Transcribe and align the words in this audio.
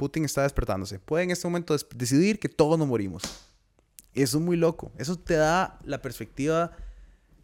Putin 0.00 0.24
está 0.24 0.44
despertándose. 0.44 0.98
Puede 0.98 1.24
en 1.24 1.30
este 1.30 1.46
momento 1.46 1.76
decidir 1.94 2.38
que 2.38 2.48
todos 2.48 2.78
nos 2.78 2.88
morimos. 2.88 3.22
Eso 4.14 4.38
es 4.38 4.42
muy 4.42 4.56
loco. 4.56 4.90
Eso 4.96 5.18
te 5.18 5.34
da 5.34 5.78
la 5.84 6.00
perspectiva 6.00 6.72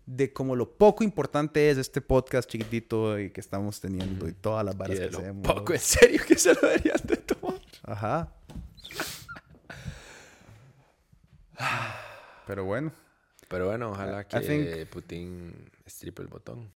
de 0.06 0.33
como 0.33 0.57
lo 0.57 0.71
poco 0.79 1.05
importante 1.05 1.69
es 1.69 1.77
este 1.77 2.00
podcast 2.00 2.49
chiquitito 2.49 3.19
y 3.21 3.31
que 3.31 3.42
estamos 3.42 3.79
teniendo 3.79 4.27
y 4.27 4.33
todas 4.33 4.65
las 4.65 4.75
Y 4.75 4.79
varas 4.79 4.99
de 4.99 5.05
que 5.05 5.11
lo 5.13 5.19
hacemos. 5.19 5.47
poco 5.55 5.75
en 5.75 5.81
serio 5.81 6.23
que 6.27 6.39
se 6.39 6.55
lo 6.55 6.61
deberían 6.63 6.97
de 7.05 7.17
tomar. 7.19 7.61
Ajá. 7.83 8.32
Pero 12.46 12.64
bueno. 12.64 12.91
Pero 13.48 13.66
bueno, 13.66 13.91
ojalá 13.91 14.23
I 14.23 14.25
que 14.25 14.38
think- 14.38 14.86
Putin 14.88 15.52
estripe 15.84 16.23
el 16.23 16.29
botón. 16.29 16.73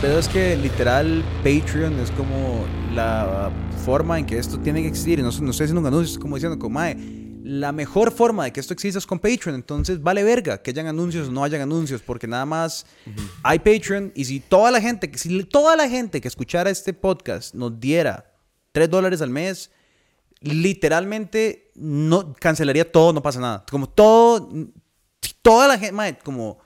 Pero 0.00 0.18
es 0.18 0.28
que 0.28 0.56
literal 0.56 1.24
Patreon 1.42 1.98
es 2.00 2.10
como 2.12 2.64
la 2.94 3.50
forma 3.84 4.18
en 4.18 4.26
que 4.26 4.36
esto 4.38 4.58
tiene 4.58 4.82
que 4.82 4.88
existir. 4.88 5.18
Y 5.18 5.22
no, 5.22 5.30
no 5.30 5.50
estoy 5.50 5.64
haciendo 5.64 5.80
un 5.80 5.86
anuncio, 5.86 6.12
es 6.12 6.18
como 6.18 6.36
diciendo, 6.36 6.58
como, 6.58 6.74
"Mae, 6.74 6.96
la 7.42 7.72
mejor 7.72 8.12
forma 8.12 8.44
de 8.44 8.52
que 8.52 8.60
esto 8.60 8.74
exista 8.74 8.98
es 8.98 9.06
con 9.06 9.18
Patreon. 9.18 9.54
Entonces 9.54 10.02
vale 10.02 10.22
verga 10.22 10.58
que 10.62 10.70
hayan 10.70 10.86
anuncios 10.86 11.28
o 11.28 11.32
no 11.32 11.44
hayan 11.44 11.62
anuncios, 11.62 12.02
porque 12.02 12.26
nada 12.26 12.44
más 12.44 12.84
hay 13.42 13.58
Patreon. 13.58 14.12
Y 14.14 14.24
si 14.26 14.40
toda 14.40 14.70
la 14.70 14.80
gente, 14.80 15.10
que- 15.10 15.18
si 15.18 15.42
toda 15.44 15.76
la 15.76 15.88
gente 15.88 16.20
que 16.20 16.28
escuchara 16.28 16.68
este 16.70 16.92
podcast 16.92 17.54
nos 17.54 17.78
diera 17.80 18.32
3 18.72 18.90
dólares 18.90 19.22
al 19.22 19.30
mes, 19.30 19.70
literalmente 20.40 21.70
no 21.74 22.34
cancelaría 22.34 22.90
todo, 22.90 23.12
no 23.12 23.22
pasa 23.22 23.40
nada. 23.40 23.64
Como 23.70 23.88
todo, 23.88 24.50
toda 25.40 25.68
la 25.68 25.78
gente, 25.78 25.92
mae, 25.92 26.18
como, 26.18 26.58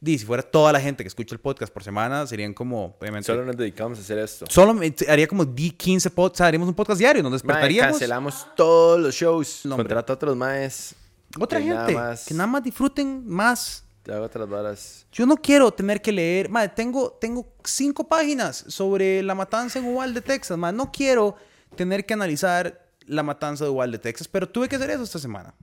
di, 0.00 0.18
si 0.18 0.24
fuera 0.24 0.42
toda 0.42 0.72
la 0.72 0.80
gente 0.80 1.04
que 1.04 1.08
escucha 1.08 1.34
el 1.34 1.40
podcast 1.40 1.72
por 1.72 1.84
semana, 1.84 2.26
serían 2.26 2.54
como, 2.54 2.96
obviamente, 2.98 3.26
Solo 3.26 3.44
nos 3.44 3.56
dedicamos 3.56 3.98
a 3.98 4.00
hacer 4.00 4.18
esto. 4.18 4.46
Solo 4.48 4.80
haría 5.08 5.26
como 5.26 5.44
10, 5.44 5.74
15 5.74 6.10
podcasts, 6.10 6.36
o 6.36 6.38
sea, 6.38 6.46
haríamos 6.46 6.68
un 6.68 6.74
podcast 6.74 6.98
diario, 6.98 7.22
nos 7.22 7.32
despertaríamos. 7.32 7.92
cancelamos 7.92 8.46
todos 8.56 8.98
los 8.98 9.14
shows. 9.14 9.60
No, 9.64 9.74
hombre. 9.74 9.84
Contrata 9.84 10.12
a 10.12 10.16
otros 10.16 10.36
maes. 10.36 10.94
Otra 11.38 11.60
gente, 11.60 11.74
nada 11.74 11.92
más 11.92 12.24
que 12.24 12.34
nada 12.34 12.46
más 12.46 12.62
disfruten 12.62 13.26
más. 13.26 13.84
Te 14.02 14.12
hago 14.12 14.24
otras 14.24 14.48
varas. 14.48 15.06
Yo 15.12 15.26
no 15.26 15.36
quiero 15.36 15.70
tener 15.70 16.00
que 16.00 16.10
leer, 16.10 16.48
madre, 16.48 16.70
tengo, 16.74 17.12
tengo 17.20 17.46
cinco 17.62 18.08
páginas 18.08 18.64
sobre 18.68 19.22
la 19.22 19.34
matanza 19.34 19.78
en 19.78 19.84
Uvalde, 19.84 20.22
Texas, 20.22 20.56
madre, 20.56 20.76
no 20.76 20.90
quiero 20.90 21.36
tener 21.76 22.06
que 22.06 22.14
analizar 22.14 22.88
la 23.06 23.22
matanza 23.22 23.64
de 23.64 23.70
Uvalde, 23.70 23.98
Texas, 23.98 24.26
pero 24.26 24.48
tuve 24.48 24.68
que 24.68 24.76
hacer 24.76 24.90
eso 24.90 25.02
esta 25.02 25.18
semana. 25.18 25.54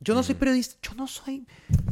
Yo 0.00 0.14
no 0.14 0.22
soy 0.22 0.34
periodista, 0.34 0.76
yo 0.82 0.94
no 0.94 1.06
soy, 1.06 1.46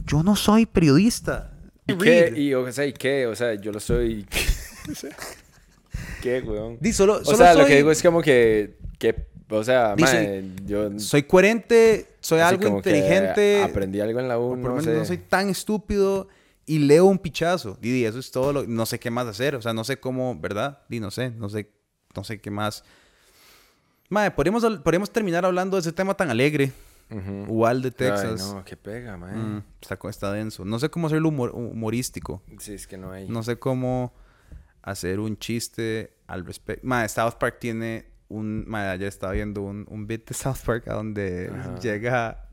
yo 0.06 0.22
no 0.22 0.34
soy 0.34 0.67
periodista. 0.67 1.52
¿Y 1.86 1.97
qué? 1.97 2.33
Y, 2.36 2.55
o 2.55 2.70
sea, 2.72 2.86
¿y 2.86 2.92
qué? 2.92 3.27
O 3.27 3.34
sea, 3.34 3.55
yo 3.55 3.72
lo 3.72 3.80
soy... 3.80 4.27
¿Qué, 6.22 6.41
weón? 6.41 6.78
Di, 6.80 6.92
solo, 6.92 7.14
O 7.14 7.24
solo 7.24 7.36
sea, 7.36 7.55
lo 7.55 7.61
soy- 7.61 7.69
que 7.70 7.77
digo 7.77 7.91
es 7.91 8.02
como 8.02 8.22
que... 8.22 8.77
que 8.98 9.27
o 9.50 9.62
sea, 9.64 9.94
Di, 9.94 10.02
mae, 10.02 10.44
yo... 10.64 10.98
soy 10.98 11.24
coherente, 11.24 12.06
soy 12.20 12.41
algo 12.41 12.69
inteligente. 12.78 13.62
Aprendí 13.62 14.00
algo 14.00 14.19
en 14.20 14.28
la 14.28 14.39
U, 14.39 14.50
por 14.50 14.58
lo 14.58 14.62
no 14.62 14.70
menos 14.77 14.84
sé. 14.84 14.94
no 14.94 15.05
soy 15.05 15.19
tan 15.19 15.50
estúpido 15.50 16.28
y 16.64 16.78
leo 16.78 17.05
un 17.05 17.19
pichazo. 17.19 17.77
Didi, 17.80 18.06
eso 18.06 18.19
es 18.19 18.30
todo 18.30 18.52
lo... 18.52 18.67
No 18.67 18.86
sé 18.86 18.98
qué 18.98 19.11
más 19.11 19.27
hacer. 19.27 19.55
O 19.56 19.61
sea, 19.61 19.74
no 19.74 19.84
sé 19.84 19.98
cómo, 20.00 20.39
¿verdad? 20.41 20.78
Di, 20.89 21.00
no 21.00 21.11
sé. 21.11 21.30
No 21.30 21.48
sé, 21.50 21.69
no 22.17 22.24
sé 22.24 22.41
qué 22.41 22.50
más... 22.50 22.83
Madre, 24.08 24.30
podríamos, 24.30 24.64
podríamos 24.83 25.11
terminar 25.11 25.44
hablando 25.44 25.77
de 25.77 25.80
ese 25.80 25.92
tema 25.92 26.14
tan 26.14 26.30
alegre. 26.30 26.70
Uvalde, 27.48 27.88
Ay, 27.88 27.94
Texas. 27.96 28.41
no, 28.55 28.64
qué 28.64 28.77
pega, 28.77 29.16
mae. 29.16 29.34
Mm, 29.36 29.62
está, 29.80 29.98
está 30.08 30.32
denso. 30.32 30.64
No 30.64 30.78
sé 30.78 30.88
cómo 30.88 31.06
hacerlo 31.08 31.28
humor- 31.30 31.52
humorístico. 31.55 32.42
Sí, 32.58 32.74
es 32.74 32.86
que 32.86 32.96
no 32.96 33.12
hay... 33.12 33.28
No 33.28 33.42
sé 33.42 33.58
cómo 33.58 34.12
hacer 34.82 35.20
un 35.20 35.36
chiste 35.38 36.14
al 36.27 36.44
respecto. 36.44 36.86
Madre, 36.86 37.08
South 37.08 37.34
Park 37.38 37.58
tiene 37.60 38.06
un... 38.28 38.64
Madre, 38.68 38.90
ayer 38.90 39.08
estaba 39.08 39.33
viendo 39.33 39.62
un, 39.62 39.86
un 39.89 40.06
bit 40.06 40.28
de 40.28 40.34
South 40.34 40.58
Park 40.64 40.89
a 40.89 40.95
donde 40.95 41.51
Ajá. 41.55 41.78
llega... 41.78 42.48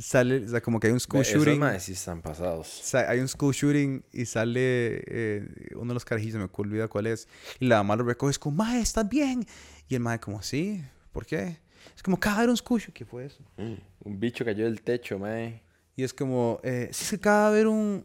Sale, 0.00 0.46
o 0.46 0.48
sea, 0.48 0.62
como 0.62 0.80
que 0.80 0.86
hay 0.86 0.94
un 0.94 1.00
school 1.00 1.20
Esos 1.20 1.34
shooting. 1.44 1.60
maes 1.60 1.82
sí 1.82 1.92
están 1.92 2.22
pasados. 2.22 2.66
Sa- 2.68 3.06
hay 3.10 3.20
un 3.20 3.28
school 3.28 3.52
shooting 3.52 4.02
y 4.12 4.24
sale 4.24 5.02
eh, 5.06 5.46
uno 5.74 5.88
de 5.88 5.92
los 5.94 6.06
carajillos, 6.06 6.36
me 6.36 6.48
olvida 6.50 6.88
cuál 6.88 7.06
es, 7.06 7.28
y 7.60 7.66
la 7.66 7.76
mamá 7.82 7.96
lo 7.96 8.04
recoge, 8.04 8.30
es 8.30 8.38
como, 8.38 8.56
mae, 8.64 8.80
¿estás 8.80 9.06
bien? 9.06 9.44
Y 9.86 9.94
el 9.94 10.00
mae 10.00 10.18
como, 10.20 10.40
sí, 10.40 10.82
¿por 11.12 11.26
qué? 11.26 11.58
Es 11.96 12.02
como, 12.02 12.16
acaba 12.16 12.36
de 12.36 12.38
haber 12.42 12.50
un 12.50 12.56
school 12.56 12.80
shooting, 12.80 12.94
¿qué 12.94 13.04
fue 13.04 13.26
eso? 13.26 13.42
Un 13.56 14.20
bicho 14.20 14.44
cayó 14.44 14.64
del 14.64 14.82
techo, 14.82 15.18
mae. 15.18 15.62
Y 15.96 16.02
es 16.02 16.12
como, 16.12 16.60
eh, 16.62 16.88
sí, 16.92 17.04
es 17.04 17.10
que 17.10 17.16
acaba 17.16 17.42
de 17.42 17.46
haber 17.48 17.66
un... 17.68 18.04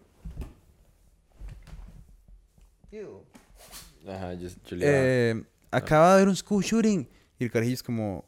Ajá, 4.07 4.33
yo, 4.33 4.49
yo 4.65 4.75
le 4.75 4.85
eh, 5.31 5.43
acaba 5.69 6.09
de 6.09 6.13
haber 6.15 6.27
un 6.29 6.35
school 6.35 6.63
shooting. 6.63 7.07
Y 7.37 7.43
el 7.43 7.51
carajillo 7.51 7.75
es 7.75 7.83
como, 7.83 8.25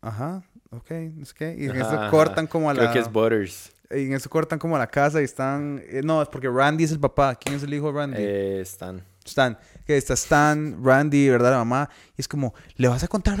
ajá, 0.00 0.42
ok, 0.70 0.90
no 1.14 1.24
sé 1.24 1.34
qué. 1.34 1.56
Y 1.58 1.64
en 1.66 1.76
eso 1.76 1.90
Ajá, 1.90 2.10
cortan 2.10 2.46
como 2.46 2.68
a 2.68 2.74
Creo 2.74 2.86
la... 2.86 2.92
que 2.92 2.98
es 2.98 3.10
Butters. 3.10 3.72
Y 3.90 4.06
en 4.06 4.12
eso 4.12 4.28
cortan 4.28 4.58
como 4.58 4.76
a 4.76 4.78
la 4.78 4.86
casa 4.86 5.20
y 5.20 5.24
están... 5.24 5.82
eh, 5.86 6.02
no, 6.04 6.20
es 6.20 6.28
porque 6.28 6.48
Randy 6.48 6.84
es 6.84 6.92
el 6.92 7.00
papá. 7.00 7.34
¿Quién 7.36 7.56
es 7.56 7.62
el 7.62 7.72
hijo 7.72 7.86
de 7.86 7.98
Randy? 7.98 8.16
Eh, 8.18 8.60
Stan. 8.62 9.02
Stan, 9.24 9.58
que 9.86 9.96
está 9.96 10.14
Stan, 10.14 10.82
Randy, 10.82 11.28
¿verdad? 11.28 11.52
La 11.52 11.58
mamá. 11.58 11.88
Y 12.16 12.20
es 12.20 12.28
como, 12.28 12.54
¿le 12.76 12.88
vas 12.88 13.02
a 13.02 13.08
contar? 13.08 13.38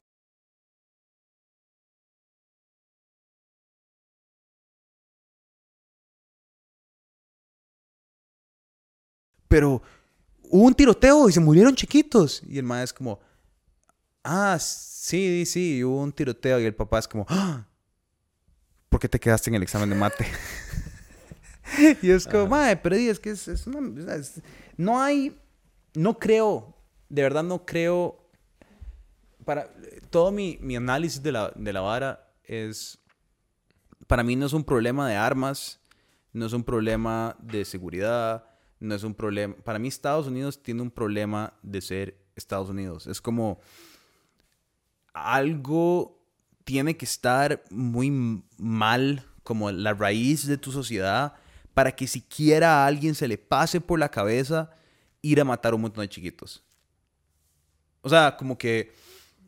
Pero 9.48 9.82
hubo 10.44 10.64
un 10.64 10.74
tiroteo 10.74 11.28
y 11.28 11.32
se 11.32 11.40
murieron 11.40 11.74
chiquitos. 11.74 12.42
Y 12.48 12.58
el 12.58 12.64
mamá 12.64 12.82
es 12.82 12.92
como, 12.92 13.18
ah, 14.22 14.58
sí, 14.60 15.44
sí, 15.46 15.82
hubo 15.82 16.02
un 16.02 16.12
tiroteo. 16.12 16.60
Y 16.60 16.64
el 16.64 16.74
papá 16.74 16.98
es 16.98 17.08
como, 17.08 17.26
ah, 17.28 17.66
¿por 18.88 19.00
qué 19.00 19.08
te 19.08 19.18
quedaste 19.18 19.50
en 19.50 19.56
el 19.56 19.62
examen 19.62 19.90
de 19.90 19.96
mate? 19.96 20.26
y 22.02 22.10
es 22.10 22.26
como, 22.26 22.46
madre, 22.46 22.76
pero 22.76 22.96
es 22.96 23.18
que 23.18 23.30
es, 23.30 23.48
es 23.48 23.66
una... 23.66 24.14
es- 24.14 24.40
no 24.76 25.00
hay... 25.02 25.36
No 25.94 26.18
creo, 26.18 26.76
de 27.08 27.22
verdad 27.22 27.42
no 27.42 27.64
creo... 27.64 28.24
Para, 29.44 29.70
todo 30.10 30.30
mi, 30.30 30.58
mi 30.60 30.76
análisis 30.76 31.22
de 31.22 31.32
la, 31.32 31.50
de 31.54 31.72
la 31.72 31.80
vara 31.80 32.30
es... 32.44 32.98
Para 34.06 34.22
mí 34.22 34.36
no 34.36 34.46
es 34.46 34.52
un 34.52 34.64
problema 34.64 35.08
de 35.08 35.16
armas, 35.16 35.80
no 36.32 36.46
es 36.46 36.52
un 36.52 36.64
problema 36.64 37.36
de 37.40 37.64
seguridad, 37.64 38.47
no 38.80 38.94
es 38.94 39.02
un 39.02 39.14
problema... 39.14 39.54
Para 39.64 39.78
mí 39.78 39.88
Estados 39.88 40.26
Unidos 40.26 40.62
tiene 40.62 40.82
un 40.82 40.90
problema 40.90 41.54
de 41.62 41.80
ser 41.80 42.18
Estados 42.36 42.68
Unidos. 42.68 43.06
Es 43.06 43.20
como 43.20 43.60
algo 45.12 46.18
tiene 46.64 46.96
que 46.96 47.04
estar 47.04 47.64
muy 47.70 48.10
mal 48.58 49.24
como 49.42 49.70
la 49.70 49.94
raíz 49.94 50.46
de 50.46 50.58
tu 50.58 50.70
sociedad 50.70 51.34
para 51.74 51.92
que 51.92 52.06
siquiera 52.06 52.82
a 52.82 52.86
alguien 52.86 53.14
se 53.14 53.28
le 53.28 53.38
pase 53.38 53.80
por 53.80 53.98
la 53.98 54.10
cabeza 54.10 54.70
ir 55.22 55.40
a 55.40 55.44
matar 55.44 55.74
un 55.74 55.82
montón 55.82 56.02
de 56.02 56.08
chiquitos. 56.08 56.62
O 58.02 58.08
sea, 58.08 58.36
como 58.36 58.58
que 58.58 58.92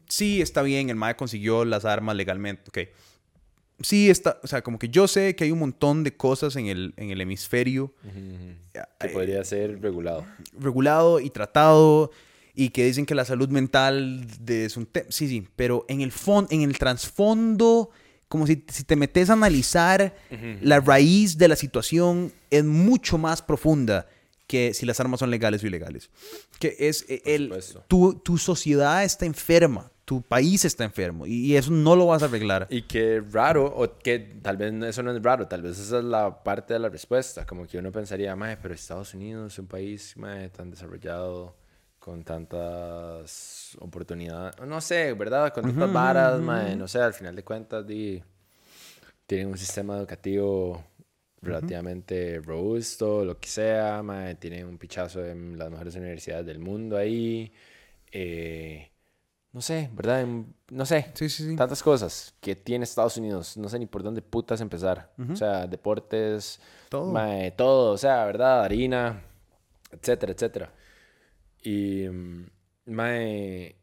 sí 0.08 0.40
está 0.40 0.62
bien, 0.62 0.90
el 0.90 0.96
MAE 0.96 1.16
consiguió 1.16 1.64
las 1.64 1.84
armas 1.84 2.16
legalmente, 2.16 2.64
ok. 2.69 2.88
Sí 3.82 4.10
está, 4.10 4.38
o 4.42 4.46
sea, 4.46 4.62
como 4.62 4.78
que 4.78 4.88
yo 4.91 5.08
sé 5.08 5.34
que 5.34 5.44
hay 5.44 5.50
un 5.52 5.58
montón 5.60 6.04
de 6.04 6.14
cosas 6.16 6.54
en 6.56 6.66
el, 6.66 6.92
en 6.96 7.10
el 7.10 7.20
hemisferio 7.20 7.94
Que 8.72 9.08
podría 9.08 9.42
ser 9.44 9.80
regulado. 9.80 10.26
regulado 10.58 11.18
y 11.20 11.30
tratado 11.30 12.10
y 12.54 12.70
que 12.70 12.84
dicen 12.84 13.06
que 13.06 13.14
la 13.14 13.24
salud 13.24 13.48
mental 13.48 14.26
de- 14.40 14.66
es 14.66 14.76
un 14.76 14.84
tema. 14.86 15.06
Sí, 15.08 15.28
sí, 15.28 15.48
pero 15.56 15.86
en 15.88 16.00
el 16.02 16.12
fondo, 16.12 16.48
en 16.52 16.62
el 16.62 16.76
trasfondo, 16.78 17.90
como 18.28 18.46
si, 18.46 18.64
si 18.69 18.84
te 18.84 18.96
metes 18.96 19.30
a 19.30 19.32
analizar 19.34 20.14
la 20.62 20.80
raíz 20.80 21.38
de 21.38 21.48
la 21.48 21.56
situación, 21.56 22.32
es 22.50 22.64
mucho 22.64 23.19
más 23.19 23.40
profunda 23.42 24.06
que 24.46 24.75
si 24.75 24.84
las 24.84 24.99
armas 25.00 25.20
son 25.20 25.31
legales 25.31 25.62
o 25.62 25.66
ilegales. 25.69 26.10
Que 26.58 26.76
es 26.81 27.06
eh, 27.08 27.22
el, 27.25 27.52
tu, 27.88 28.14
tu 28.14 28.37
sociedad 28.37 29.05
está 29.05 29.25
enferma, 29.26 29.90
tu 30.10 30.22
país 30.22 30.64
está 30.64 30.82
enfermo 30.82 31.24
y, 31.24 31.54
eso 31.54 31.70
no 31.70 31.94
lo 31.94 32.06
vas 32.06 32.24
a 32.24 32.26
arreglar. 32.26 32.66
Y 32.68 32.82
que 32.82 33.22
raro, 33.30 33.66
o 33.66 33.96
que 33.96 34.18
tal 34.18 34.56
vez 34.56 34.74
eso 34.82 35.04
no 35.04 35.12
es 35.12 35.22
raro, 35.22 35.46
tal 35.46 35.62
vez 35.62 35.78
esa 35.78 35.98
es 35.98 36.04
la 36.04 36.42
parte 36.42 36.72
de 36.72 36.80
la 36.80 36.88
respuesta. 36.88 37.46
Como 37.46 37.64
que 37.64 37.78
uno 37.78 37.92
pensaría, 37.92 38.34
mae, 38.34 38.56
pero 38.56 38.74
Estados 38.74 39.14
Unidos 39.14 39.52
es 39.52 39.58
un 39.60 39.68
país 39.68 40.16
mae, 40.16 40.48
tan 40.48 40.68
desarrollado, 40.68 41.54
con 42.00 42.24
tantas 42.24 43.76
oportunidades, 43.78 44.56
no 44.66 44.80
sé, 44.80 45.12
¿verdad? 45.12 45.54
Con 45.54 45.62
tantas 45.62 45.92
varas, 45.92 46.40
mae, 46.40 46.74
no 46.74 46.88
sé, 46.88 46.98
al 46.98 47.14
final 47.14 47.36
de 47.36 47.44
cuentas, 47.44 47.86
di, 47.86 48.20
tienen 49.26 49.46
un 49.46 49.58
sistema 49.58 49.96
educativo 49.96 50.84
relativamente 51.40 52.40
robusto, 52.40 53.24
lo 53.24 53.38
que 53.38 53.48
sea, 53.48 54.02
mae, 54.02 54.34
tienen 54.34 54.66
un 54.66 54.76
pichazo 54.76 55.24
en 55.24 55.56
las 55.56 55.70
mejores 55.70 55.94
universidades 55.94 56.46
del 56.46 56.58
mundo 56.58 56.96
ahí. 56.96 57.52
eh, 58.10 58.90
no 59.52 59.61
sé, 59.61 59.91
¿verdad? 59.93 60.26
No 60.70 60.87
sé, 60.87 61.11
Sí, 61.14 61.29
sí, 61.29 61.50
sí. 61.50 61.56
tantas 61.56 61.82
cosas 61.82 62.35
que 62.41 62.55
tiene 62.56 62.85
Estados 62.85 63.17
Unidos. 63.17 63.56
No 63.56 63.69
sé 63.69 63.79
ni 63.79 63.87
por 63.87 64.02
dónde 64.02 64.23
putas 64.23 64.61
empezar. 64.61 65.12
O 65.31 65.35
sea, 65.37 65.67
deportes, 65.67 66.61
Todo. 66.88 67.11
mae, 67.12 67.50
todo, 67.52 67.93
o 67.93 67.99
sea, 67.99 68.25
¿verdad? 68.25 68.62
Harina, 68.64 69.23
etcétera, 69.91 70.32
etcétera. 70.32 70.73
Y, 71.62 72.06
mm, 72.08 72.47
mae, 72.87 73.76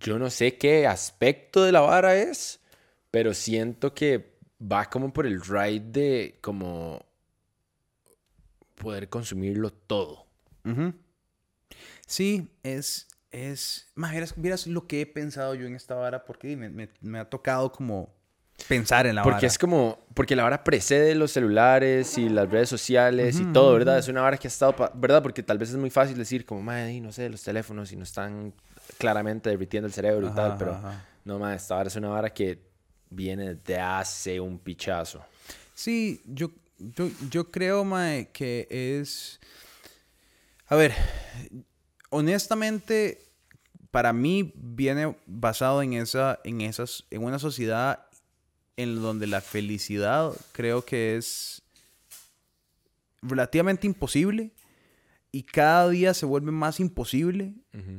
yo 0.00 0.18
no 0.18 0.30
sé 0.30 0.56
qué 0.58 0.86
aspecto 0.86 1.62
de 1.62 1.72
la 1.72 1.80
vara 1.80 2.16
es, 2.16 2.60
pero 3.10 3.32
siento 3.34 3.94
que 3.94 4.36
va 4.60 4.86
como 4.90 5.12
por 5.12 5.26
el 5.26 5.40
ride 5.40 5.80
de 5.80 6.38
como 6.40 7.00
poder 8.74 9.08
consumirlo 9.08 9.70
todo. 9.72 10.26
Sí, 12.06 12.48
es, 12.62 13.06
es, 13.30 13.86
más, 13.94 14.10
vieras, 14.12 14.34
vieras 14.36 14.66
lo 14.66 14.86
que 14.86 15.02
he 15.02 15.06
pensado 15.06 15.54
yo 15.54 15.66
en 15.66 15.74
esta 15.74 15.94
vara, 15.94 16.24
porque 16.24 16.56
me, 16.56 16.68
me- 16.70 16.88
me 17.00 17.18
ha 17.18 17.28
tocado 17.28 17.70
como 17.72 18.14
pensar 18.66 19.06
en 19.06 19.14
la 19.16 19.22
Porque 19.22 19.36
vara. 19.36 19.46
es 19.46 19.58
como, 19.58 19.98
porque 20.14 20.34
la 20.34 20.42
vara 20.42 20.64
precede 20.64 21.14
los 21.14 21.30
celulares 21.32 22.18
y 22.18 22.28
las 22.28 22.50
redes 22.50 22.68
sociales 22.68 23.38
y 23.40 23.52
todo, 23.52 23.72
¿verdad? 23.74 23.98
Es 23.98 24.08
una 24.08 24.20
vara 24.22 24.36
que 24.36 24.48
ha 24.48 24.50
estado, 24.50 24.74
¿verdad? 24.94 25.22
Porque 25.22 25.42
tal 25.42 25.58
vez 25.58 25.70
es 25.70 25.76
muy 25.76 25.90
fácil 25.90 26.16
decir 26.16 26.44
como, 26.44 26.62
madre, 26.62 27.00
no 27.00 27.12
sé, 27.12 27.28
los 27.28 27.42
teléfonos 27.42 27.92
y 27.92 27.96
no 27.96 28.02
están 28.02 28.52
claramente 28.98 29.50
derritiendo 29.50 29.86
el 29.86 29.92
cerebro 29.92 30.26
y 30.26 30.30
tal, 30.30 30.56
pero 30.58 30.72
ajá. 30.72 31.04
no, 31.24 31.38
madre, 31.38 31.56
esta 31.56 31.76
vara 31.76 31.88
es 31.88 31.96
una 31.96 32.08
vara 32.08 32.30
que 32.32 32.58
viene 33.10 33.54
de 33.54 33.78
hace 33.78 34.40
un 34.40 34.58
pichazo. 34.58 35.24
Sí, 35.74 36.20
yo, 36.26 36.50
yo, 36.78 37.08
yo 37.30 37.50
creo, 37.50 37.84
mae, 37.84 38.28
que 38.32 38.66
es... 38.70 39.38
A 40.66 40.76
ver, 40.76 40.92
honestamente, 42.10 43.22
para 43.90 44.12
mí 44.12 44.52
viene 44.56 45.16
basado 45.26 45.82
en 45.82 45.94
esa, 45.94 46.38
en 46.44 46.60
esas, 46.60 47.04
en 47.10 47.24
una 47.24 47.38
sociedad 47.38 48.06
en 48.76 49.00
donde 49.02 49.26
la 49.26 49.40
felicidad 49.40 50.32
creo 50.52 50.84
que 50.84 51.16
es 51.16 51.62
relativamente 53.22 53.86
imposible 53.86 54.52
y 55.32 55.42
cada 55.42 55.88
día 55.88 56.14
se 56.14 56.26
vuelve 56.26 56.52
más 56.52 56.80
imposible 56.80 57.54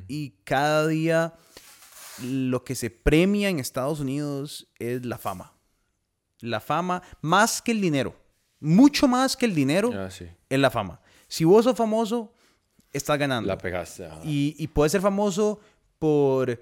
y 0.07 0.31
cada 0.43 0.87
día 0.87 1.33
lo 2.23 2.63
que 2.63 2.75
se 2.75 2.89
premia 2.89 3.49
en 3.49 3.59
Estados 3.59 3.99
Unidos 3.99 4.67
es 4.79 5.05
la 5.05 5.17
fama. 5.17 5.53
La 6.41 6.59
fama 6.59 7.01
más 7.21 7.61
que 7.61 7.71
el 7.71 7.81
dinero. 7.81 8.15
Mucho 8.61 9.07
más 9.07 9.37
que 9.37 9.45
el 9.45 9.55
dinero 9.55 9.91
Ah, 9.93 10.09
sí. 10.11 10.25
es 10.49 10.59
la 10.59 10.69
fama. 10.69 11.01
Si 11.27 11.43
vos 11.43 11.65
sos 11.65 11.77
famoso, 11.77 12.33
estás 12.93 13.17
ganando. 13.17 13.47
La 13.47 13.57
pegaste. 13.57 14.05
ajá. 14.05 14.21
Y, 14.23 14.55
y 14.57 14.67
puedes 14.67 14.91
ser 14.91 15.01
famoso 15.01 15.59
por 15.99 16.61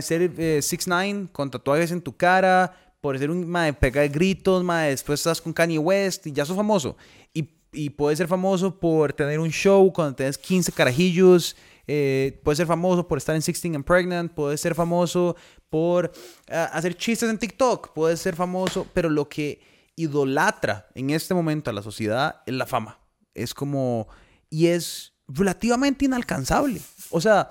ser 0.00 0.30
6ix9ine 0.34 1.30
con 1.32 1.50
tatuajes 1.50 1.90
en 1.92 2.00
tu 2.00 2.16
cara, 2.16 2.76
por 3.00 3.18
ser 3.18 3.30
un 3.30 3.48
mae, 3.48 3.72
pegar 3.72 4.08
gritos, 4.08 4.62
mae, 4.62 4.90
después 4.90 5.20
estás 5.20 5.40
con 5.40 5.52
Kanye 5.52 5.78
West 5.78 6.26
y 6.26 6.32
ya 6.32 6.44
sos 6.44 6.56
famoso. 6.56 6.96
Y, 7.34 7.48
y 7.72 7.90
puedes 7.90 8.18
ser 8.18 8.28
famoso 8.28 8.78
por 8.78 9.12
tener 9.12 9.40
un 9.40 9.50
show 9.50 9.92
cuando 9.92 10.14
tenés 10.14 10.38
15 10.38 10.72
carajillos. 10.72 11.56
eh, 11.86 12.40
puedes 12.44 12.58
ser 12.58 12.66
famoso 12.66 13.06
por 13.08 13.18
estar 13.18 13.34
en 13.34 13.40
16 13.40 13.74
and 13.74 13.84
Pregnant. 13.84 14.32
Puedes 14.32 14.60
ser 14.60 14.74
famoso 14.74 15.36
por 15.68 16.12
ah, 16.50 16.70
hacer 16.72 16.94
chistes 16.96 17.28
en 17.28 17.38
TikTok. 17.38 17.92
Puedes 17.92 18.20
ser 18.20 18.36
famoso, 18.36 18.86
pero 18.94 19.08
lo 19.10 19.28
que 19.28 19.60
idolatra 19.96 20.86
en 20.94 21.10
este 21.10 21.34
momento 21.34 21.70
a 21.70 21.72
la 21.72 21.82
sociedad 21.82 22.42
es 22.46 22.54
la 22.54 22.66
fama. 22.66 22.98
Es 23.34 23.52
como. 23.54 24.06
Y 24.48 24.66
es 24.66 25.14
relativamente 25.34 26.04
inalcanzable. 26.04 26.80
O 27.10 27.20
sea, 27.20 27.50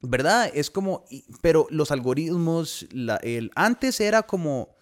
¿verdad? 0.00 0.50
Es 0.54 0.70
como. 0.70 1.04
Pero 1.40 1.66
los 1.70 1.90
algoritmos. 1.90 2.86
La, 2.90 3.16
el, 3.16 3.50
antes 3.54 4.00
era 4.00 4.22
como. 4.22 4.74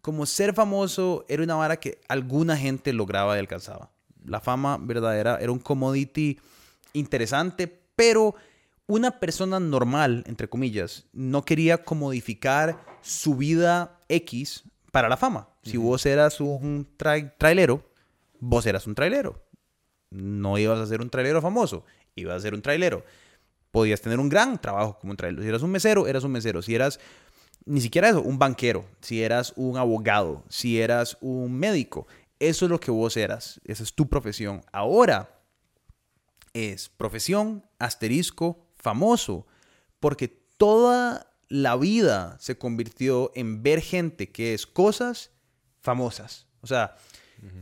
Como 0.00 0.26
ser 0.26 0.54
famoso 0.54 1.24
era 1.28 1.42
una 1.42 1.56
vara 1.56 1.78
que 1.80 2.00
alguna 2.08 2.56
gente 2.56 2.92
lograba 2.92 3.36
y 3.36 3.40
alcanzaba. 3.40 3.90
La 4.24 4.40
fama 4.40 4.78
verdadera 4.80 5.38
era 5.40 5.50
un 5.52 5.58
commodity 5.58 6.38
interesante, 6.92 7.66
pero 7.96 8.34
una 8.86 9.18
persona 9.18 9.58
normal, 9.60 10.22
entre 10.26 10.48
comillas, 10.48 11.04
no 11.12 11.44
quería 11.44 11.82
comodificar 11.84 12.82
su 13.02 13.34
vida 13.34 14.00
X 14.08 14.64
para 14.92 15.08
la 15.08 15.16
fama. 15.16 15.48
Si 15.64 15.76
vos 15.76 16.06
eras 16.06 16.40
un 16.40 16.88
trai- 16.96 17.34
trailero, 17.36 17.84
vos 18.38 18.64
eras 18.66 18.86
un 18.86 18.94
trailero. 18.94 19.42
No 20.10 20.58
ibas 20.58 20.78
a 20.78 20.86
ser 20.86 21.00
un 21.00 21.10
trailero 21.10 21.42
famoso, 21.42 21.84
ibas 22.14 22.36
a 22.36 22.40
ser 22.40 22.54
un 22.54 22.62
trailero. 22.62 23.04
Podías 23.70 24.00
tener 24.00 24.18
un 24.18 24.28
gran 24.28 24.60
trabajo 24.60 24.98
como 24.98 25.10
un 25.10 25.16
trailero. 25.16 25.42
Si 25.42 25.48
eras 25.48 25.62
un 25.62 25.70
mesero, 25.70 26.06
eras 26.06 26.24
un 26.24 26.32
mesero. 26.32 26.62
Si 26.62 26.74
eras, 26.74 26.98
ni 27.66 27.80
siquiera 27.80 28.08
eso, 28.08 28.22
un 28.22 28.38
banquero. 28.38 28.86
Si 29.00 29.22
eras 29.22 29.52
un 29.56 29.76
abogado, 29.76 30.42
si 30.48 30.80
eras 30.80 31.18
un 31.20 31.54
médico. 31.54 32.06
Eso 32.38 32.64
es 32.64 32.70
lo 32.70 32.80
que 32.80 32.90
vos 32.90 33.16
eras. 33.16 33.60
Esa 33.64 33.82
es 33.82 33.92
tu 33.94 34.08
profesión. 34.08 34.62
Ahora 34.72 35.42
es 36.54 36.88
profesión, 36.88 37.64
asterisco, 37.78 38.66
famoso. 38.76 39.46
Porque 40.00 40.28
toda 40.28 41.26
la 41.48 41.76
vida 41.76 42.36
se 42.40 42.56
convirtió 42.56 43.32
en 43.34 43.62
ver 43.62 43.80
gente 43.80 44.30
que 44.30 44.54
es 44.54 44.66
cosas 44.66 45.30
famosas. 45.80 46.46
O 46.60 46.66
sea, 46.66 46.96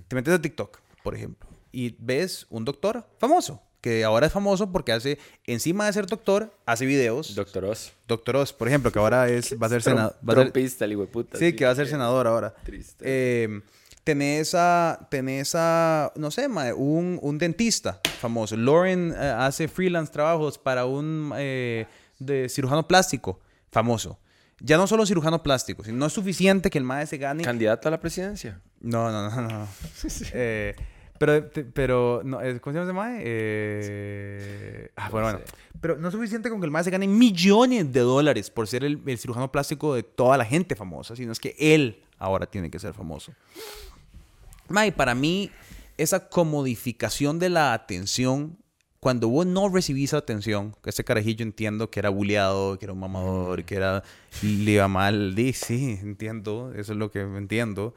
te 0.09 0.17
metes 0.17 0.35
a 0.35 0.43
TikTok, 0.43 0.81
por 1.03 1.15
ejemplo, 1.15 1.49
y 1.77 1.95
ves 1.99 2.47
un 2.49 2.65
doctor 2.65 3.07
famoso, 3.19 3.63
que 3.83 4.03
ahora 4.03 4.27
es 4.29 4.33
famoso 4.33 4.73
porque 4.73 4.93
hace, 4.93 5.19
encima 5.45 5.85
de 5.85 5.93
ser 5.93 6.07
doctor, 6.07 6.51
hace 6.65 6.87
videos. 6.87 7.35
Doctor 7.35 7.67
Oz. 7.67 7.93
Doctor 8.09 8.37
Oz, 8.37 8.55
por 8.55 8.67
ejemplo, 8.67 8.91
que 8.91 8.99
ahora 8.99 9.29
es, 9.29 9.55
va 9.61 9.67
a 9.67 9.69
ser 9.69 9.83
senador. 9.83 10.17
Trompista, 10.27 10.87
el 10.87 10.93
hijo 10.93 11.03
de 11.03 11.09
puta. 11.09 11.39
sí, 11.39 11.53
que 11.53 11.67
va 11.67 11.73
a 11.73 11.75
ser 11.75 11.87
senador 11.87 12.27
ahora. 12.27 12.55
Triste. 12.65 13.05
Eh, 13.07 13.61
tenés 14.05 14.55
a, 14.55 15.07
tenés 15.11 15.55
a, 15.55 16.15
no 16.17 16.31
sé, 16.31 16.49
mae, 16.49 16.73
un, 16.73 17.19
un 17.21 17.37
dentista 17.37 18.01
famoso. 18.21 18.57
Lauren 18.57 19.13
eh, 19.15 19.35
hace 19.37 19.69
freelance 19.69 20.11
trabajos 20.11 20.57
para 20.57 20.87
un 20.87 21.35
eh, 21.37 21.85
de 22.19 22.49
cirujano 22.49 22.89
plástico 22.89 23.39
famoso. 23.71 24.19
Ya 24.61 24.79
no 24.79 24.87
solo 24.87 25.05
cirujano 25.05 25.43
plástico, 25.43 25.85
sino 25.85 25.99
no 25.99 26.07
es 26.07 26.15
suficiente 26.15 26.71
que 26.71 26.79
el 26.79 26.85
mae 26.85 27.07
se 27.07 27.19
gane. 27.19 27.45
¿Candidato 27.45 27.89
a 27.89 27.91
la 27.91 28.01
presidencia? 28.01 28.63
No, 28.81 29.13
no, 29.13 29.29
no, 29.29 29.43
no. 29.43 29.69
Eh, 30.33 30.75
pero, 31.19 31.45
te- 31.45 31.65
pero, 31.65 32.23
no, 32.25 32.41
eh, 32.43 32.61
¿cómo 32.61 32.73
se 32.73 32.79
llama 32.79 32.85
ese 32.91 32.93
mae? 32.95 33.23
Eh, 33.25 34.91
ah, 34.97 35.09
bueno, 35.11 35.27
bueno. 35.29 35.41
Pero 35.81 35.97
no 35.99 36.09
es 36.09 36.15
suficiente 36.15 36.49
con 36.51 36.61
que 36.61 36.65
el 36.67 36.71
mae 36.71 36.85
se 36.85 36.91
gane 36.91 37.07
millones 37.07 37.93
de 37.93 38.01
dólares 38.01 38.51
por 38.51 38.67
ser 38.67 38.85
el, 38.85 39.01
el 39.07 39.19
cirujano 39.19 39.51
plástico 39.53 39.95
de 39.95 40.03
toda 40.03 40.37
la 40.37 40.45
gente 40.45 40.75
famosa, 40.75 41.15
sino 41.17 41.33
es 41.33 41.41
que 41.41 41.55
él 41.59 42.03
ahora 42.19 42.47
tiene 42.47 42.71
que 42.71 42.79
ser 42.79 42.93
famoso. 42.95 43.33
Mae, 44.69 44.91
para 44.93 45.15
mí, 45.15 45.51
esa 45.97 46.29
comodificación 46.29 47.39
de 47.39 47.51
la 47.51 47.73
atención, 47.73 48.57
cuando 49.01 49.29
vos 49.29 49.47
no 49.47 49.69
recibís 49.69 50.15
atención, 50.15 50.75
que 50.83 50.91
ese 50.91 51.05
carajillo 51.05 51.45
entiendo 51.45 51.91
que 51.91 52.01
era 52.01 52.09
bulleado, 52.09 52.79
que 52.79 52.87
era 52.87 52.93
un 52.93 52.99
mamador, 53.01 53.65
que 53.65 53.77
era, 53.77 54.03
le 54.43 54.73
iba 54.73 54.89
mal, 54.89 55.35
sí, 55.55 55.99
entiendo, 56.03 56.73
eso 56.75 56.93
es 56.93 56.99
lo 56.99 57.11
que 57.13 57.21
entiendo, 57.21 57.95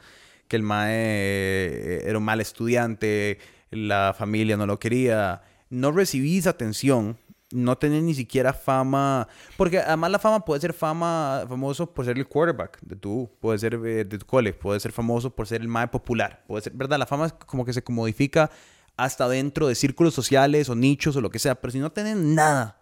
que 0.49 0.57
el 0.57 0.63
mae 0.63 0.91
eh, 0.91 2.03
era 2.05 2.17
un 2.17 2.25
mal 2.25 2.41
estudiante, 2.41 3.37
la 3.69 4.13
familia 4.17 4.57
no 4.57 4.65
lo 4.65 4.79
quería, 4.79 5.43
no 5.69 5.91
recibís 5.91 6.47
atención, 6.47 7.17
no 7.51 7.77
tenés 7.77 8.03
ni 8.03 8.15
siquiera 8.15 8.51
fama, 8.51 9.27
porque 9.57 9.79
además 9.79 10.11
la 10.11 10.19
fama 10.19 10.43
puede 10.43 10.59
ser 10.59 10.73
fama 10.73 11.45
famoso 11.47 11.93
por 11.93 12.03
ser 12.03 12.17
el 12.17 12.27
quarterback 12.27 12.79
de 12.81 12.95
tu, 12.95 13.29
puede 13.39 13.59
ser 13.59 13.75
eh, 13.75 14.03
de 14.05 14.17
tu 14.17 14.25
cole, 14.25 14.51
puede 14.51 14.79
ser 14.79 14.91
famoso 14.91 15.29
por 15.29 15.47
ser 15.47 15.61
el 15.61 15.67
más 15.67 15.89
popular, 15.89 16.43
puede 16.47 16.63
ser, 16.63 16.73
¿verdad? 16.73 16.97
La 16.97 17.05
fama 17.05 17.27
es 17.27 17.33
como 17.33 17.63
que 17.63 17.71
se 17.71 17.83
comodifica 17.83 18.49
hasta 18.97 19.29
dentro 19.29 19.67
de 19.67 19.75
círculos 19.75 20.15
sociales 20.15 20.67
o 20.67 20.75
nichos 20.75 21.15
o 21.15 21.21
lo 21.21 21.29
que 21.29 21.39
sea, 21.39 21.61
pero 21.61 21.71
si 21.71 21.79
no 21.79 21.91
tenés 21.91 22.17
nada 22.17 22.81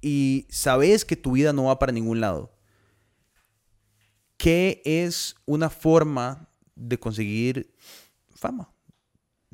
y 0.00 0.46
sabes 0.50 1.04
que 1.04 1.16
tu 1.16 1.32
vida 1.32 1.52
no 1.52 1.64
va 1.64 1.78
para 1.78 1.92
ningún 1.92 2.20
lado, 2.20 2.52
¿qué 4.36 4.82
es 4.84 5.36
una 5.46 5.70
forma 5.70 6.47
de 6.78 6.98
conseguir 6.98 7.74
fama? 8.34 8.72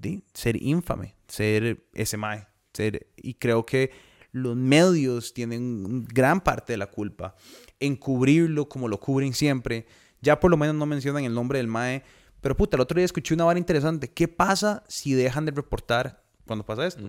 ¿Sí? 0.03 0.25
Ser 0.35 0.61
infame, 0.63 1.17
ser 1.29 1.87
ese 1.95 2.17
mae, 2.17 2.47
ser... 2.73 3.07
Y 3.17 3.35
creo 3.35 3.65
que 3.65 3.91
los 4.33 4.57
medios 4.57 5.33
tienen 5.33 6.05
gran 6.05 6.41
parte 6.41 6.73
de 6.73 6.77
la 6.77 6.91
culpa 6.91 7.37
en 7.81 7.97
cubrirlo 7.97 8.69
como 8.69 8.89
lo 8.89 8.99
cubren 8.99 9.33
siempre. 9.33 9.87
Ya 10.21 10.41
por 10.41 10.51
lo 10.51 10.57
menos 10.57 10.75
no 10.75 10.87
mencionan 10.87 11.25
el 11.25 11.35
nombre 11.35 11.59
del 11.59 11.69
mae. 11.69 12.03
Pero 12.41 12.57
puta, 12.57 12.77
el 12.77 12.81
otro 12.81 12.97
día 12.97 13.05
escuché 13.05 13.35
una 13.35 13.45
vara 13.45 13.59
interesante. 13.59 14.13
¿Qué 14.13 14.29
pasa 14.29 14.83
si 14.89 15.15
dejan 15.15 15.47
de 15.47 15.53
reportar 15.53 16.25
cuando 16.47 16.67
pasa 16.67 16.87
esto? 16.87 17.09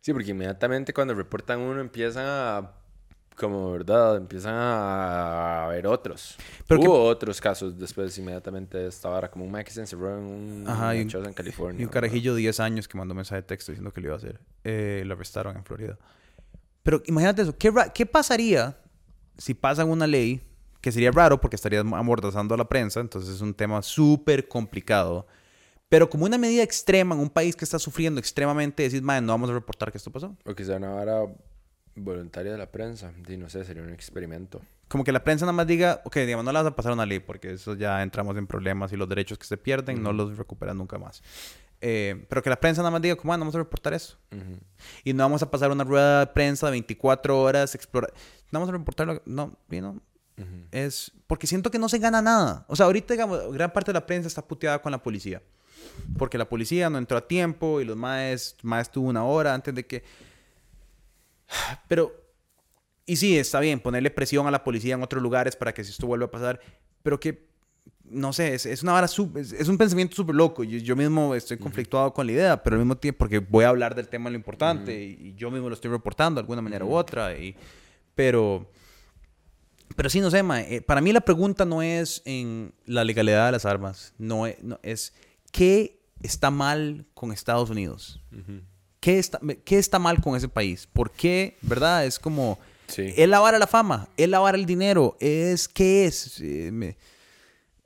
Sí, 0.00 0.12
porque 0.12 0.32
inmediatamente 0.32 0.92
cuando 0.92 1.14
reportan 1.14 1.60
uno 1.60 1.80
empiezan 1.80 2.26
a, 2.26 2.72
como 3.36 3.70
verdad, 3.72 4.16
empiezan 4.16 4.54
a 4.56 5.66
ver 5.70 5.86
otros. 5.86 6.36
Pero 6.66 6.80
Hubo 6.80 7.04
otros 7.04 7.40
casos 7.40 7.78
después 7.78 8.16
inmediatamente 8.18 8.78
de 8.78 8.88
esta 8.88 9.08
vara, 9.08 9.30
como 9.30 9.44
un 9.44 9.52
que 9.62 9.70
se 9.70 9.80
encerró 9.80 10.18
en 10.18 10.24
un 10.24 10.64
Ajá, 10.66 10.90
un- 10.90 11.26
en 11.26 11.32
California. 11.34 11.80
Y 11.80 11.84
un 11.84 11.90
carajillo 11.90 12.34
de 12.34 12.40
10 12.40 12.58
años 12.60 12.88
que 12.88 12.96
mandó 12.98 13.14
mensaje 13.14 13.42
de 13.42 13.46
texto 13.46 13.72
diciendo 13.72 13.92
que 13.92 14.00
lo 14.00 14.08
iba 14.08 14.14
a 14.14 14.18
hacer. 14.18 14.40
Eh, 14.64 15.02
lo 15.06 15.14
arrestaron 15.14 15.56
en 15.56 15.64
Florida. 15.64 15.98
Pero 16.82 17.02
imagínate 17.06 17.42
eso. 17.42 17.56
¿Qué, 17.56 17.72
qué 17.94 18.06
pasaría 18.06 18.78
si 19.38 19.54
pasan 19.54 19.90
una 19.90 20.06
ley, 20.06 20.40
que 20.80 20.90
sería 20.92 21.10
raro 21.10 21.40
porque 21.40 21.56
estarías 21.56 21.84
amordazando 21.84 22.54
a 22.54 22.58
la 22.58 22.68
prensa, 22.68 23.00
entonces 23.00 23.34
es 23.34 23.40
un 23.40 23.52
tema 23.54 23.82
súper 23.82 24.48
complicado, 24.48 25.26
pero 25.88 26.08
como 26.08 26.24
una 26.24 26.38
medida 26.38 26.62
extrema 26.62 27.14
en 27.14 27.20
un 27.20 27.30
país 27.30 27.54
que 27.54 27.64
está 27.64 27.78
sufriendo 27.78 28.18
extremadamente, 28.20 28.82
decís, 28.84 29.02
madre, 29.02 29.20
no 29.22 29.32
vamos 29.32 29.50
a 29.50 29.52
reportar 29.52 29.90
que 29.92 29.98
esto 29.98 30.10
pasó. 30.10 30.34
O 30.44 30.54
que 30.54 30.64
sea 30.64 30.76
una 30.78 30.90
vara 30.90 31.26
voluntaria 31.96 32.52
de 32.52 32.58
la 32.58 32.70
prensa. 32.70 33.12
Y 33.28 33.36
no 33.36 33.48
sé, 33.48 33.64
sería 33.64 33.82
un 33.82 33.92
experimento. 33.92 34.60
Como 34.88 35.02
que 35.02 35.10
la 35.12 35.24
prensa 35.24 35.44
nada 35.44 35.52
más 35.52 35.66
diga, 35.66 36.00
ok, 36.04 36.16
digamos, 36.18 36.44
no 36.44 36.52
le 36.52 36.58
vas 36.62 36.66
a 36.68 36.76
pasar 36.76 36.92
una 36.92 37.04
ley 37.06 37.18
porque 37.18 37.52
eso 37.52 37.74
ya 37.74 38.02
entramos 38.02 38.36
en 38.36 38.46
problemas 38.46 38.92
y 38.92 38.96
los 38.96 39.08
derechos 39.08 39.36
que 39.38 39.46
se 39.46 39.56
pierden 39.56 40.02
no 40.02 40.12
los 40.12 40.36
recuperan 40.36 40.78
nunca 40.78 40.98
más. 40.98 41.22
Eh, 41.80 42.24
pero 42.28 42.42
que 42.42 42.48
la 42.50 42.58
prensa 42.60 42.82
nada 42.82 42.90
más 42.92 43.02
diga, 43.02 43.16
como, 43.16 43.32
ah, 43.32 43.36
no 43.36 43.42
vamos 43.42 43.54
a 43.56 43.58
reportar 43.58 43.94
eso. 43.94 44.16
Ujú. 44.32 44.58
Y 45.04 45.12
no 45.12 45.24
vamos 45.24 45.42
a 45.42 45.50
pasar 45.50 45.70
una 45.70 45.84
rueda 45.84 46.20
de 46.20 46.26
prensa 46.28 46.66
de 46.66 46.72
24 46.72 47.40
horas, 47.40 47.74
explorar. 47.74 48.12
No 48.50 48.60
vamos 48.60 48.68
a 48.68 48.72
reportarlo. 48.72 49.22
No, 49.26 49.58
you 49.68 49.78
know, 49.80 50.00
Ujú. 50.38 50.66
es 50.70 51.12
porque 51.26 51.46
siento 51.46 51.70
que 51.70 51.78
no 51.78 51.88
se 51.88 51.98
gana 51.98 52.22
nada. 52.22 52.64
O 52.68 52.76
sea, 52.76 52.86
ahorita, 52.86 53.14
digamos, 53.14 53.52
gran 53.52 53.72
parte 53.72 53.90
de 53.90 53.94
la 53.94 54.06
prensa 54.06 54.28
está 54.28 54.46
puteada 54.46 54.80
con 54.80 54.92
la 54.92 55.02
policía. 55.02 55.42
Porque 56.16 56.38
la 56.38 56.48
policía 56.48 56.88
no 56.90 56.98
entró 56.98 57.16
a 57.18 57.26
tiempo 57.26 57.80
y 57.80 57.84
los 57.84 57.96
maes, 57.96 58.56
maes 58.62 58.90
tuvo 58.90 59.08
una 59.08 59.24
hora 59.24 59.52
antes 59.52 59.74
de 59.74 59.84
que... 59.86 60.04
Pero, 61.88 62.12
y 63.04 63.16
sí, 63.16 63.36
está 63.38 63.60
bien, 63.60 63.80
ponerle 63.80 64.10
presión 64.10 64.46
a 64.46 64.50
la 64.50 64.64
policía 64.64 64.94
en 64.94 65.02
otros 65.02 65.22
lugares 65.22 65.54
para 65.56 65.72
que 65.72 65.84
si 65.84 65.90
esto 65.90 66.06
vuelva 66.06 66.26
a 66.26 66.30
pasar, 66.30 66.60
pero 67.02 67.20
que, 67.20 67.46
no 68.04 68.32
sé, 68.32 68.54
es, 68.54 68.66
es 68.66 68.82
una 68.82 68.92
vara, 68.92 69.06
sub- 69.08 69.36
es, 69.38 69.52
es 69.52 69.68
un 69.68 69.78
pensamiento 69.78 70.16
súper 70.16 70.34
loco. 70.34 70.64
Yo, 70.64 70.78
yo 70.78 70.96
mismo 70.96 71.34
estoy 71.34 71.56
conflictuado 71.58 72.12
con 72.12 72.26
la 72.26 72.32
idea, 72.32 72.62
pero 72.62 72.74
al 72.74 72.80
mismo 72.80 72.96
tiempo, 72.96 73.18
porque 73.18 73.38
voy 73.38 73.64
a 73.64 73.68
hablar 73.68 73.94
del 73.94 74.08
tema 74.08 74.28
lo 74.30 74.36
importante 74.36 74.92
y, 75.04 75.28
y 75.28 75.34
yo 75.34 75.50
mismo 75.50 75.68
lo 75.68 75.74
estoy 75.74 75.90
reportando 75.90 76.38
de 76.40 76.42
alguna 76.42 76.62
manera 76.62 76.84
u 76.84 76.94
otra, 76.94 77.36
y, 77.38 77.54
pero... 78.14 78.68
Pero 79.94 80.10
sí, 80.10 80.20
no 80.20 80.30
sé, 80.30 80.42
ma, 80.42 80.60
eh, 80.62 80.82
para 80.82 81.00
mí 81.00 81.12
la 81.12 81.20
pregunta 81.22 81.64
no 81.64 81.80
es 81.80 82.20
en 82.26 82.74
la 82.84 83.04
legalidad 83.04 83.46
de 83.46 83.52
las 83.52 83.64
armas, 83.64 84.12
no 84.18 84.46
es, 84.46 84.62
no, 84.62 84.78
es 84.82 85.14
¿qué 85.52 86.02
está 86.22 86.50
mal 86.50 87.06
con 87.14 87.32
Estados 87.32 87.70
Unidos? 87.70 88.20
Ujú. 88.32 88.60
¿Qué 89.06 89.20
está, 89.20 89.38
¿Qué 89.64 89.78
está 89.78 90.00
mal 90.00 90.20
con 90.20 90.34
ese 90.34 90.48
país? 90.48 90.88
¿Por 90.92 91.12
qué, 91.12 91.56
verdad? 91.62 92.04
Es 92.06 92.18
como, 92.18 92.58
Sí. 92.88 93.14
¿es 93.16 93.28
lavar 93.28 93.56
la 93.56 93.68
fama? 93.68 94.08
¿Es 94.16 94.28
lavar 94.28 94.56
el 94.56 94.66
dinero? 94.66 95.16
¿Es 95.20 95.68
qué 95.68 96.06
es? 96.06 96.40
Eh, 96.40 96.70
me- 96.72 96.96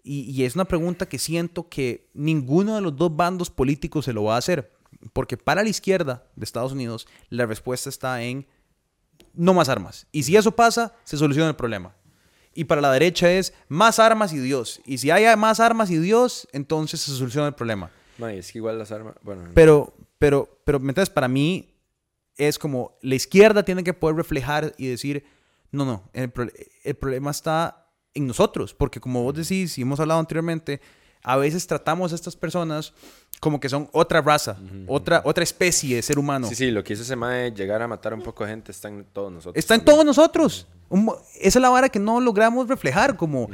y, 0.02 0.22
y 0.30 0.44
es 0.46 0.54
una 0.54 0.64
pregunta 0.64 1.06
que 1.06 1.18
siento 1.18 1.68
que 1.68 2.08
ninguno 2.14 2.74
de 2.74 2.80
los 2.80 2.96
dos 2.96 3.14
bandos 3.14 3.50
políticos 3.50 4.06
se 4.06 4.14
lo 4.14 4.24
va 4.24 4.36
a 4.36 4.38
hacer. 4.38 4.72
Porque 5.12 5.36
para 5.36 5.62
la 5.62 5.68
izquierda 5.68 6.24
de 6.36 6.44
Estados 6.44 6.72
Unidos, 6.72 7.06
la 7.28 7.44
respuesta 7.44 7.90
está 7.90 8.22
en 8.22 8.46
no 9.34 9.52
más 9.52 9.68
armas. 9.68 10.06
Y 10.12 10.22
si 10.22 10.38
eso 10.38 10.52
pasa, 10.56 10.94
se 11.04 11.18
soluciona 11.18 11.50
el 11.50 11.56
problema. 11.56 11.94
Y 12.54 12.64
para 12.64 12.80
la 12.80 12.90
derecha 12.92 13.30
es 13.30 13.52
más 13.68 13.98
armas 13.98 14.32
y 14.32 14.38
Dios. 14.38 14.80
Y 14.86 14.96
si 14.96 15.10
hay 15.10 15.36
más 15.36 15.60
armas 15.60 15.90
y 15.90 15.98
Dios, 15.98 16.48
entonces 16.52 16.98
se 16.98 17.12
soluciona 17.14 17.48
el 17.48 17.54
problema. 17.54 17.90
Ma, 18.20 18.32
y 18.34 18.38
es 18.38 18.52
que 18.52 18.58
igual 18.58 18.78
las 18.78 18.92
armas. 18.92 19.14
Bueno, 19.22 19.48
Pero, 19.54 19.92
pero, 20.18 20.60
pero, 20.64 20.78
entonces 20.78 21.10
para 21.10 21.26
mí 21.28 21.74
es 22.36 22.58
como 22.58 22.96
la 23.02 23.14
izquierda 23.14 23.62
tiene 23.64 23.82
que 23.82 23.92
poder 23.94 24.16
reflejar 24.16 24.74
y 24.78 24.86
decir, 24.88 25.24
no, 25.72 25.84
no, 25.84 26.04
el, 26.12 26.30
pro- 26.30 26.48
el 26.84 26.94
problema 26.94 27.30
está 27.30 27.86
en 28.14 28.26
nosotros. 28.26 28.74
Porque 28.74 29.00
como 29.00 29.22
vos 29.22 29.34
decís, 29.34 29.76
y 29.78 29.82
hemos 29.82 29.98
hablado 30.00 30.20
anteriormente, 30.20 30.80
a 31.22 31.36
veces 31.36 31.66
tratamos 31.66 32.12
a 32.12 32.14
estas 32.14 32.34
personas 32.36 32.92
como 33.40 33.58
que 33.60 33.68
son 33.68 33.88
otra 33.92 34.20
raza, 34.20 34.58
otra, 34.86 35.22
otra 35.24 35.42
especie 35.44 35.96
de 35.96 36.02
ser 36.02 36.18
humano. 36.18 36.46
Sí, 36.48 36.54
sí, 36.54 36.70
lo 36.70 36.84
que 36.84 36.92
hizo 36.92 37.02
ese 37.02 37.16
mae 37.16 37.52
llegar 37.52 37.80
a 37.82 37.88
matar 37.88 38.12
a 38.12 38.16
un 38.16 38.22
poco 38.22 38.44
de 38.44 38.50
gente 38.50 38.70
está 38.72 38.88
en 38.88 39.04
todos 39.04 39.32
nosotros. 39.32 39.56
Está 39.58 39.74
en 39.74 39.84
todos 39.84 40.04
nosotros. 40.04 40.66
Un 40.90 41.10
esa 41.38 41.58
es 41.58 41.62
la 41.62 41.70
vara 41.70 41.88
que 41.88 41.98
no 41.98 42.20
logramos 42.20 42.68
reflejar, 42.68 43.16
como 43.16 43.48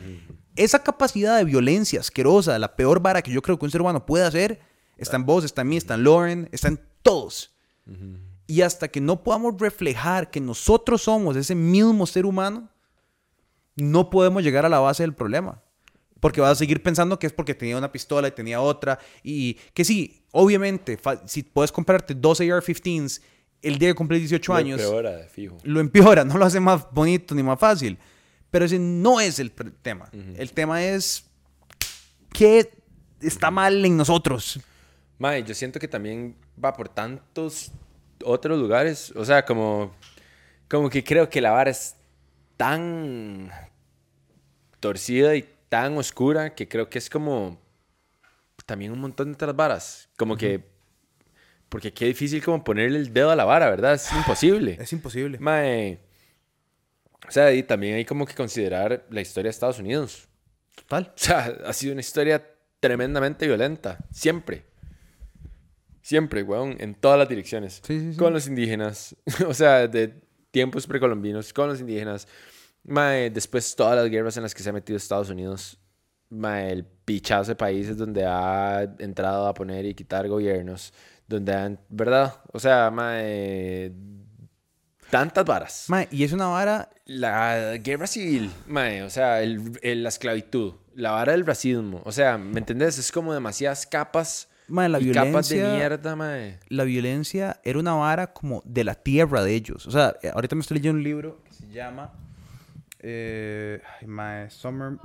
esa 0.56 0.82
capacidad 0.82 1.36
de 1.36 1.44
violencia 1.44 2.00
asquerosa, 2.00 2.58
la 2.58 2.76
peor 2.76 3.00
vara 3.00 3.22
que 3.22 3.30
yo 3.30 3.42
creo 3.42 3.58
que 3.58 3.64
un 3.64 3.70
ser 3.70 3.80
humano 3.80 4.04
puede 4.06 4.24
hacer, 4.24 4.60
está 4.96 5.16
en 5.16 5.26
vos, 5.26 5.44
está 5.44 5.62
en 5.62 5.68
mí, 5.68 5.76
está 5.76 5.94
en 5.94 6.04
Lauren, 6.04 6.48
está 6.52 6.68
en 6.68 6.80
todos. 7.02 7.54
Y 8.46 8.62
hasta 8.62 8.88
que 8.88 9.00
no 9.00 9.22
podamos 9.22 9.54
reflejar 9.58 10.30
que 10.30 10.40
nosotros 10.40 11.02
somos 11.02 11.36
ese 11.36 11.54
mismo 11.54 12.06
ser 12.06 12.26
humano, 12.26 12.68
no 13.76 14.10
podemos 14.10 14.42
llegar 14.42 14.64
a 14.64 14.68
la 14.68 14.78
base 14.80 15.02
del 15.02 15.14
problema. 15.14 15.62
Porque 16.20 16.40
vas 16.40 16.52
a 16.52 16.54
seguir 16.54 16.82
pensando 16.82 17.18
que 17.18 17.26
es 17.26 17.32
porque 17.32 17.54
tenía 17.54 17.76
una 17.76 17.92
pistola 17.92 18.26
y 18.28 18.30
tenía 18.30 18.60
otra. 18.60 18.98
Y 19.22 19.54
que 19.74 19.84
sí, 19.84 20.24
obviamente, 20.32 20.98
si 21.26 21.42
puedes 21.42 21.70
comprarte 21.70 22.14
12 22.14 22.50
AR-15s 22.50 23.20
el 23.62 23.78
día 23.78 23.88
que 23.90 23.94
cumples 23.94 24.20
18 24.20 24.52
Lo 24.52 24.58
años, 24.58 24.80
empeora, 24.80 25.16
de 25.16 25.28
fijo. 25.28 25.58
lo 25.64 25.80
empeora, 25.80 26.24
no 26.24 26.38
lo 26.38 26.44
hace 26.44 26.60
más 26.60 26.86
bonito 26.90 27.34
ni 27.34 27.42
más 27.42 27.58
fácil. 27.58 27.98
Pero 28.56 28.64
ese 28.64 28.78
no 28.78 29.20
es 29.20 29.38
el 29.38 29.52
tema. 29.52 30.08
El 30.12 30.50
tema 30.52 30.82
es 30.82 31.26
qué 32.32 32.70
está 33.20 33.50
mal 33.50 33.84
en 33.84 33.98
nosotros. 33.98 34.58
Mae, 35.18 35.44
yo 35.44 35.54
siento 35.54 35.78
que 35.78 35.88
también 35.88 36.34
va 36.64 36.72
por 36.72 36.88
tantos 36.88 37.70
otros 38.24 38.58
lugares. 38.58 39.12
O 39.14 39.26
sea, 39.26 39.44
como, 39.44 39.94
como 40.70 40.88
que 40.88 41.04
creo 41.04 41.28
que 41.28 41.42
la 41.42 41.50
vara 41.50 41.70
es 41.70 41.96
tan 42.56 43.50
torcida 44.80 45.36
y 45.36 45.46
tan 45.68 45.98
oscura 45.98 46.54
que 46.54 46.66
creo 46.66 46.88
que 46.88 46.96
es 46.96 47.10
como 47.10 47.60
también 48.64 48.90
un 48.90 49.00
montón 49.00 49.26
de 49.28 49.34
otras 49.34 49.54
varas. 49.54 50.08
Como 50.16 50.34
que, 50.34 50.64
porque 51.68 51.92
qué 51.92 52.06
difícil 52.06 52.42
como 52.42 52.64
ponerle 52.64 53.00
el 53.00 53.12
dedo 53.12 53.30
a 53.30 53.36
la 53.36 53.44
vara, 53.44 53.68
¿verdad? 53.68 53.92
Es 53.92 54.10
imposible. 54.14 54.78
Es 54.80 54.94
imposible. 54.94 55.38
Mae, 55.40 56.05
o 57.28 57.30
sea, 57.30 57.52
y 57.52 57.62
también 57.62 57.96
hay 57.96 58.04
como 58.04 58.26
que 58.26 58.34
considerar 58.34 59.06
la 59.10 59.20
historia 59.20 59.48
de 59.48 59.50
Estados 59.50 59.78
Unidos. 59.78 60.28
Total. 60.74 61.12
O 61.14 61.18
sea, 61.18 61.56
ha 61.66 61.72
sido 61.72 61.92
una 61.92 62.00
historia 62.00 62.44
tremendamente 62.80 63.46
violenta. 63.46 63.98
Siempre. 64.10 64.64
Siempre, 66.02 66.42
weón. 66.42 66.76
En 66.78 66.94
todas 66.94 67.18
las 67.18 67.28
direcciones. 67.28 67.82
Sí, 67.84 67.98
sí, 67.98 68.12
sí. 68.12 68.18
Con 68.18 68.32
los 68.32 68.46
indígenas. 68.46 69.16
o 69.46 69.54
sea, 69.54 69.88
de 69.88 70.14
tiempos 70.50 70.86
precolombinos. 70.86 71.52
Con 71.52 71.68
los 71.68 71.80
indígenas. 71.80 72.28
Mae, 72.84 73.30
después 73.30 73.74
todas 73.74 73.96
las 73.96 74.08
guerras 74.08 74.36
en 74.36 74.44
las 74.44 74.54
que 74.54 74.62
se 74.62 74.70
ha 74.70 74.72
metido 74.72 74.96
Estados 74.96 75.30
Unidos. 75.30 75.80
Mae, 76.28 76.70
el 76.70 76.84
pichazo 76.84 77.50
de 77.50 77.56
países 77.56 77.96
donde 77.96 78.24
ha 78.24 78.82
entrado 78.98 79.48
a 79.48 79.54
poner 79.54 79.84
y 79.84 79.94
quitar 79.94 80.28
gobiernos. 80.28 80.92
Donde 81.26 81.52
han... 81.52 81.80
¿Verdad? 81.88 82.40
O 82.52 82.60
sea, 82.60 82.90
mae... 82.90 83.92
Tantas 85.10 85.44
varas. 85.44 85.86
Mae, 85.88 86.08
y 86.10 86.22
es 86.22 86.32
una 86.32 86.46
vara. 86.46 86.90
La 87.06 87.76
guerra 87.76 88.06
civil, 88.08 88.50
mae, 88.66 89.02
o 89.02 89.10
sea, 89.10 89.40
el- 89.42 89.78
el- 89.82 90.02
la 90.02 90.08
esclavitud, 90.08 90.74
la 90.94 91.12
vara 91.12 91.32
del 91.32 91.46
racismo, 91.46 92.02
o 92.04 92.10
sea, 92.10 92.36
¿me 92.36 92.58
entendés? 92.58 92.98
Es 92.98 93.12
como 93.12 93.32
demasiadas 93.32 93.86
capas 93.86 94.48
Mae, 94.66 94.88
la 94.88 94.98
y 95.00 95.12
capas 95.12 95.48
de 95.48 95.56
violencia- 95.56 95.76
mierda, 95.76 96.16
mae. 96.16 96.58
La 96.68 96.82
violencia 96.82 97.60
era 97.62 97.78
una 97.78 97.94
vara 97.94 98.32
como 98.32 98.60
de 98.64 98.82
la 98.82 98.96
tierra 98.96 99.44
de 99.44 99.54
ellos. 99.54 99.86
O 99.86 99.92
sea, 99.92 100.16
eh, 100.20 100.30
ahorita 100.34 100.56
me 100.56 100.62
estoy 100.62 100.78
leyendo 100.78 100.98
un 100.98 101.04
libro 101.04 101.40
que 101.44 101.52
se 101.52 101.68
llama. 101.72 102.12
Eh, 102.98 103.80
mae, 104.04 104.50
Summer. 104.50 104.98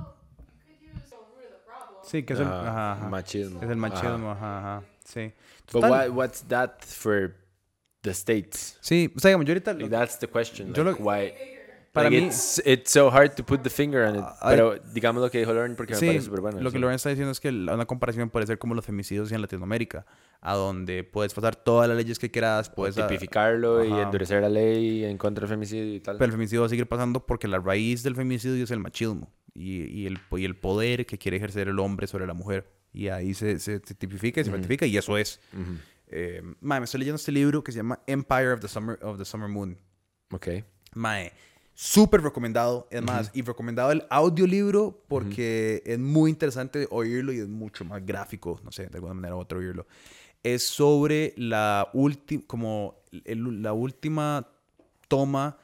Sí, 2.02 2.24
que 2.24 2.32
es 2.32 2.40
el. 2.40 2.46
Ajá, 2.46 2.68
Ajá, 2.68 2.92
ajá. 2.94 3.08
machismo. 3.08 3.62
Es 3.62 3.70
el 3.70 3.76
machismo, 3.76 4.32
ajá, 4.32 4.58
ajá. 4.58 4.82
Sí. 5.04 5.32
But 5.72 5.82
Total. 5.82 5.90
what, 5.90 6.08
what's 6.16 6.42
that 6.48 6.80
for 6.84 7.34
the 8.02 8.12
states? 8.12 8.76
Sí, 8.80 9.12
o 9.16 9.20
sea, 9.20 9.28
digamos, 9.28 9.46
yo 9.46 9.52
ahorita. 9.52 9.72
Like, 9.74 9.88
that's 9.88 10.18
the 10.18 10.26
question. 10.26 10.74
Yo 10.74 10.82
like, 10.82 11.00
lo- 11.00 11.08
why? 11.08 11.32
Para 11.92 12.08
like, 12.08 12.22
mí- 12.22 12.26
it's, 12.28 12.62
it's 12.64 12.90
so 12.90 13.10
hard 13.10 13.34
to 13.34 13.44
put 13.44 13.60
the 13.62 13.68
finger 13.68 14.04
on 14.08 14.16
it. 14.16 14.22
Ah, 14.24 14.46
pero 14.48 14.76
digamos 14.94 15.22
lo 15.22 15.30
que 15.30 15.38
dijo 15.38 15.52
Lauren 15.52 15.76
porque 15.76 15.92
me 15.92 15.98
Sí, 16.00 16.06
parece 16.06 16.24
súper 16.24 16.40
bueno. 16.40 16.60
lo 16.60 16.72
que. 16.72 16.78
Lorenzo 16.78 16.96
está 16.96 17.10
diciendo 17.10 17.32
es 17.32 17.38
que 17.40 17.50
una 17.50 17.84
comparación 17.84 18.30
puede 18.30 18.46
ser 18.46 18.58
como 18.58 18.74
los 18.74 18.84
femicidios 18.86 19.30
en 19.30 19.42
Latinoamérica, 19.42 20.06
a 20.40 20.54
donde 20.54 21.04
puedes 21.04 21.34
pasar 21.34 21.54
todas 21.54 21.88
las 21.88 21.96
leyes 21.98 22.18
que 22.18 22.30
quieras, 22.30 22.70
puedes 22.70 22.96
a- 22.96 23.06
Tipificarlo 23.06 23.84
y 23.84 23.92
Ajá. 23.92 24.02
endurecer 24.04 24.40
la 24.40 24.48
ley 24.48 25.04
en 25.04 25.18
contra 25.18 25.42
del 25.46 25.50
femicidio 25.56 25.94
y 25.94 26.00
tal. 26.00 26.16
pero 26.16 26.26
el 26.26 26.32
femicidio 26.32 26.60
va 26.62 26.66
a 26.66 26.70
seguir 26.70 26.86
pasando 26.86 27.26
porque 27.26 27.46
la 27.46 27.58
raíz 27.58 28.02
del 28.02 28.16
femicidio 28.16 28.64
es 28.64 28.70
el 28.70 28.78
machismo 28.80 29.30
y, 29.52 29.82
y 29.84 30.06
el, 30.06 30.18
y 30.30 30.44
el 30.46 30.56
poder 30.56 31.04
que 31.04 31.18
quiere 31.18 31.36
ejercer 31.36 31.68
el 31.68 31.78
hombre 31.78 32.06
sobre 32.06 32.26
la 32.26 32.32
mujer. 32.34 32.72
Y 32.94 33.08
ahí 33.08 33.34
se, 33.34 33.58
se- 33.58 33.80
se 33.84 33.94
tipifica 33.94 34.40
y 34.40 34.44
se 34.44 34.50
ratifica 34.50 34.86
y 34.86 34.96
eso 34.96 35.18
es. 35.18 35.40
Eh, 36.08 36.42
mae, 36.60 36.80
me 36.80 36.84
estoy 36.84 37.00
leyendo 37.00 37.16
este 37.16 37.32
libro 37.32 37.62
que 37.64 37.72
se 37.72 37.78
llama 37.78 38.00
Empire 38.06 38.52
of 38.52 38.60
the 38.60 38.68
Summer, 38.68 38.98
of 39.02 39.18
the 39.18 39.24
Summer 39.24 39.48
Moon. 39.48 39.78
Ok. 40.30 40.48
Mae, 40.94 41.32
súper 41.82 42.22
recomendado. 42.22 42.86
Es 42.90 43.02
más, 43.02 43.30
y 43.34 43.42
recomendado 43.42 43.90
el 43.90 44.04
audiolibro 44.08 45.02
porque 45.08 45.82
es 45.84 45.98
muy 45.98 46.30
interesante 46.30 46.86
oírlo 46.90 47.32
y 47.32 47.38
es 47.40 47.48
mucho 47.48 47.84
más 47.84 48.06
gráfico, 48.06 48.60
no 48.62 48.70
sé, 48.70 48.86
de 48.86 48.94
alguna 48.94 49.14
manera 49.14 49.34
u 49.34 49.40
otra 49.40 49.58
oírlo. 49.58 49.86
Es 50.44 50.64
sobre 50.66 51.34
la 51.36 51.88
última, 51.92 52.44
como 52.46 53.02
el- 53.24 53.62
la 53.62 53.72
última 53.72 54.46
toma 55.08 55.58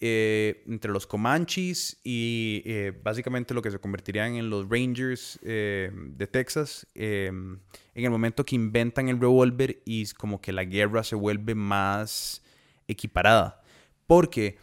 eh, 0.00 0.62
entre 0.66 0.92
los 0.92 1.06
Comanches 1.06 1.98
y 2.04 2.62
eh, 2.66 2.92
básicamente 3.02 3.54
lo 3.54 3.62
que 3.62 3.70
se 3.70 3.78
convertirían 3.78 4.34
en 4.34 4.50
los 4.50 4.68
Rangers 4.68 5.38
eh, 5.42 5.90
de 5.94 6.26
Texas 6.26 6.86
en 6.94 7.60
el 7.94 8.10
momento 8.10 8.44
que 8.44 8.56
inventan 8.56 9.08
el 9.08 9.18
revólver 9.18 9.80
y 9.86 10.06
como 10.12 10.40
que 10.40 10.52
la 10.52 10.64
guerra 10.64 11.02
se 11.02 11.14
vuelve 11.14 11.54
más 11.54 12.42
equiparada 12.86 13.62
Porque 14.06 14.58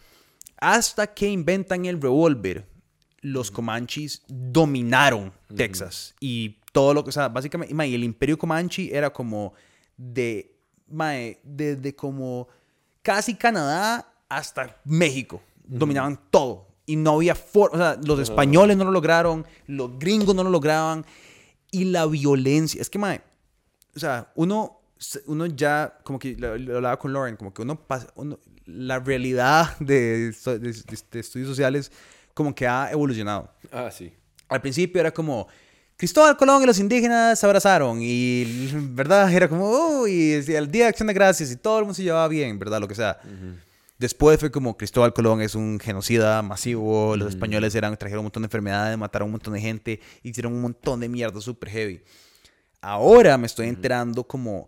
hasta 0.64 1.08
que 1.14 1.28
inventan 1.28 1.86
el 1.86 2.02
revólver, 2.02 2.66
los 3.22 3.52
Comanches 3.52 4.24
dominaron 4.28 5.34
Texas. 5.56 6.16
Y 6.20 6.58
todo 6.72 6.94
lo 6.94 7.04
que, 7.04 7.10
o 7.10 7.14
sea, 7.14 7.28
básicamente, 7.30 7.74
mae, 7.74 7.94
el 7.94 8.04
imperio 8.04 8.38
Comanche 8.38 8.96
era 8.96 9.12
como 9.12 9.54
de, 9.98 10.56
mae, 10.88 11.40
desde 11.44 11.94
como 11.96 12.48
casi 13.02 13.36
Canadá 13.36 14.10
hasta 14.30 14.80
México. 14.86 15.42
Dominaban 15.66 16.20
todo. 16.30 16.68
Y 16.86 16.96
no 16.98 17.12
había 17.16 17.36
forma, 17.36 17.76
o 17.76 17.80
sea, 17.80 18.00
los 18.04 18.20
españoles 18.20 18.76
no 18.78 18.84
lo 18.86 18.92
lograron, 18.92 19.46
los 19.68 19.98
gringos 20.00 20.36
no 20.36 20.44
lo 20.44 20.50
lograban. 20.50 21.06
Y 21.72 21.86
la 21.86 22.06
violencia, 22.06 22.82
es 22.82 22.90
que, 22.90 23.00
mae, 23.00 23.22
o 23.96 24.00
sea, 24.00 24.32
uno, 24.36 24.80
uno 25.28 25.46
ya, 25.46 25.98
como 26.04 26.20
que 26.20 26.36
lo 26.36 26.50
hablaba 26.76 26.98
con 27.00 27.12
Lauren, 27.14 27.36
como 27.38 27.54
que 27.54 27.62
uno 27.62 27.76
pasa, 27.80 28.08
uno- 28.16 28.40
la 28.66 29.00
realidad 29.00 29.78
de, 29.80 30.32
de- 30.32 31.20
estudios 31.20 31.48
sociales 31.48 31.92
como 32.34 32.54
que 32.56 32.68
ha 32.68 32.90
evolucionado. 32.92 33.52
Ah, 33.72 33.90
sí. 33.92 34.14
Al 34.50 34.62
principio 34.62 35.00
era 35.00 35.12
como 35.14 35.48
Cristóbal 35.98 36.36
Colón 36.38 36.64
y 36.64 36.66
los 36.66 36.80
indígenas 36.80 37.40
se 37.40 37.46
abrazaron 37.46 38.00
y, 38.02 38.70
¿verdad? 38.92 39.32
Era 39.32 39.48
como, 39.48 39.66
oh, 39.70 40.08
y 40.08 40.32
el 40.34 40.72
Día 40.72 40.84
de 40.86 40.90
Acción 40.90 41.08
de 41.08 41.14
Gracias 41.14 41.52
y 41.52 41.56
todo 41.56 41.78
el 41.80 41.84
mundo 41.86 41.94
se 41.94 42.04
llevaba 42.04 42.28
bien, 42.28 42.58
¿verdad? 42.60 42.80
Lo 42.80 42.88
que 42.88 42.96
sea. 42.96 43.20
Después 44.00 44.40
fue 44.40 44.52
como 44.52 44.76
Cristóbal 44.76 45.14
Colón 45.14 45.42
es 45.42 45.56
un 45.56 45.80
genocida 45.80 46.42
masivo, 46.42 47.16
los 47.16 47.30
españoles 47.30 47.74
eran, 47.76 47.96
trajeron 47.96 48.20
un 48.22 48.26
montón 48.26 48.44
de 48.44 48.48
enfermedades, 48.48 48.98
mataron 48.98 49.28
un 49.28 49.34
montón 49.34 49.54
de 49.54 49.62
gente, 49.62 50.02
hicieron 50.24 50.52
un 50.54 50.62
montón 50.62 51.00
de 51.00 51.08
mierda 51.08 51.40
súper 51.40 51.70
heavy. 51.70 52.02
Ahora 52.82 53.38
me 53.38 53.46
estoy 53.46 53.68
enterando 53.70 54.26
como 54.26 54.68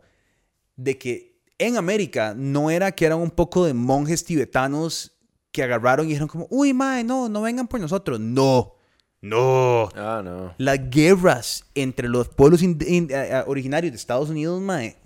de 0.78 0.98
que 0.98 1.35
en 1.58 1.78
América 1.78 2.34
no 2.36 2.70
era 2.70 2.92
que 2.92 3.06
eran 3.06 3.20
un 3.20 3.32
poco 3.32 3.66
de 3.66 3.74
monjes 3.74 4.26
tibetanos 4.26 5.14
que 5.52 5.64
agarraron 5.64 6.06
y 6.06 6.10
dijeron 6.10 6.28
como, 6.28 6.48
uy, 6.50 6.74
mae, 6.74 7.04
no, 7.04 7.30
no 7.30 7.42
vengan 7.42 7.68
por 7.68 7.80
nosotros. 7.80 8.20
No, 8.20 8.76
no. 9.22 9.90
Ah, 9.96 10.22
no. 10.24 10.54
Las 10.58 10.90
guerras 10.90 11.66
entre 11.74 12.10
los 12.10 12.30
pueblos 12.30 12.62
eh, 12.62 12.78
eh, 12.82 13.44
originarios 13.48 13.92
de 13.92 13.98
Estados 13.98 14.30
Unidos, 14.30 14.62
mae. 14.62 14.98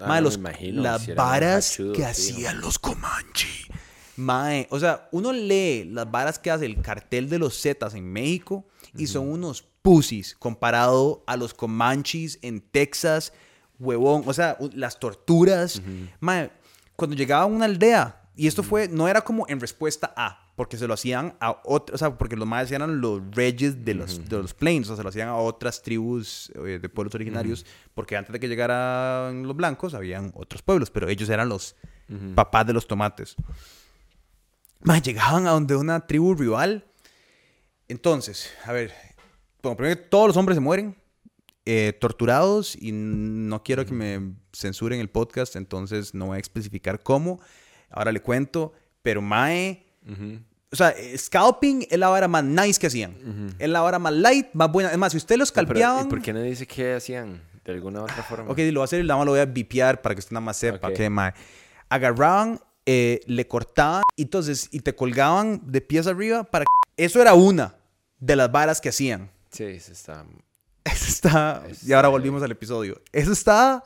Ah, 0.00 0.06
mae, 0.08 0.20
no, 0.20 0.24
los, 0.24 0.38
me 0.38 0.50
imagino, 0.50 0.82
las 0.82 1.02
si 1.02 1.12
varas 1.12 1.78
que 1.94 2.04
hacían 2.04 2.60
los 2.60 2.78
Comanche. 2.78 3.66
Mae, 4.16 4.66
o 4.70 4.80
sea, 4.80 5.08
uno 5.12 5.32
lee 5.32 5.84
las 5.84 6.10
varas 6.10 6.38
que 6.38 6.50
hace 6.50 6.64
el 6.64 6.80
cartel 6.80 7.28
de 7.28 7.38
los 7.38 7.60
Zetas 7.60 7.94
en 7.94 8.10
México 8.10 8.66
y 8.96 9.06
son 9.06 9.28
unos 9.28 9.62
pussies 9.82 10.34
comparado 10.34 11.22
a 11.26 11.36
los 11.36 11.52
Comanches 11.52 12.38
en 12.40 12.62
Texas, 12.62 13.34
huevón. 13.78 14.22
O 14.26 14.32
sea, 14.32 14.56
las 14.74 14.98
torturas. 14.98 15.82
Mae, 16.20 16.50
cuando 16.94 17.16
llegaba 17.16 17.42
a 17.42 17.46
una 17.46 17.66
aldea, 17.66 18.22
y 18.36 18.46
esto 18.46 18.62
fue, 18.62 18.88
no 18.88 19.08
era 19.08 19.22
como 19.22 19.46
en 19.48 19.60
respuesta 19.60 20.12
a, 20.16 20.52
porque 20.56 20.76
se 20.76 20.86
lo 20.86 20.94
hacían 20.94 21.36
a 21.40 21.60
otros, 21.64 21.94
o 21.94 21.98
sea, 21.98 22.18
porque 22.18 22.36
los 22.36 22.46
maes 22.46 22.70
eran 22.70 23.00
los 23.00 23.22
reyes 23.34 23.84
de 23.84 23.94
los, 23.94 24.28
de 24.28 24.36
los 24.38 24.52
plains, 24.52 24.86
o 24.86 24.88
sea, 24.88 24.96
se 24.96 25.02
lo 25.02 25.08
hacían 25.08 25.28
a 25.28 25.36
otras 25.36 25.82
tribus 25.82 26.52
eh, 26.54 26.78
de 26.80 26.88
pueblos 26.88 27.14
originarios, 27.14 27.64
porque 27.94 28.16
antes 28.16 28.32
de 28.32 28.40
que 28.40 28.48
llegaran 28.48 29.46
los 29.46 29.56
blancos, 29.56 29.94
habían 29.94 30.32
otros 30.34 30.62
pueblos, 30.62 30.90
pero 30.90 31.08
ellos 31.08 31.28
eran 31.30 31.48
los 31.48 31.76
papás 32.34 32.66
de 32.66 32.72
los 32.72 32.86
tomates. 32.86 33.36
Mae, 34.80 35.00
llegaban 35.00 35.46
a 35.46 35.50
donde 35.50 35.74
una 35.74 36.06
tribu 36.06 36.34
rival. 36.34 36.84
Entonces, 37.88 38.52
a 38.64 38.72
ver, 38.72 38.92
bueno, 39.62 39.76
primero 39.76 39.98
todos 40.08 40.28
los 40.28 40.36
hombres 40.36 40.56
se 40.56 40.60
mueren, 40.60 40.96
eh, 41.66 41.92
torturados, 42.00 42.76
y 42.80 42.92
no 42.92 43.62
quiero 43.62 43.84
que 43.84 43.92
me 43.92 44.32
censuren 44.52 45.00
el 45.00 45.10
podcast, 45.10 45.56
entonces 45.56 46.14
no 46.14 46.26
voy 46.26 46.38
a 46.38 46.40
especificar 46.40 47.02
cómo. 47.02 47.40
Ahora 47.90 48.12
le 48.12 48.20
cuento, 48.20 48.72
pero 49.02 49.20
Mae, 49.20 49.84
o 50.72 50.76
sea, 50.76 50.90
eh, 50.90 51.16
scalping 51.18 51.86
es 51.90 51.98
la 51.98 52.08
vara 52.08 52.28
más 52.28 52.44
nice 52.44 52.78
que 52.80 52.86
hacían. 52.86 53.54
Es 53.58 53.68
la 53.68 53.80
vara 53.80 53.98
más 53.98 54.12
light, 54.12 54.48
más 54.52 54.70
buena. 54.70 54.90
Es 54.90 54.98
más, 54.98 55.12
si 55.12 55.18
usted 55.18 55.36
lo 55.36 55.44
scalpeaban. 55.46 56.06
¿Y 56.06 56.08
por 56.10 56.22
qué 56.22 56.32
no 56.32 56.40
dice 56.40 56.66
qué 56.66 56.94
hacían? 56.94 57.42
De 57.64 57.72
alguna 57.72 58.02
otra 58.02 58.22
forma. 58.22 58.50
Ok, 58.50 58.58
lo 58.58 58.74
voy 58.74 58.80
a 58.82 58.84
hacer 58.84 59.00
y 59.00 59.02
nada 59.02 59.16
más 59.18 59.26
lo 59.26 59.32
voy 59.32 59.40
a 59.40 59.44
vipear 59.46 60.00
para 60.02 60.14
que 60.14 60.20
usted 60.20 60.32
nada 60.32 60.44
más 60.44 60.56
sepa 60.56 60.88
Ok. 60.88 60.94
que 60.94 61.10
mae. 61.10 61.34
Agarraban, 61.88 62.60
eh, 62.84 63.20
le 63.26 63.46
cortaban, 63.48 64.02
y 64.16 64.22
entonces, 64.22 64.68
y 64.70 64.80
te 64.80 64.94
colgaban 64.94 65.60
de 65.64 65.80
pies 65.80 66.06
arriba 66.06 66.44
para. 66.44 66.64
Eso 66.96 67.20
era 67.20 67.34
una 67.34 67.74
de 68.20 68.36
las 68.36 68.50
varas 68.52 68.80
que 68.80 68.88
hacían. 68.90 69.30
Sí, 69.50 69.64
eso 69.64 69.92
está... 69.92 70.24
Eso 70.86 71.06
está... 71.08 71.62
Y 71.86 71.92
ahora 71.92 72.08
volvimos 72.08 72.42
al 72.42 72.50
episodio. 72.52 73.00
Eso 73.12 73.32
está 73.32 73.82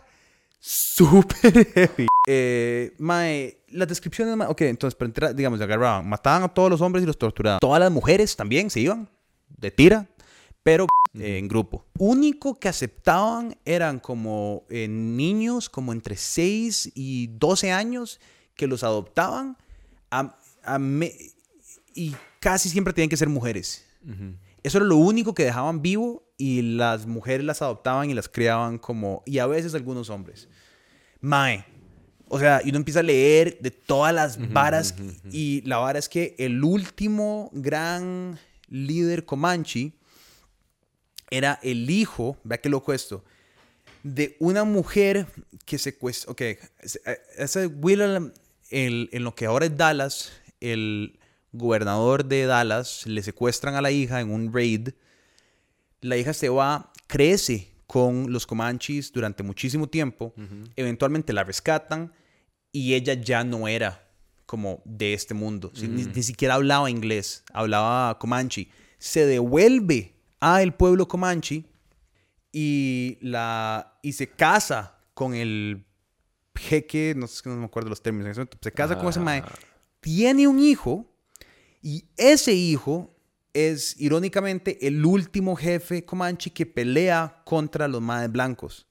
súper 0.58 1.66
heavy. 1.74 2.06
Eh, 2.26 2.94
mae, 2.98 3.58
las 3.68 3.88
descripciones... 3.88 4.36
mae, 4.36 4.48
Ok, 4.48 4.60
entonces, 4.62 4.94
para 4.96 5.06
entrar, 5.08 5.34
digamos, 5.34 5.60
agarraban, 5.60 6.08
mataban 6.08 6.42
a 6.42 6.48
todos 6.48 6.70
los 6.70 6.80
hombres 6.80 7.02
y 7.02 7.06
los 7.06 7.18
torturaban. 7.18 7.60
Todas 7.60 7.80
las 7.80 7.90
mujeres 7.90 8.36
también 8.36 8.70
se 8.70 8.80
iban 8.80 9.08
de 9.48 9.70
tira, 9.70 10.08
pero 10.62 10.86
eh, 11.14 11.38
en 11.38 11.48
grupo. 11.48 11.86
Único 11.98 12.54
que 12.58 12.68
aceptaban 12.68 13.56
eran 13.64 13.98
como 13.98 14.64
eh, 14.68 14.86
niños, 14.88 15.68
como 15.70 15.92
entre 15.92 16.16
6 16.16 16.92
y 16.94 17.28
12 17.28 17.72
años, 17.72 18.20
que 18.54 18.66
los 18.66 18.84
adoptaban 18.84 19.56
a- 20.10 20.36
a 20.62 20.78
me- 20.78 21.14
y 21.94 22.14
casi 22.40 22.68
siempre 22.68 22.92
tenían 22.92 23.08
que 23.08 23.16
ser 23.16 23.28
mujeres. 23.28 23.86
Eso 24.62 24.78
era 24.78 24.86
lo 24.86 24.96
único 24.96 25.34
que 25.34 25.44
dejaban 25.44 25.80
vivo 25.82 26.22
y 26.40 26.62
las 26.62 27.06
mujeres 27.06 27.44
las 27.44 27.60
adoptaban 27.60 28.08
y 28.08 28.14
las 28.14 28.28
criaban 28.28 28.78
como, 28.78 29.22
y 29.26 29.38
a 29.38 29.46
veces 29.46 29.74
algunos 29.74 30.08
hombres. 30.08 30.48
Mae. 31.20 31.64
O 32.28 32.38
sea, 32.38 32.62
y 32.64 32.70
uno 32.70 32.78
empieza 32.78 33.00
a 33.00 33.02
leer 33.02 33.58
de 33.60 33.70
todas 33.70 34.14
las 34.14 34.38
varas 34.52 34.94
y 35.30 35.60
la 35.66 35.78
vara 35.78 35.98
es 35.98 36.08
que 36.08 36.34
el 36.38 36.62
último 36.64 37.50
gran 37.52 38.38
líder 38.68 39.24
Comanche 39.26 39.92
era 41.30 41.58
el 41.62 41.90
hijo, 41.90 42.36
vea 42.44 42.58
qué 42.58 42.68
loco 42.68 42.92
esto, 42.92 43.24
de 44.02 44.36
una 44.38 44.64
mujer 44.64 45.26
que 45.66 45.76
secuestró, 45.78 46.32
ok, 46.32 46.40
ese- 46.80 47.00
ese 47.36 47.66
William, 47.66 48.32
el- 48.70 49.08
en 49.12 49.24
lo 49.24 49.34
que 49.34 49.46
ahora 49.46 49.66
es 49.66 49.76
Dallas, 49.76 50.32
el 50.60 51.18
gobernador 51.52 52.24
de 52.24 52.46
Dallas, 52.46 53.06
le 53.06 53.22
secuestran 53.22 53.74
a 53.74 53.82
la 53.82 53.90
hija 53.90 54.20
en 54.20 54.30
un 54.30 54.52
raid, 54.52 54.90
la 56.00 56.16
hija 56.16 56.32
se 56.32 56.48
va, 56.48 56.92
crece 57.06 57.72
con 57.86 58.32
los 58.32 58.46
Comanches 58.46 59.12
durante 59.12 59.42
muchísimo 59.42 59.88
tiempo, 59.88 60.32
eventualmente 60.76 61.32
la 61.32 61.44
rescatan 61.44 62.12
y 62.72 62.94
ella 62.94 63.14
ya 63.14 63.42
no 63.44 63.66
era 63.66 64.08
como 64.46 64.82
de 64.84 65.14
este 65.14 65.34
mundo, 65.34 65.72
ni, 65.80 66.04
ni 66.04 66.22
siquiera 66.22 66.54
hablaba 66.54 66.90
inglés, 66.90 67.44
hablaba 67.52 68.18
Comanche, 68.18 68.68
se 68.98 69.26
devuelve 69.26 70.14
a 70.40 70.62
el 70.62 70.72
pueblo 70.72 71.08
Comanche 71.08 71.64
y, 72.52 73.18
la, 73.20 73.98
y 74.02 74.12
se 74.12 74.28
casa 74.28 74.98
con 75.14 75.34
el 75.34 75.84
jeque, 76.54 77.14
no 77.16 77.26
sé, 77.26 77.48
no 77.48 77.56
me 77.56 77.64
acuerdo 77.64 77.90
los 77.90 78.02
términos 78.02 78.36
se 78.60 78.72
casa 78.72 78.98
con 78.98 79.08
ese 79.08 79.20
mae, 79.20 79.42
tiene 80.00 80.46
un 80.46 80.58
hijo 80.58 81.06
y 81.82 82.04
ese 82.16 82.52
hijo 82.52 83.16
es 83.52 84.00
irónicamente 84.00 84.86
el 84.86 85.04
último 85.04 85.56
jefe 85.56 86.04
Comanche 86.04 86.50
que 86.50 86.66
pelea 86.66 87.42
contra 87.44 87.88
los 87.88 88.00
maes 88.00 88.30
blancos. 88.30 88.86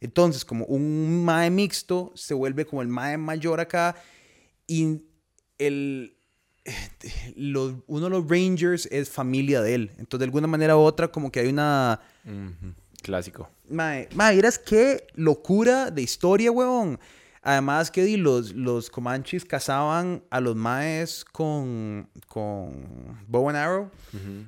Entonces, 0.00 0.44
como 0.44 0.64
un 0.64 1.24
mae 1.24 1.50
mixto 1.50 2.10
se 2.14 2.34
vuelve 2.34 2.64
como 2.64 2.82
el 2.82 2.88
mae 2.88 3.18
mayor 3.18 3.60
acá 3.60 3.94
y 4.66 5.02
el, 5.58 6.16
los- 7.36 7.74
uno 7.86 8.04
de 8.06 8.10
los 8.10 8.28
Rangers 8.28 8.86
es 8.90 9.10
familia 9.10 9.60
de 9.60 9.74
él. 9.74 9.90
Entonces, 9.98 10.20
de 10.20 10.24
alguna 10.24 10.46
manera 10.46 10.76
u 10.76 10.80
otra, 10.80 11.08
como 11.08 11.30
que 11.30 11.40
hay 11.40 11.48
una... 11.48 12.00
Clásico. 13.02 13.48
Mae, 13.68 14.08
mae, 14.14 14.34
¿vieras 14.34 14.58
qué 14.58 15.06
locura 15.14 15.90
de 15.90 16.02
historia, 16.02 16.50
huevón? 16.52 16.98
Además 17.42 17.90
que 17.90 18.04
di, 18.04 18.18
los, 18.18 18.52
los 18.52 18.90
Comanches 18.90 19.46
cazaban 19.46 20.22
a 20.30 20.40
los 20.40 20.56
maes 20.56 21.24
con, 21.24 22.08
con 22.28 23.18
bow 23.26 23.48
and 23.48 23.56
arrow. 23.56 23.90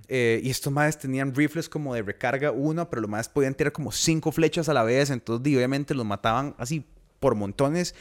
Eh, 0.08 0.40
y 0.42 0.50
estos 0.50 0.70
maes 0.72 0.98
tenían 0.98 1.34
rifles 1.34 1.68
como 1.68 1.94
de 1.94 2.02
recarga 2.02 2.50
uno, 2.50 2.90
pero 2.90 3.00
los 3.00 3.10
maes 3.10 3.28
podían 3.28 3.54
tirar 3.54 3.72
como 3.72 3.92
cinco 3.92 4.30
flechas 4.30 4.68
a 4.68 4.74
la 4.74 4.82
vez. 4.82 5.08
Entonces, 5.08 5.42
di, 5.42 5.56
obviamente, 5.56 5.94
los 5.94 6.04
mataban 6.04 6.54
así 6.58 6.84
por 7.18 7.34
montones. 7.34 7.94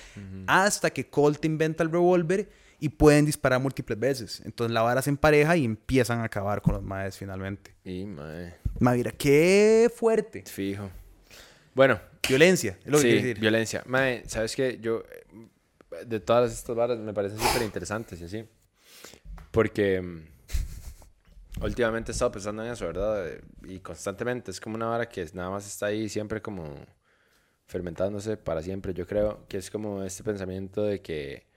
Hasta 0.48 0.90
que 0.90 1.10
Colt 1.10 1.46
inventa 1.46 1.84
el 1.84 1.92
revólver 1.92 2.50
y 2.80 2.90
pueden 2.90 3.26
disparar 3.26 3.62
múltiples 3.62 3.98
veces. 3.98 4.42
Entonces, 4.44 4.74
la 4.74 4.82
vara 4.82 5.02
se 5.02 5.10
empareja 5.12 5.56
y 5.56 5.64
empiezan 5.64 6.20
a 6.20 6.26
acabar 6.26 6.62
con 6.62 6.74
los 6.74 6.84
maes 6.84 7.16
finalmente. 7.16 7.74
Y, 7.86 8.04
mae, 8.04 8.56
mira, 8.80 9.12
qué 9.12 9.90
fuerte. 9.96 10.44
fijo. 10.46 10.90
Bueno, 11.74 12.00
Violencia, 12.28 12.78
es 12.84 12.92
lo 12.92 12.98
que 12.98 13.02
sí, 13.02 13.08
quiero 13.08 13.22
decir. 13.22 13.40
violencia. 13.40 13.84
Mae, 13.86 14.24
¿sabes 14.28 14.56
qué? 14.56 14.80
Yo, 14.82 15.04
de 16.06 16.20
todas 16.20 16.52
estas 16.52 16.76
varas, 16.76 16.98
me 17.00 17.14
parecen 17.14 17.40
súper 17.40 17.64
interesantes 17.64 18.22
y 18.22 18.26
así. 18.26 18.46
Porque 19.52 20.02
mm, 20.02 21.64
últimamente 21.64 22.12
he 22.12 22.14
estado 22.14 22.32
pensando 22.32 22.64
en 22.64 22.72
eso, 22.72 22.86
¿verdad? 22.86 23.26
Y 23.64 23.80
constantemente 23.80 24.52
es 24.52 24.62
como 24.62 24.76
una 24.76 24.86
vara 24.88 25.10
que 25.10 25.26
nada 25.34 25.50
más 25.50 25.68
está 25.68 25.88
ahí 25.88 26.08
siempre 26.08 26.42
como 26.42 26.74
fermentándose 27.68 28.38
para 28.38 28.62
siempre. 28.62 28.94
Yo 28.94 29.06
creo 29.06 29.46
que 29.48 29.58
es 29.58 29.70
como 29.70 30.04
este 30.04 30.24
pensamiento 30.24 30.84
de 30.84 31.02
que 31.02 31.48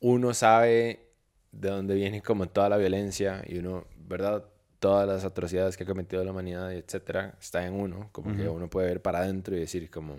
uno 0.00 0.34
sabe 0.34 1.08
de 1.52 1.68
dónde 1.68 1.94
viene 1.94 2.22
como 2.22 2.48
toda 2.48 2.68
la 2.68 2.76
violencia 2.76 3.42
y 3.46 3.58
uno, 3.58 3.86
¿verdad? 3.96 4.44
Todas 4.80 5.06
las 5.06 5.24
atrocidades 5.24 5.76
que 5.76 5.84
ha 5.84 5.86
cometido 5.86 6.24
la 6.24 6.32
humanidad, 6.32 6.72
etcétera, 6.72 7.36
está 7.40 7.64
en 7.66 7.74
uno. 7.74 8.08
Como 8.12 8.34
que 8.36 8.48
uno 8.48 8.68
puede 8.68 8.88
ver 8.88 9.02
para 9.02 9.20
adentro 9.20 9.56
y 9.56 9.60
decir 9.60 9.88
como, 9.90 10.16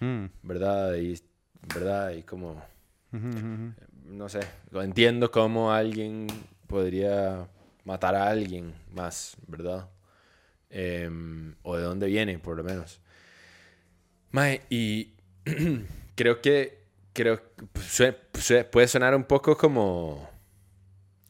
Mm. 0.00 0.26
¿verdad? 0.42 0.94
Y, 0.94 1.20
¿verdad? 1.74 2.12
Y 2.12 2.22
como, 2.22 2.62
no 4.04 4.28
sé, 4.28 4.40
lo 4.70 4.82
entiendo 4.82 5.30
cómo 5.30 5.72
alguien 5.72 6.26
podría 6.66 7.48
matar 7.84 8.14
a 8.14 8.28
alguien 8.28 8.74
más, 8.92 9.36
¿verdad? 9.46 9.88
Em, 10.70 11.54
o 11.62 11.76
de 11.76 11.82
dónde 11.82 12.06
viene, 12.06 12.38
por 12.38 12.56
lo 12.56 12.64
menos. 12.64 13.00
Mae, 14.30 14.62
y 14.68 15.14
creo 16.14 16.40
que, 16.40 16.84
creo 17.12 17.40
puede 18.70 18.88
sonar 18.88 19.14
un 19.14 19.24
poco 19.24 19.56
como 19.56 20.28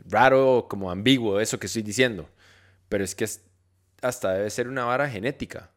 raro, 0.00 0.66
como 0.68 0.90
ambiguo 0.90 1.40
eso 1.40 1.58
que 1.58 1.66
estoy 1.66 1.82
diciendo, 1.82 2.28
pero 2.88 3.04
es 3.04 3.14
que 3.14 3.26
hasta 4.02 4.34
debe 4.34 4.50
ser 4.50 4.68
una 4.68 4.84
vara 4.84 5.08
genética. 5.08 5.70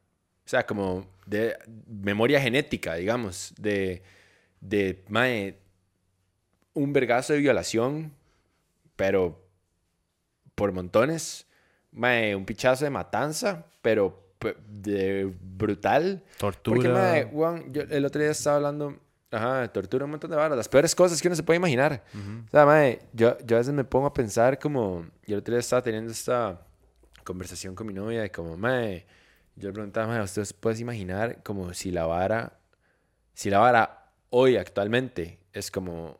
O 0.45 0.49
sea, 0.51 0.65
como 0.65 1.05
de 1.25 1.57
memoria 1.87 2.41
genética, 2.41 2.95
digamos, 2.95 3.53
de, 3.57 4.03
de 4.59 5.03
mae, 5.07 5.59
un 6.73 6.93
vergazo 6.93 7.33
de 7.33 7.39
violación, 7.39 8.13
pero 8.95 9.41
por 10.55 10.71
montones. 10.71 11.47
Mae, 11.91 12.35
un 12.35 12.45
pichazo 12.45 12.85
de 12.85 12.89
matanza, 12.89 13.65
pero 13.81 14.33
de 14.67 15.31
brutal. 15.41 16.23
Tortura. 16.37 16.75
Porque, 16.75 16.89
mae, 16.89 17.71
yo 17.71 17.81
el 17.83 18.05
otro 18.05 18.21
día 18.21 18.31
estaba 18.31 18.57
hablando, 18.57 18.99
ajá, 19.29 19.67
tortura, 19.71 20.05
un 20.05 20.11
montón 20.11 20.31
de 20.31 20.37
varas, 20.37 20.57
las 20.57 20.69
peores 20.69 20.95
cosas 20.95 21.21
que 21.21 21.27
uno 21.27 21.35
se 21.35 21.43
puede 21.43 21.57
imaginar. 21.57 22.03
O 22.47 22.49
sea, 22.49 22.65
mae, 22.65 22.99
yo, 23.13 23.37
yo 23.39 23.57
a 23.57 23.59
veces 23.59 23.73
me 23.73 23.83
pongo 23.83 24.07
a 24.07 24.13
pensar 24.13 24.57
como, 24.57 25.05
yo 25.25 25.35
el 25.35 25.39
otro 25.39 25.53
día 25.53 25.59
estaba 25.59 25.81
teniendo 25.81 26.11
esta 26.11 26.61
conversación 27.23 27.75
con 27.75 27.87
mi 27.87 27.93
novia 27.93 28.25
y 28.25 28.29
como, 28.29 28.57
mae, 28.57 29.05
yo 29.55 29.69
le 29.69 29.73
preguntaba, 29.73 30.07
mae, 30.07 30.21
¿usted 30.21 30.43
se 30.45 30.53
puede 30.53 30.79
imaginar 30.79 31.41
como 31.43 31.73
si 31.73 31.91
la 31.91 32.05
vara, 32.05 32.53
si 33.33 33.49
la 33.49 33.59
vara 33.59 34.09
hoy 34.29 34.57
actualmente 34.57 35.39
es 35.53 35.69
como 35.71 36.19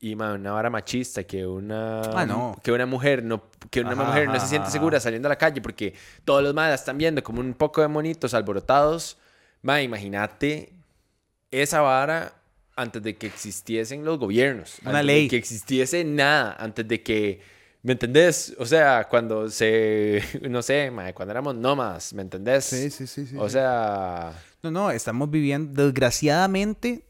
y 0.00 0.14
mae, 0.14 0.34
una 0.34 0.52
vara 0.52 0.70
machista 0.70 1.24
que 1.24 1.44
una 1.46 2.02
Ah, 2.14 2.24
no. 2.26 2.56
que 2.62 2.70
una 2.72 2.86
mujer 2.86 3.22
no 3.24 3.42
que 3.70 3.80
una 3.80 3.92
Ajá, 3.92 4.04
mujer 4.04 4.26
no 4.26 4.32
ajá, 4.32 4.40
se 4.40 4.46
siente 4.48 4.64
ajá. 4.68 4.72
segura 4.72 5.00
saliendo 5.00 5.26
a 5.28 5.30
la 5.30 5.36
calle 5.38 5.60
porque 5.60 5.94
todos 6.24 6.42
los 6.42 6.54
madres 6.54 6.80
están 6.80 6.98
viendo 6.98 7.22
como 7.24 7.40
un 7.40 7.52
poco 7.54 7.80
de 7.80 7.88
monitos 7.88 8.32
alborotados 8.34 9.18
mae, 9.62 9.82
imagínate 9.82 10.72
esa 11.50 11.80
vara 11.80 12.32
antes 12.76 13.02
de 13.02 13.16
que 13.16 13.26
existiesen 13.26 14.04
los 14.04 14.18
gobiernos 14.20 14.78
Una 14.82 14.90
antes 15.00 15.04
ley. 15.06 15.22
de 15.24 15.30
que 15.30 15.36
existiese 15.36 16.04
nada 16.04 16.54
antes 16.60 16.86
de 16.86 17.02
que 17.02 17.40
¿me 17.82 17.92
entendés? 17.92 18.54
o 18.58 18.66
sea 18.66 19.06
cuando 19.08 19.48
se 19.50 20.22
no 20.48 20.62
sé 20.62 20.90
mae, 20.90 21.14
cuando 21.14 21.32
éramos 21.32 21.54
nómadas 21.56 22.12
¿me 22.12 22.22
entendés? 22.22 22.64
Sí, 22.64 22.90
sí, 22.90 23.06
sí, 23.06 23.26
sí, 23.26 23.36
o 23.38 23.46
sí. 23.48 23.52
sea 23.52 24.32
No, 24.62 24.70
no, 24.70 24.90
estamos 24.90 25.30
viviendo, 25.30 25.84
desgraciadamente, 25.84 27.04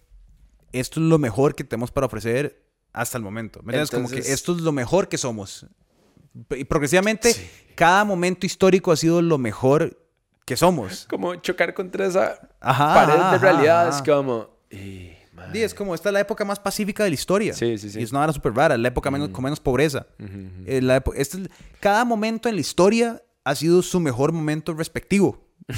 esto 0.73 1.01
es 1.01 1.07
lo 1.07 1.19
mejor 1.19 1.55
que 1.55 1.65
tenemos 1.65 1.91
para 1.91 2.07
ofrecer 2.07 2.63
hasta 2.93 3.17
el 3.19 3.25
momento. 3.25 3.61
¿Me 3.63 3.73
entiendes? 3.73 3.91
Como 3.91 4.09
que 4.09 4.15
Entonces- 4.17 4.35
esto 4.35 4.53
es 4.53 4.61
lo 4.61 4.73
mejor 4.73 5.09
que 5.09 5.17
somos. 5.19 5.67
Y 6.51 6.65
progresivamente, 6.65 7.35
cada 7.75 8.05
momento 8.05 8.45
histórico 8.47 8.93
ha 8.93 8.97
sido 8.97 9.23
lo 9.23 9.39
mejor 9.39 9.99
que 10.45 10.57
somos. 10.57 11.07
como 11.09 11.35
chocar 11.37 11.75
contra 11.75 12.07
esa 12.07 12.39
Ajá, 12.61 12.95
pared 12.95 13.15
de 13.15 13.21
ajá, 13.21 13.39
realidad 13.39 13.89
es 13.89 13.97
ajá. 13.97 14.05
como 14.05 14.51
y, 14.71 15.13
Sí, 15.53 15.63
es 15.63 15.75
como, 15.75 15.95
esta 15.95 16.09
es 16.09 16.13
la 16.13 16.21
época 16.21 16.45
más 16.45 16.59
pacífica 16.61 17.05
de 17.05 17.11
la 17.11 17.15
historia. 17.15 17.53
Sí, 17.55 17.79
sí, 17.79 17.91
sí. 17.91 18.01
Y 18.01 18.03
es 18.03 18.11
una 18.13 18.23
hora 18.23 18.33
súper 18.33 18.55
rara, 18.55 18.77
la 18.77 18.89
época 18.89 19.11
menos, 19.11 19.29
con 19.31 19.43
menos 19.45 19.61
pobreza. 19.61 20.07
Eh, 20.67 20.81
la 20.83 21.03
este 21.17 21.39
es- 21.43 21.49
cada 21.81 22.05
momento 22.05 22.49
en 22.49 22.55
la 22.57 22.61
historia 22.61 23.23
ha 23.45 23.55
sido 23.55 23.83
su 23.83 23.99
mejor 24.01 24.33
momento 24.33 24.75
respectivo. 24.75 25.39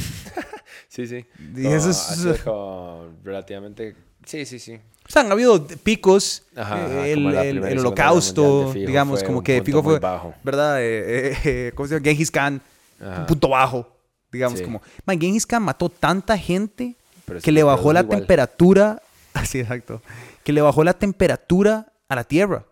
Sí, 0.88 1.06
sí. 1.06 1.24
Y 1.56 1.66
eso 1.68 1.90
es- 1.90 2.10
hace 2.10 2.42
como 2.42 3.10
relativamente... 3.22 3.94
Sí, 4.26 4.44
sí, 4.44 4.58
sí. 4.58 4.74
O 4.74 5.12
sea, 5.12 5.22
han 5.22 5.30
habido 5.30 5.64
picos, 5.66 6.42
Ajá, 6.56 6.78
eh, 6.80 6.84
ajá, 6.84 7.06
el, 7.06 7.26
el- 7.34 7.64
el 7.64 7.78
holocausto, 7.78 8.42
Mundial 8.64 8.86
digamos, 8.86 9.22
como 9.22 9.42
que 9.42 9.62
muy 9.62 9.82
fue, 9.82 9.98
bajo. 10.00 10.34
¿verdad? 10.42 10.80
Eh, 10.82 11.30
eh, 11.32 11.36
eh, 11.44 11.72
¿Cómo 11.76 11.86
se 11.88 11.94
llama? 11.94 12.04
Genghis 12.04 12.30
Khan, 12.30 12.60
Ajá. 13.00 13.20
un 13.20 13.26
punto 13.26 13.48
bajo, 13.48 13.96
digamos, 14.32 14.58
Sí. 14.58 14.64
como... 14.64 14.82
Man, 15.06 15.20
Genghis 15.20 15.46
Khan 15.46 15.62
mató 15.62 15.88
tanta 15.88 16.36
gente 16.36 16.96
Pero 17.24 17.38
es 17.38 17.44
que 17.44 17.52
le 17.52 17.62
bajó 17.62 17.92
la 17.92 18.00
igual. 18.00 18.18
temperatura, 18.18 19.00
así 19.34 19.60
exacto, 19.60 20.02
que 20.44 20.52
le 20.52 20.60
bajó 20.60 20.84
la 20.84 20.94
temperatura 20.94 21.92
a 22.08 22.14
la 22.16 22.24
Tierra. 22.24 22.64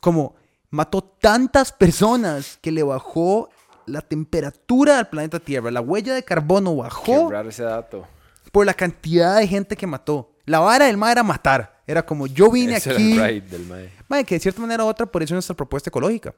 Como 0.00 0.36
mató 0.70 1.02
tantas 1.02 1.72
personas 1.72 2.58
que 2.62 2.70
le 2.72 2.82
bajó 2.82 3.48
la 3.86 4.00
temperatura 4.00 4.98
al 4.98 5.08
planeta 5.08 5.40
Tierra. 5.40 5.70
La 5.70 5.80
huella 5.80 6.14
de 6.14 6.22
carbono 6.22 6.74
Qué 6.74 6.80
bajó 6.82 7.30
raro 7.30 7.48
ese 7.48 7.62
dato. 7.64 8.06
por 8.52 8.64
la 8.66 8.74
cantidad 8.74 9.38
de 9.38 9.46
gente 9.48 9.76
que 9.76 9.86
mató. 9.86 10.30
La 10.44 10.60
vara 10.60 10.86
del 10.86 10.96
mar 10.96 11.12
era 11.12 11.22
matar. 11.22 11.82
Era 11.86 12.04
como 12.04 12.26
yo 12.26 12.50
vine 12.50 12.76
Ese 12.76 12.90
aquí. 12.92 13.14
era 13.16 13.28
el 13.30 13.48
del 13.48 13.64
mae. 13.66 13.90
Mae, 14.08 14.24
que 14.24 14.34
de 14.36 14.40
cierta 14.40 14.60
manera 14.60 14.84
u 14.84 14.88
otra, 14.88 15.06
por 15.06 15.22
eso 15.22 15.32
es 15.32 15.36
nuestra 15.36 15.56
propuesta 15.56 15.88
ecológica. 15.90 16.34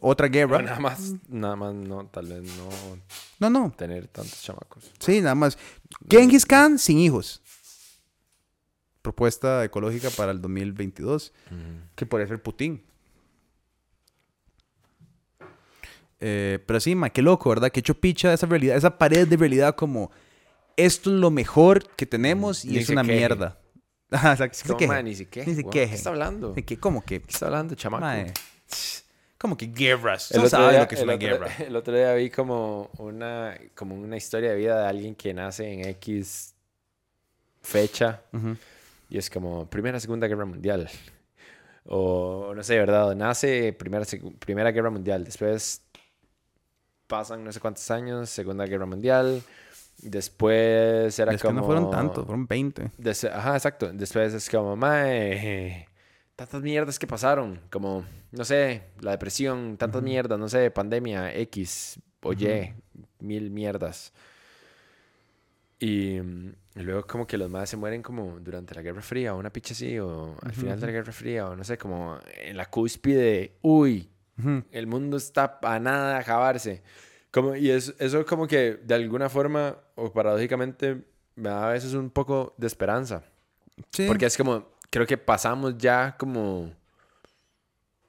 Otra 0.00 0.28
guerra. 0.28 0.56
Pero 0.58 0.68
nada 0.68 0.80
más, 0.80 1.12
nada 1.28 1.56
más 1.56 1.74
no, 1.74 2.06
tal 2.06 2.26
vez 2.26 2.42
no 2.56 2.68
No, 3.38 3.50
no. 3.50 3.70
tener 3.76 4.08
tantos 4.08 4.42
chamacos. 4.42 4.90
Sí, 4.98 5.20
nada 5.20 5.34
más. 5.34 5.56
Genghis 6.08 6.44
Khan 6.46 6.78
sin 6.78 6.98
hijos. 6.98 7.42
Propuesta 9.02 9.64
ecológica 9.64 10.10
para 10.10 10.32
el 10.32 10.40
2022. 10.40 11.32
Que 11.94 12.06
podría 12.06 12.28
ser 12.28 12.42
Putin. 12.42 12.82
Eh, 16.22 16.58
pero 16.66 16.80
sí, 16.80 16.94
ma, 16.94 17.10
qué 17.10 17.22
loco, 17.22 17.48
¿verdad? 17.48 17.70
Que 17.70 17.80
hecho 17.80 17.94
picha 17.94 18.32
esa 18.32 18.46
realidad, 18.46 18.76
esa 18.76 18.98
pared 18.98 19.26
de 19.26 19.36
realidad 19.36 19.74
como 19.74 20.10
esto 20.76 21.10
es 21.10 21.16
lo 21.16 21.30
mejor 21.30 21.88
que 21.96 22.04
tenemos 22.06 22.64
y 22.64 22.78
es 22.78 22.88
una 22.90 23.02
queje. 23.02 23.16
mierda. 23.16 23.58
Exacto, 24.10 24.44
Es 24.44 24.50
ni 24.50 24.54
se 24.62 24.66
como, 24.68 24.78
queje. 24.78 24.88
mae, 24.92 25.02
ni 25.02 25.14
se 25.14 25.28
queje. 25.28 25.48
Ni 25.50 25.54
se 25.56 25.60
weón. 25.62 25.72
queje. 25.72 25.88
¿Qué 25.90 25.94
está 25.94 26.10
hablando? 26.10 26.52
¿De 26.52 26.64
qué? 26.64 26.78
¿Cómo 26.78 27.02
que? 27.02 27.22
¿Qué 27.22 27.30
está 27.32 27.46
hablando, 27.46 27.74
chamaco? 27.74 28.02
Mae, 28.02 28.32
Como 29.38 29.56
que 29.56 29.66
guerras. 29.68 30.30
El 30.32 30.38
no 30.40 30.46
otro, 30.46 30.58
sabe 30.58 30.72
día, 30.72 30.80
lo 30.80 30.88
que 30.88 30.94
es 30.96 31.00
el 31.00 31.06
una 31.08 31.14
otro- 31.16 31.28
guerra. 31.28 31.54
el 31.66 31.76
otro 31.76 31.96
día 31.96 32.12
vi 32.14 32.28
como 32.28 32.90
una, 32.98 33.56
como 33.74 33.94
una 33.94 34.16
historia 34.18 34.50
de 34.50 34.56
vida 34.56 34.78
de 34.82 34.86
alguien 34.88 35.14
que 35.14 35.32
nace 35.32 35.72
en 35.72 35.88
X 35.88 36.54
fecha 37.62 38.22
Ujú. 38.32 38.56
Y 39.10 39.18
es 39.18 39.28
como 39.28 39.68
Primera, 39.68 40.00
Segunda 40.00 40.26
Guerra 40.26 40.44
Mundial. 40.46 40.88
O 41.92 42.52
no 42.54 42.62
sé, 42.62 42.78
¿verdad? 42.78 43.16
Nace 43.16 43.72
Primera, 43.72 44.04
primera 44.38 44.70
Guerra 44.70 44.90
Mundial, 44.90 45.24
después 45.24 45.82
pasan 47.06 47.42
no 47.42 47.50
sé 47.52 47.58
cuántos 47.58 47.90
años, 47.90 48.28
Segunda 48.28 48.66
Guerra 48.66 48.84
Mundial, 48.86 49.42
después 49.98 51.18
era 51.18 51.32
Es 51.32 51.40
que 51.40 51.48
como... 51.48 51.60
no 51.60 51.66
fueron 51.66 51.90
tantos, 51.90 52.26
fueron 52.26 52.46
20. 52.46 52.90
Des- 52.98 53.24
Ajá, 53.24 53.54
exacto. 53.54 53.90
Después 53.92 54.32
es 54.34 54.48
como, 54.50 54.76
mae, 54.76 55.86
tantas 56.36 56.62
mierdas 56.62 56.98
que 56.98 57.06
pasaron. 57.06 57.58
Como, 57.70 58.04
no 58.30 58.44
sé, 58.44 58.82
la 59.00 59.12
depresión, 59.12 59.76
tantas 59.78 60.02
mierdas, 60.02 60.38
no 60.38 60.48
sé, 60.48 60.70
pandemia, 60.70 61.34
X 61.34 61.98
o 62.22 62.32
Y, 62.34 62.74
mil 63.20 63.50
mierdas. 63.50 64.12
Y, 65.80 66.20
mm, 66.20 66.52
y 66.76 66.80
luego 66.82 67.06
como 67.06 67.26
que 67.26 67.38
los 67.38 67.50
más 67.50 67.68
se 67.70 67.76
mueren 67.76 68.02
como 68.02 68.38
durante 68.38 68.74
la 68.74 68.82
Guerra 68.82 69.00
Fría 69.02 69.34
o 69.34 69.38
una 69.38 69.50
picha 69.50 69.72
así, 69.74 69.98
o 69.98 70.36
al 70.42 70.52
final 70.52 70.78
de 70.78 70.86
la 70.86 70.92
Guerra 70.92 71.12
Fría, 71.12 71.46
o 71.48 71.56
no 71.56 71.64
sé, 71.64 71.78
como 71.78 72.18
en 72.36 72.56
la 72.56 72.66
cúspide 72.70 73.18
de, 73.22 73.56
uy, 73.62 74.08
Ujú. 74.38 74.62
el 74.70 74.86
mundo 74.86 75.16
está 75.16 75.58
a 75.62 75.78
nada 75.80 76.14
de 76.14 76.18
acabarse. 76.20 76.82
Como, 77.30 77.56
y 77.56 77.70
es- 77.70 77.94
eso 77.98 78.24
como 78.26 78.46
que 78.46 78.74
de 78.82 78.94
alguna 78.94 79.28
forma 79.28 79.76
o 79.94 80.12
paradójicamente 80.12 81.02
me 81.36 81.48
da 81.48 81.68
a 81.68 81.72
veces 81.72 81.94
un 81.94 82.10
poco 82.10 82.54
de 82.58 82.66
esperanza. 82.66 83.22
Sí. 83.90 84.06
Porque 84.06 84.26
es 84.26 84.36
como, 84.36 84.68
creo 84.90 85.06
que 85.06 85.16
pasamos 85.16 85.78
ya 85.78 86.14
como... 86.18 86.72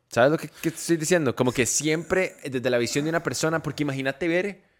¿Sabes 0.09 0.31
lo 0.31 0.37
que, 0.37 0.49
que 0.49 0.69
estoy 0.69 0.97
diciendo? 0.97 1.33
Como 1.35 1.53
que 1.53 1.65
siempre 1.65 2.35
desde 2.43 2.69
la 2.69 2.77
visión 2.77 3.05
de 3.05 3.09
una 3.09 3.23
persona, 3.23 3.63
porque 3.63 3.83
imagínate 3.83 4.27
ver... 4.27 4.70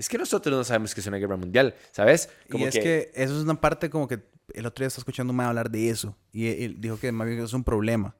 Es 0.00 0.08
que 0.08 0.16
nosotros 0.16 0.56
no 0.56 0.64
sabemos 0.64 0.94
que 0.94 1.02
es 1.02 1.06
una 1.08 1.18
guerra 1.18 1.36
mundial, 1.36 1.74
¿sabes? 1.92 2.30
Como 2.50 2.64
y 2.64 2.68
es 2.68 2.74
que... 2.74 3.10
eso 3.14 3.36
es 3.36 3.44
una 3.44 3.60
parte 3.60 3.90
como 3.90 4.08
que 4.08 4.18
el 4.54 4.64
otro 4.64 4.82
día 4.82 4.86
estaba 4.86 5.02
escuchando 5.02 5.30
un 5.30 5.38
hablar 5.40 5.70
de 5.70 5.90
eso. 5.90 6.16
Y 6.32 6.46
él 6.46 6.80
dijo 6.80 6.98
que 6.98 7.12
más 7.12 7.28
bien 7.28 7.38
es 7.38 7.52
un 7.52 7.62
problema. 7.62 8.16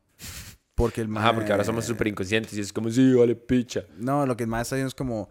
Porque 0.74 1.00
el 1.00 1.08
mae... 1.08 1.24
Ajá, 1.24 1.34
porque 1.34 1.50
ahora 1.52 1.64
somos 1.64 1.86
súper 1.86 2.08
inconscientes 2.08 2.52
y 2.52 2.60
es 2.60 2.70
como, 2.70 2.90
sí, 2.90 3.14
vale, 3.14 3.34
picha. 3.34 3.86
No, 3.96 4.26
lo 4.26 4.36
que 4.36 4.42
el 4.42 4.50
mae 4.50 4.60
está 4.60 4.76
diciendo 4.76 4.88
es 4.88 4.94
como... 4.94 5.30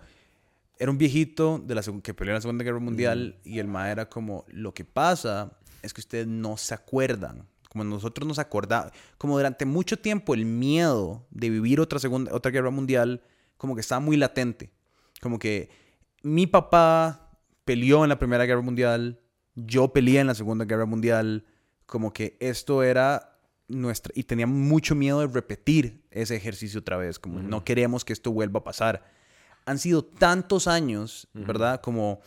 Era 0.80 0.90
un 0.90 0.98
viejito 0.98 1.62
de 1.64 1.76
la 1.76 1.84
que 1.84 2.16
peleó 2.16 2.32
en 2.32 2.38
la 2.38 2.42
Segunda 2.42 2.64
Guerra 2.64 2.80
Mundial 2.80 3.40
y 3.44 3.60
el 3.60 3.68
mae 3.68 3.92
era 3.92 4.10
como... 4.10 4.44
Lo 4.48 4.74
que 4.74 4.86
pasa 4.86 5.52
es 5.84 5.94
que 5.94 6.02
ustedes 6.02 6.26
no 6.26 6.58
se 6.58 6.74
acuerdan. 6.74 7.48
Como 7.70 7.84
nosotros 7.84 8.28
nos 8.28 8.40
acordamos. 8.40 8.92
Como 9.20 9.38
durante 9.38 9.66
mucho 9.66 9.98
tiempo 9.98 10.34
el 10.34 10.46
miedo 10.46 11.28
de 11.30 11.52
vivir 11.52 11.80
otra, 11.80 12.00
segunda, 12.00 12.34
otra 12.34 12.50
guerra 12.50 12.72
mundial 12.72 13.22
como 13.56 13.76
que 13.76 13.82
estaba 13.82 14.00
muy 14.00 14.18
latente. 14.18 14.72
Como 15.22 15.38
que 15.38 15.70
mi 16.24 16.48
papá 16.48 17.38
peleó 17.66 18.04
en 18.04 18.10
la 18.10 18.20
Primera 18.20 18.46
Guerra 18.46 18.62
Mundial, 18.62 19.20
yo 19.56 19.94
peleé 19.94 20.20
en 20.20 20.28
la 20.28 20.36
Segunda 20.36 20.66
Guerra 20.66 20.86
Mundial, 20.86 21.46
como 21.86 22.14
que 22.14 22.38
esto 22.40 22.84
era 22.84 23.38
nuestra 23.68 24.12
y 24.16 24.24
tenía 24.24 24.48
mucho 24.48 24.96
miedo 24.96 25.22
de 25.22 25.28
repetir 25.28 26.04
ese 26.12 26.36
ejercicio 26.36 26.80
otra 26.80 26.98
vez, 26.98 27.20
como 27.20 27.40
no 27.42 27.64
queremos 27.64 28.04
que 28.04 28.14
esto 28.14 28.32
vuelva 28.32 28.60
a 28.60 28.64
pasar. 28.64 29.04
Han 29.66 29.78
sido 29.78 30.04
tantos 30.04 30.68
años, 30.68 31.28
¿verdad? 31.34 31.82
Como, 31.82 32.22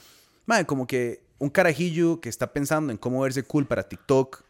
mae, 0.46 0.64
como 0.64 0.87
que 0.87 1.26
un 1.38 1.50
carajillo 1.50 2.20
que 2.20 2.28
está 2.28 2.52
pensando 2.52 2.92
en 2.92 2.98
cómo 2.98 3.20
verse 3.22 3.42
cool 3.42 3.66
para 3.66 3.88
TikTok 3.88 4.44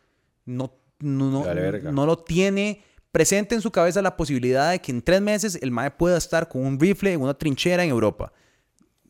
no, 0.45 0.75
no, 0.99 1.29
no 1.31 2.07
lo 2.07 2.19
tiene 2.19 2.83
presente 3.11 3.55
en 3.55 3.61
su 3.61 3.71
cabeza 3.71 4.03
la 4.03 4.17
posibilidad 4.17 4.73
de 4.73 4.81
que 4.81 4.93
en 4.93 5.03
tres 5.03 5.21
meses 5.21 5.59
el 5.63 5.71
mae 5.71 5.91
pueda 5.91 6.19
estar 6.19 6.49
con 6.49 6.67
un 6.67 6.79
rifle 6.79 7.13
en 7.13 7.21
una 7.21 7.35
trinchera 7.35 7.85
en 7.85 7.91
Europa. 7.91 8.33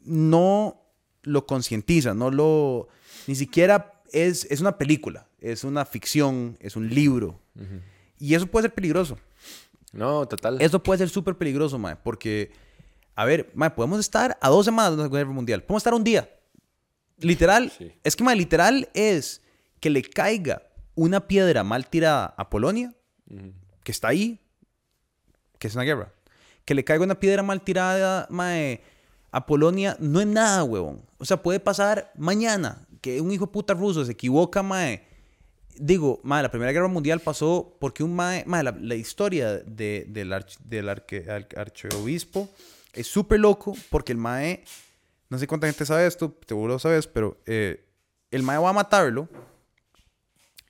No 0.05 0.83
lo 1.23 1.47
concientiza, 1.47 2.15
no 2.15 2.31
lo... 2.31 2.89
Ni 3.27 3.35
siquiera 3.35 4.03
es, 4.13 4.47
es 4.51 4.61
una 4.61 4.77
película, 4.79 5.27
es 5.41 5.65
una 5.65 5.85
ficción, 5.85 6.57
es 6.61 6.77
un 6.77 6.89
libro. 6.89 7.41
Y 8.19 8.35
eso 8.35 8.47
puede 8.47 8.65
ser 8.65 8.75
peligroso. 8.75 9.19
No, 9.93 10.27
total. 10.27 10.61
Eso 10.61 10.83
puede 10.83 10.99
ser 10.99 11.09
súper 11.11 11.37
peligroso, 11.37 11.79
mae, 11.79 11.97
porque, 11.97 12.51
a 13.15 13.25
ver, 13.25 13.51
mae, 13.55 13.71
podemos 13.71 14.01
estar 14.01 14.39
a 14.41 14.49
dos 14.49 14.65
semanas 14.65 14.97
de 14.97 15.03
una 15.03 15.09
guerra 15.09 15.31
mundial. 15.31 15.63
Podemos 15.63 15.81
estar 15.83 15.95
un 15.95 16.03
día. 16.05 16.29
Literal, 17.19 17.71
Sí. 17.77 17.93
es 18.03 18.17
que, 18.17 18.25
mae, 18.25 18.35
literal 18.37 18.89
es 18.95 19.43
que 19.81 19.91
le 19.91 20.03
caiga 20.03 20.63
una 20.95 21.27
piedra 21.29 21.63
mal 21.63 21.89
tirada 21.89 22.35
a 22.37 22.49
Polonia, 22.51 22.95
que 23.85 23.93
está 23.93 24.09
ahí, 24.09 24.41
que 25.59 25.69
es 25.69 25.75
una 25.75 25.85
guerra. 25.85 26.13
Que 26.65 26.75
le 26.75 26.85
caiga 26.85 27.05
una 27.05 27.19
piedra 27.21 27.43
mal 27.43 27.61
tirada, 27.63 28.27
mae, 28.31 28.83
a 29.33 29.47
Polonia, 29.47 29.97
no 29.99 30.21
es 30.21 30.27
nada, 30.27 30.63
huevón. 30.63 31.03
O 31.19 31.25
sea, 31.25 31.43
puede 31.43 31.59
pasar 31.59 32.13
mañana 32.17 32.87
que 33.01 33.21
un 33.21 33.33
hijo 33.33 33.51
puta 33.51 33.75
ruso 33.75 34.05
se 34.05 34.13
equivoca, 34.13 34.63
mae. 34.63 35.05
Digo, 35.77 36.21
mae, 36.23 36.43
la 36.43 36.51
Primera 36.51 36.71
Guerra 36.71 36.87
Mundial 36.89 37.19
pasó 37.21 37.77
porque 37.81 38.05
un 38.05 38.15
mae, 38.15 38.45
mae, 38.47 38.63
la, 38.63 38.95
historia 38.95 39.55
de- 39.59 40.05
del, 40.09 40.31
arch- 40.33 40.59
del 40.61 40.89
es 42.93 43.07
súper 43.07 43.41
loco 43.41 43.75
porque 43.91 44.13
el 44.13 44.19
mae, 44.19 44.65
no 45.31 45.39
sé 45.39 45.47
cuánta 45.47 45.67
gente 45.67 45.87
sabe 45.87 46.07
esto, 46.07 46.39
seguro 46.47 46.75
lo 46.75 46.79
sabes, 46.79 47.07
pero 47.07 47.39
eh, 47.47 47.87
el 48.31 48.43
mae 48.43 48.59
va 48.59 48.69
a 48.69 48.75
matarlo 48.75 49.29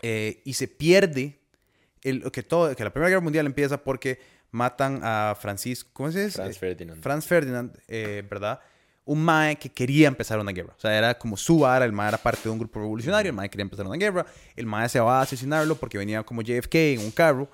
eh, 0.03 0.40
y 0.44 0.55
se 0.55 0.68
pierde 0.68 1.40
el, 2.03 2.31
que, 2.31 2.42
todo, 2.42 2.75
que 2.75 2.85
la 2.85 2.92
Primera 2.92 3.09
Guerra 3.11 3.20
Mundial 3.22 3.46
empieza 3.46 3.83
porque 3.83 4.18
matan 4.53 5.01
a 5.03 5.35
Francisco, 5.38 5.91
¿cómo 5.93 6.12
se 6.12 6.27
dice? 6.27 6.37
Franz 6.37 6.59
Ferdinand. 6.59 7.03
Franz 7.03 7.27
Ferdinand, 7.27 7.77
eh, 7.88 8.23
¿verdad? 8.31 8.61
Un 9.05 9.25
mae 9.25 9.57
que 9.57 9.69
quería 9.69 10.07
empezar 10.07 10.38
una 10.38 10.53
guerra. 10.53 10.75
O 10.77 10.81
sea, 10.81 10.97
era 10.97 11.19
como 11.19 11.37
su 11.37 11.59
vara, 11.59 11.85
el 11.85 11.93
mae 11.93 12.09
era 12.09 12.19
parte 12.19 12.43
de 12.45 12.51
un 12.51 12.59
grupo 12.59 12.79
revolucionario, 12.79 13.31
el 13.31 13.37
mae 13.37 13.51
quería 13.51 13.62
empezar 13.62 13.87
una 13.87 13.97
guerra, 13.97 14.25
el 14.55 14.67
mae 14.67 14.88
se 14.88 15.01
va 15.01 15.19
a 15.19 15.23
asesinarlo 15.23 15.75
porque 15.75 15.99
venía 15.99 16.23
como 16.23 16.43
JFK 16.43 16.75
en 16.75 17.01
un 17.01 17.11
carro, 17.11 17.49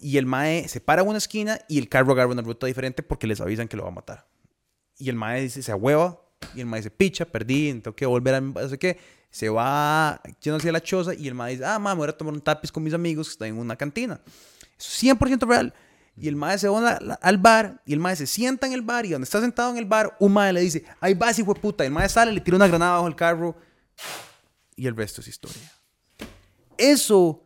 y 0.00 0.16
el 0.16 0.26
mae 0.26 0.66
se 0.68 0.80
para 0.80 1.02
en 1.02 1.08
una 1.08 1.18
esquina 1.18 1.60
y 1.68 1.78
el 1.78 1.88
carro 1.88 2.12
agarra 2.12 2.32
una 2.32 2.42
ruta 2.42 2.66
diferente 2.66 3.02
porque 3.02 3.26
les 3.26 3.40
avisan 3.40 3.68
que 3.68 3.76
lo 3.76 3.82
va 3.82 3.90
a 3.90 3.92
matar. 3.92 4.26
Y 4.96 5.08
el 5.08 5.16
mae 5.16 5.42
dice, 5.42 5.62
se 5.62 5.72
ahueva, 5.72 6.20
y 6.54 6.60
el 6.60 6.66
mae 6.66 6.80
dice, 6.80 6.90
picha, 6.90 7.24
perdí, 7.24 7.72
tengo 7.74 7.94
que 7.94 8.06
volver 8.06 8.34
a 8.34 8.40
no 8.40 8.68
sé 8.68 8.78
qué. 8.78 8.98
Se 9.30 9.48
va 9.48 10.20
yendo 10.40 10.56
hacia 10.56 10.72
la 10.72 10.82
choza 10.82 11.14
y 11.14 11.28
el 11.28 11.34
mae 11.34 11.52
dice, 11.52 11.64
ah, 11.64 11.78
mae, 11.78 11.94
me 11.94 12.00
voy 12.00 12.08
a 12.08 12.12
tomar 12.12 12.34
un 12.34 12.40
tapiz 12.40 12.72
con 12.72 12.82
mis 12.82 12.94
amigos 12.94 13.28
que 13.28 13.32
están 13.32 13.48
en 13.48 13.58
una 13.58 13.76
cantina. 13.76 14.20
Eso 14.78 15.08
es 15.08 15.18
100% 15.18 15.46
real. 15.46 15.72
Y 16.20 16.28
el 16.28 16.36
mae 16.36 16.58
se 16.58 16.68
va 16.68 16.98
al 17.22 17.38
bar 17.38 17.80
y 17.86 17.94
el 17.94 17.98
mae 17.98 18.14
se 18.14 18.26
sienta 18.26 18.66
en 18.66 18.74
el 18.74 18.82
bar 18.82 19.06
y 19.06 19.10
donde 19.10 19.24
está 19.24 19.40
sentado 19.40 19.70
en 19.70 19.78
el 19.78 19.86
bar, 19.86 20.16
un 20.20 20.32
mae 20.32 20.52
le 20.52 20.60
dice, 20.60 20.84
ahí 21.00 21.14
vas, 21.14 21.38
hijo 21.38 21.54
de 21.54 21.60
puta. 21.60 21.82
Y 21.84 21.86
el 21.86 21.92
mae 21.92 22.08
sale, 22.08 22.32
le 22.32 22.40
tira 22.40 22.56
una 22.56 22.68
granada 22.68 22.96
bajo 22.96 23.08
el 23.08 23.16
carro 23.16 23.56
y 24.76 24.86
el 24.86 24.94
resto 24.94 25.20
es 25.22 25.28
historia. 25.28 25.72
Eso 26.76 27.42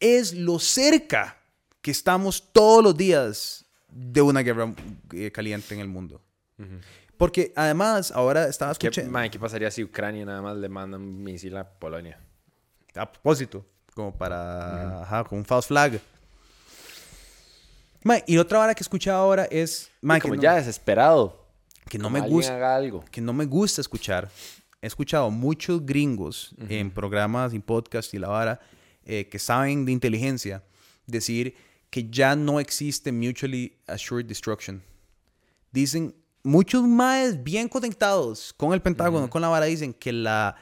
es 0.00 0.34
lo 0.34 0.58
cerca 0.58 1.36
que 1.80 1.90
estamos 1.90 2.52
todos 2.52 2.82
los 2.82 2.96
días 2.96 3.64
de 3.88 4.22
una 4.22 4.40
guerra 4.40 4.72
eh, 5.12 5.30
caliente 5.30 5.74
en 5.74 5.80
el 5.80 5.88
mundo. 5.88 6.22
Porque 7.16 7.52
además, 7.56 8.10
ahora 8.10 8.48
estaba 8.48 8.74
¿Qué, 8.74 8.86
escuchando... 8.86 9.10
mae, 9.12 9.30
¿Qué 9.30 9.38
pasaría 9.38 9.70
si 9.70 9.84
Ucrania 9.84 10.24
nada 10.24 10.42
más 10.42 10.56
le 10.56 10.68
manda 10.68 10.96
un 10.96 11.22
misil 11.22 11.56
a 11.56 11.68
Polonia? 11.68 12.18
a 12.94 13.10
propósito, 13.10 13.64
como 13.94 14.14
para, 14.14 15.02
ajá, 15.02 15.24
con 15.24 15.38
un 15.38 15.44
false 15.44 15.68
flag. 15.68 16.00
Mae, 18.04 18.24
y 18.26 18.36
otra 18.38 18.58
vara 18.58 18.74
que 18.74 18.80
he 18.82 18.84
escuchado 18.84 19.18
ahora 19.18 19.44
es, 19.44 19.90
mae, 20.00 20.18
Y 20.18 20.20
que, 20.20 20.28
como 20.28 20.36
no, 20.36 20.42
ya 20.42 20.54
desesperado. 20.56 21.46
que 21.88 21.98
no 21.98 22.04
Como 22.04 22.20
me 22.20 22.28
gusta, 22.28 22.54
haga 22.56 22.74
algo. 22.76 23.04
que 23.10 23.20
no 23.20 23.32
me 23.32 23.44
gusta 23.44 23.80
escuchar. 23.80 24.30
He 24.80 24.86
escuchado 24.86 25.30
muchos 25.30 25.84
gringos 25.86 26.54
en 26.68 26.90
programas 26.90 27.54
y 27.54 27.60
podcasts 27.60 28.12
y 28.14 28.18
la 28.18 28.28
vara 28.28 28.60
eh, 29.04 29.28
que 29.28 29.38
saben 29.38 29.84
de 29.84 29.92
inteligencia 29.92 30.62
decir 31.06 31.54
que 31.90 32.08
ya 32.10 32.34
no 32.34 32.58
existe 32.58 33.12
mutually 33.12 33.76
assured 33.86 34.26
destruction. 34.26 34.82
Dicen, 35.70 36.14
muchos 36.42 36.82
maes 36.82 37.42
bien 37.44 37.68
conectados 37.68 38.52
con 38.56 38.72
el 38.72 38.82
Pentágono, 38.82 39.30
con 39.30 39.40
la 39.42 39.48
vara, 39.48 39.66
dicen 39.66 39.94
que 39.94 40.12
la 40.12 40.56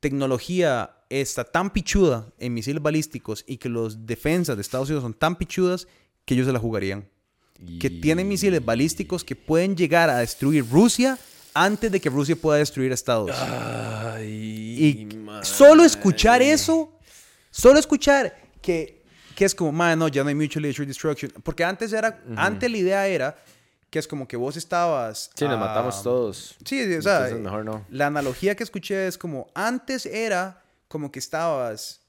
tecnología 0.00 0.96
está 1.10 1.44
tan 1.44 1.70
pichuda 1.70 2.32
en 2.38 2.54
misiles 2.54 2.82
balísticos 2.82 3.44
y 3.46 3.58
que 3.58 3.68
los 3.68 4.06
defensas 4.06 4.56
de 4.56 4.62
Estados 4.62 4.88
Unidos 4.88 5.02
son 5.02 5.12
tan 5.14 5.36
pichudas 5.36 5.86
que 6.24 6.34
ellos 6.34 6.46
se 6.46 6.52
la 6.52 6.58
jugarían. 6.58 7.08
Que 7.78 7.90
tienen 7.90 8.26
misiles 8.26 8.64
balísticos 8.64 9.22
que 9.22 9.36
pueden 9.36 9.76
llegar 9.76 10.08
a 10.08 10.18
destruir 10.18 10.64
Rusia 10.70 11.18
antes 11.52 11.92
de 11.92 12.00
que 12.00 12.08
Rusia 12.08 12.34
pueda 12.34 12.58
destruir 12.58 12.90
a 12.90 12.94
Estados. 12.94 13.30
Ay, 13.36 14.28
Y 14.78 15.08
solo 15.42 15.84
escuchar 15.84 16.40
eso, 16.40 16.90
solo 17.50 17.78
escuchar 17.78 18.34
que, 18.62 19.02
que 19.34 19.44
es 19.44 19.54
como, 19.54 19.72
man, 19.72 19.98
no, 19.98 20.08
ya 20.08 20.22
no 20.22 20.30
hay 20.30 20.34
mutually 20.34 20.70
assured 20.70 20.88
destruction. 20.88 21.30
Porque 21.42 21.62
antes 21.62 21.92
era, 21.92 22.22
antes 22.36 22.70
la 22.70 22.76
idea 22.78 23.06
era 23.06 23.36
que 23.90 23.98
es 23.98 24.06
como 24.06 24.26
que 24.26 24.36
vos 24.36 24.56
estabas. 24.56 25.30
Sí, 25.34 25.44
nos 25.46 25.58
matamos 25.58 26.02
todos. 26.02 26.56
Sí, 26.64 26.80
o 26.94 27.02
sea, 27.02 27.16
Entonces, 27.26 27.40
mejor 27.40 27.64
no. 27.64 27.84
la 27.90 28.06
analogía 28.06 28.54
que 28.54 28.62
escuché 28.62 29.06
es 29.06 29.18
como, 29.18 29.48
antes 29.54 30.06
era 30.06 30.62
como 30.88 31.10
que 31.10 31.18
estabas 31.18 32.00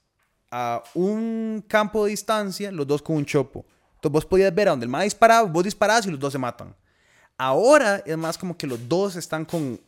a 0.50 0.82
un 0.94 1.64
campo 1.66 2.04
de 2.04 2.12
distancia, 2.12 2.70
los 2.70 2.86
dos 2.86 3.02
con 3.02 3.16
un 3.16 3.24
chopo. 3.26 3.66
Entonces 4.02 4.14
vos 4.14 4.26
podías 4.26 4.52
ver 4.52 4.66
a 4.66 4.72
donde 4.72 4.82
el 4.82 4.90
más 4.90 5.04
disparaba, 5.04 5.48
vos 5.48 5.62
disparabas 5.62 6.04
y 6.06 6.10
los 6.10 6.18
dos 6.18 6.32
se 6.32 6.38
matan. 6.38 6.74
Ahora 7.38 8.02
es 8.04 8.18
más 8.18 8.36
como 8.36 8.56
que 8.56 8.66
los 8.66 8.88
dos 8.88 9.14
están 9.14 9.44
con 9.44 9.80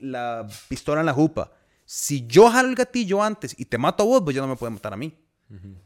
la 0.00 0.44
pistola 0.68 0.98
en 0.98 1.06
la 1.06 1.12
jupa. 1.12 1.52
Si 1.84 2.26
yo 2.26 2.50
jalo 2.50 2.68
el 2.68 2.74
gatillo 2.74 3.22
antes 3.22 3.54
y 3.56 3.64
te 3.64 3.78
mato 3.78 4.02
a 4.02 4.06
vos, 4.06 4.22
pues 4.24 4.34
ya 4.34 4.42
no 4.42 4.48
me 4.48 4.56
puede 4.56 4.72
matar 4.72 4.92
a 4.92 4.96
mí. 4.96 5.16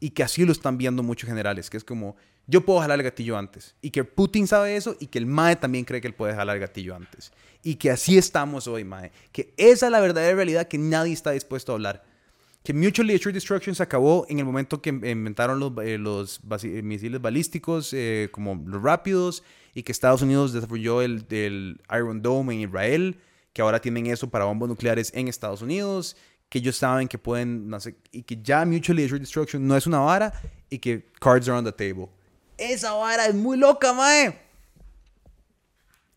Y 0.00 0.10
que 0.10 0.22
así 0.22 0.46
lo 0.46 0.52
están 0.52 0.78
viendo 0.78 1.02
muchos 1.02 1.28
generales, 1.28 1.68
que 1.68 1.76
es 1.76 1.84
como, 1.84 2.16
yo 2.46 2.64
puedo 2.64 2.80
jalar 2.80 2.98
el 2.98 3.04
gatillo 3.04 3.36
antes. 3.36 3.74
Y 3.82 3.90
que 3.90 4.04
Putin 4.04 4.46
sabe 4.46 4.76
eso 4.76 4.96
y 4.98 5.08
que 5.08 5.18
el 5.18 5.26
MAE 5.26 5.56
también 5.56 5.84
cree 5.84 6.00
que 6.00 6.06
él 6.06 6.14
puede 6.14 6.34
jalar 6.34 6.56
el 6.56 6.60
gatillo 6.60 6.94
antes. 6.94 7.32
Y 7.62 7.74
que 7.74 7.90
así 7.90 8.16
estamos 8.16 8.66
hoy, 8.66 8.84
MAE. 8.84 9.12
Que 9.30 9.52
esa 9.58 9.86
es 9.86 9.92
la 9.92 10.00
verdadera 10.00 10.34
realidad 10.34 10.68
que 10.68 10.78
nadie 10.78 11.12
está 11.12 11.32
dispuesto 11.32 11.72
a 11.72 11.74
hablar. 11.74 12.02
Que 12.64 12.72
Mutually 12.72 13.14
Assured 13.14 13.34
Destruction 13.34 13.74
se 13.74 13.82
acabó 13.82 14.24
en 14.30 14.38
el 14.38 14.46
momento 14.46 14.80
que 14.80 14.88
inventaron 14.88 15.60
los, 15.60 16.40
eh, 16.64 16.82
misiles 16.82 17.20
balísticos 17.20 17.92
eh, 17.92 18.30
como 18.32 18.54
los 18.66 18.82
rápidos 18.82 19.42
y 19.74 19.82
que 19.82 19.92
Estados 19.92 20.22
Unidos 20.22 20.54
desarrolló 20.54 21.02
el, 21.02 21.26
Iron 21.94 22.22
Dome 22.22 22.54
en 22.54 22.60
Israel, 22.60 23.20
que 23.52 23.60
ahora 23.60 23.80
tienen 23.80 24.06
eso 24.06 24.30
para 24.30 24.46
bombas 24.46 24.70
nucleares 24.70 25.12
en 25.14 25.28
Estados 25.28 25.60
Unidos, 25.60 26.16
que 26.48 26.56
ellos 26.56 26.76
saben 26.76 27.06
que 27.06 27.18
pueden, 27.18 27.70
y 28.10 28.22
que 28.22 28.40
ya 28.42 28.64
Mutually 28.64 29.04
Assured 29.04 29.20
Destruction 29.20 29.66
no 29.68 29.76
es 29.76 29.86
una 29.86 29.98
vara 29.98 30.32
y 30.70 30.78
que 30.78 31.04
cards 31.20 31.46
are 31.50 31.58
on 31.58 31.64
the 31.66 31.72
table. 31.72 32.08
Esa 32.56 32.94
vara 32.94 33.26
es 33.26 33.34
muy 33.34 33.58
loca, 33.58 33.92
mae. 33.92 34.40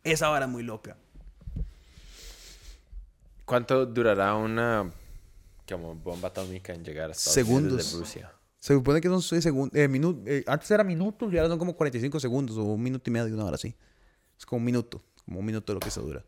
Esa 0.02 0.30
vara 0.30 0.46
es 0.46 0.52
muy 0.52 0.64
loca. 0.64 0.96
¿Cuánto 3.44 3.86
durará 3.86 4.34
una 4.36 4.94
como 5.68 5.96
bomba 5.96 6.30
atómica 6.30 6.74
en 6.74 6.84
llegar 6.84 7.10
a 7.10 7.14
Estados 7.14 7.38
Unidos 7.38 7.48
Segundos. 7.48 7.78
desde 7.78 7.98
Rusia? 8.00 8.34
Se 8.60 8.74
supone 8.74 9.00
que 9.02 9.08
son 9.08 9.22
6 9.22 9.44
segundos. 9.44 9.80
antes 10.48 10.72
era 10.72 10.84
minutos 10.84 11.32
y 11.32 11.38
ahora 11.38 11.50
son 11.50 11.60
como 11.60 11.76
45 11.76 12.20
segundos 12.20 12.58
o 12.58 12.64
un 12.64 12.82
minuto 12.82 13.10
y 13.10 13.14
medio, 13.14 13.34
una 13.34 13.46
hora 13.46 13.56
así. 13.56 13.76
Es 14.38 14.46
como 14.46 14.58
un 14.60 14.66
minuto, 14.66 15.02
como 15.26 15.40
un 15.40 15.46
minuto 15.46 15.74
lo 15.74 15.80
que 15.80 15.92
se 15.92 16.00
dura. 16.02 16.24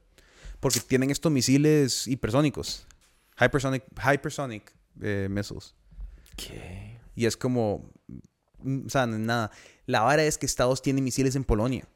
Porque 0.59 0.79
tienen 0.79 1.09
estos 1.09 1.31
misiles 1.31 2.07
hipersónicos. 2.07 2.85
Hypersonic, 3.39 3.83
hypersonic 3.97 4.73
eh, 5.01 5.27
missiles. 5.29 5.73
¿Qué? 6.35 6.97
Y 7.15 7.25
es 7.25 7.37
como. 7.37 7.89
mm, 8.59 8.85
O 8.85 8.89
sea, 8.89 9.07
nada. 9.07 9.51
La 9.85 10.01
vara 10.01 10.23
es 10.23 10.37
que 10.37 10.45
Estados 10.45 10.81
tienen 10.81 11.03
misiles 11.03 11.35
en 11.35 11.43
Polonia. 11.43 11.87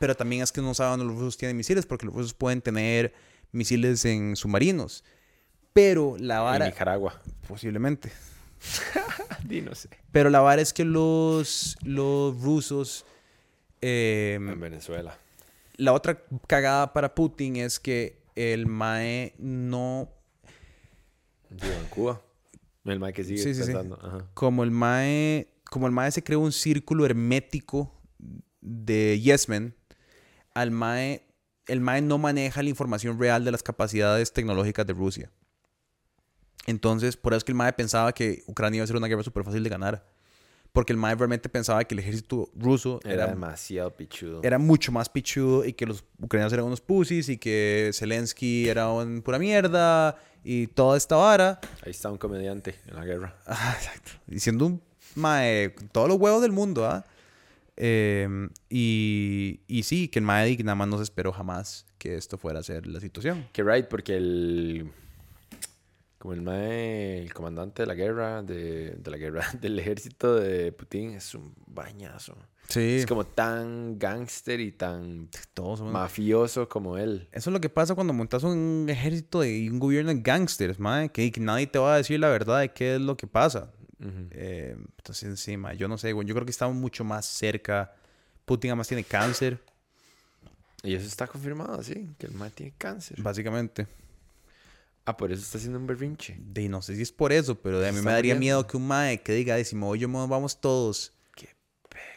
Pero 0.00 0.16
también 0.16 0.42
es 0.42 0.50
que 0.50 0.60
no 0.60 0.74
saben 0.74 1.06
los 1.06 1.16
rusos 1.16 1.36
tienen 1.36 1.56
misiles, 1.56 1.86
porque 1.86 2.04
los 2.06 2.14
rusos 2.14 2.34
pueden 2.34 2.60
tener 2.62 3.14
misiles 3.52 4.04
en 4.04 4.34
submarinos. 4.34 5.04
Pero 5.76 6.16
la 6.18 6.38
En 6.38 6.42
vara. 6.44 6.66
Nicaragua. 6.66 7.20
Posiblemente. 7.46 8.10
Pero 10.12 10.30
la 10.30 10.40
vara 10.40 10.62
es 10.62 10.72
que 10.72 10.84
los, 10.84 11.76
los 11.84 12.40
rusos. 12.40 13.04
eh, 13.80 14.36
En 14.40 14.58
Venezuela. 14.60 15.18
la 15.76 15.92
otra 15.92 16.22
cagada 16.46 16.92
para 16.92 17.14
Putin 17.14 17.56
es 17.56 17.78
que 17.78 18.22
el 18.34 18.66
MAE 18.66 19.34
no. 19.38 20.10
En 21.50 21.86
Cuba. 21.90 22.22
El 22.84 22.98
mae 23.00 23.12
que 23.12 23.24
sigue 23.24 23.38
Sí, 23.38 23.54
sí, 23.54 23.60
sí. 23.60 23.66
pensando. 23.66 23.98
Ajá. 24.02 24.26
Como 24.34 24.64
el 24.64 24.70
MAE 24.70 25.48
como 25.70 25.86
el 25.88 25.92
mae 25.92 26.10
se 26.12 26.22
creó 26.22 26.38
un 26.40 26.52
círculo 26.52 27.04
hermético 27.04 27.92
de 28.60 29.20
Yes 29.20 29.48
Men, 29.48 29.74
al 30.54 30.70
mae, 30.70 31.26
el 31.66 31.80
mae 31.80 32.00
no 32.02 32.18
maneja 32.18 32.62
la 32.62 32.68
información 32.70 33.18
real 33.18 33.44
de 33.44 33.50
las 33.50 33.64
capacidades 33.64 34.32
tecnológicas 34.32 34.86
de 34.86 34.92
Rusia. 34.92 35.30
Entonces, 36.66 37.16
por 37.16 37.32
eso 37.32 37.38
es 37.38 37.44
que 37.44 37.52
el 37.52 37.56
mae 37.56 37.72
pensaba 37.72 38.12
que 38.12 38.42
Ucrania 38.46 38.78
iba 38.78 38.84
a 38.84 38.86
ser 38.86 38.96
una 38.96 39.06
guerra 39.06 39.22
súper 39.22 39.44
fácil 39.44 39.62
de 39.62 39.70
ganar. 39.70 40.04
Porque 40.72 40.92
el 40.92 40.98
mae 40.98 41.14
realmente 41.14 41.48
pensaba 41.48 41.82
que 41.84 41.94
el 41.94 42.00
ejército 42.00 42.50
ruso 42.54 43.00
Era, 43.02 43.14
era, 43.14 43.26
demasiado 43.28 43.96
pichudo. 43.96 44.40
era 44.42 44.58
mucho 44.58 44.92
más 44.92 45.08
pichudo 45.08 45.64
y 45.64 45.72
que 45.72 45.86
los 45.86 46.04
ucranianos 46.20 46.52
eran 46.52 46.66
unos 46.66 46.82
pussies 46.82 47.30
y 47.30 47.38
que 47.38 47.90
Zelensky 47.94 48.68
era 48.68 48.90
un 48.90 49.22
pura 49.22 49.38
mierda 49.38 50.18
y 50.44 50.66
toda 50.66 50.98
esta 50.98 51.16
vara. 51.16 51.60
Ahí 51.82 51.92
está 51.92 52.10
un 52.10 52.18
comediante 52.18 52.74
en 52.86 52.94
la 52.96 53.04
guerra. 53.06 53.36
Ah, 53.46 53.74
exacto. 53.78 54.12
Diciendo 54.26 54.66
un 54.66 54.82
mae, 55.14 55.72
con 55.74 55.88
todos 55.88 56.08
los 56.08 56.18
huevos 56.18 56.42
del 56.42 56.52
mundo, 56.52 56.84
¿ah? 56.84 57.06
Eh, 57.78 58.28
y, 58.68 59.60
y 59.66 59.82
sí, 59.84 60.08
que 60.08 60.18
el 60.18 60.24
mae 60.24 60.56
nada 60.58 60.74
más 60.74 60.88
no 60.88 60.96
se 60.98 61.04
esperó 61.04 61.32
jamás 61.32 61.86
que 61.98 62.16
esto 62.16 62.38
fuera 62.38 62.60
a 62.60 62.62
ser 62.62 62.86
la 62.86 63.00
situación. 63.00 63.48
Que 63.52 63.62
right, 63.62 63.86
porque 63.86 64.16
el. 64.16 64.90
Como 66.26 66.34
el 66.34 66.42
mae, 66.42 67.22
el 67.22 67.32
comandante 67.32 67.82
de 67.82 67.86
la 67.86 67.94
guerra, 67.94 68.42
de, 68.42 68.96
de 68.98 69.10
la 69.12 69.16
guerra, 69.16 69.46
del 69.60 69.78
ejército 69.78 70.34
de 70.34 70.72
Putin, 70.72 71.10
es 71.10 71.32
un 71.36 71.54
bañazo. 71.68 72.36
Sí. 72.68 72.96
Es 72.96 73.06
como 73.06 73.24
tan 73.24 73.96
gángster 73.96 74.58
y 74.58 74.72
tan 74.72 75.28
todos 75.54 75.78
somos- 75.78 75.92
mafioso 75.92 76.68
como 76.68 76.98
él. 76.98 77.28
Eso 77.30 77.50
es 77.50 77.52
lo 77.54 77.60
que 77.60 77.68
pasa 77.68 77.94
cuando 77.94 78.12
montas 78.12 78.42
un 78.42 78.86
ejército 78.88 79.44
y 79.44 79.68
un 79.68 79.78
gobierno 79.78 80.12
de 80.12 80.20
gangsters, 80.20 80.80
mae, 80.80 81.10
que, 81.10 81.30
que 81.30 81.38
nadie 81.40 81.68
te 81.68 81.78
va 81.78 81.94
a 81.94 81.98
decir 81.98 82.18
la 82.18 82.28
verdad 82.28 82.58
de 82.58 82.72
qué 82.72 82.96
es 82.96 83.00
lo 83.00 83.16
que 83.16 83.28
pasa. 83.28 83.70
Eh, 84.32 84.76
entonces, 84.98 85.22
encima, 85.28 85.74
yo 85.74 85.86
no 85.86 85.96
sé, 85.96 86.12
güey, 86.12 86.26
yo 86.26 86.34
creo 86.34 86.44
que 86.44 86.50
estamos 86.50 86.74
mucho 86.74 87.04
más 87.04 87.24
cerca. 87.24 87.94
Putin 88.46 88.72
además 88.72 88.88
tiene 88.88 89.04
cáncer, 89.04 89.60
Y 90.82 90.94
eso 90.94 91.06
está 91.06 91.28
confirmado, 91.28 91.80
sí, 91.84 92.10
que 92.18 92.26
el 92.26 92.32
mae 92.32 92.50
tiene 92.50 92.72
cáncer. 92.76 93.22
básicamente. 93.22 93.86
Ah, 95.06 95.16
por 95.16 95.30
eso 95.32 95.40
está 95.42 95.56
haciendo 95.58 95.78
un 95.78 95.86
berrinche. 95.86 96.36
De, 96.40 96.68
no 96.68 96.82
sé 96.82 96.96
si 96.96 97.02
es 97.02 97.12
por 97.12 97.32
eso, 97.32 97.54
pero 97.54 97.78
de 97.78 97.88
a 97.88 97.92
mí 97.92 97.98
Está 97.98 98.08
me 98.10 98.12
daría 98.14 98.34
muriendo. 98.34 98.40
miedo 98.58 98.66
que 98.66 98.76
un 98.76 98.86
mae 98.88 99.22
que 99.22 99.32
diga, 99.34 99.54
"Ay, 99.54 99.64
si 99.64 99.76
me 99.76 99.84
voy 99.84 100.00
yo, 100.00 100.08
me 100.08 100.26
vamos 100.26 100.60
todos. 100.60 101.12
Qué 101.34 101.48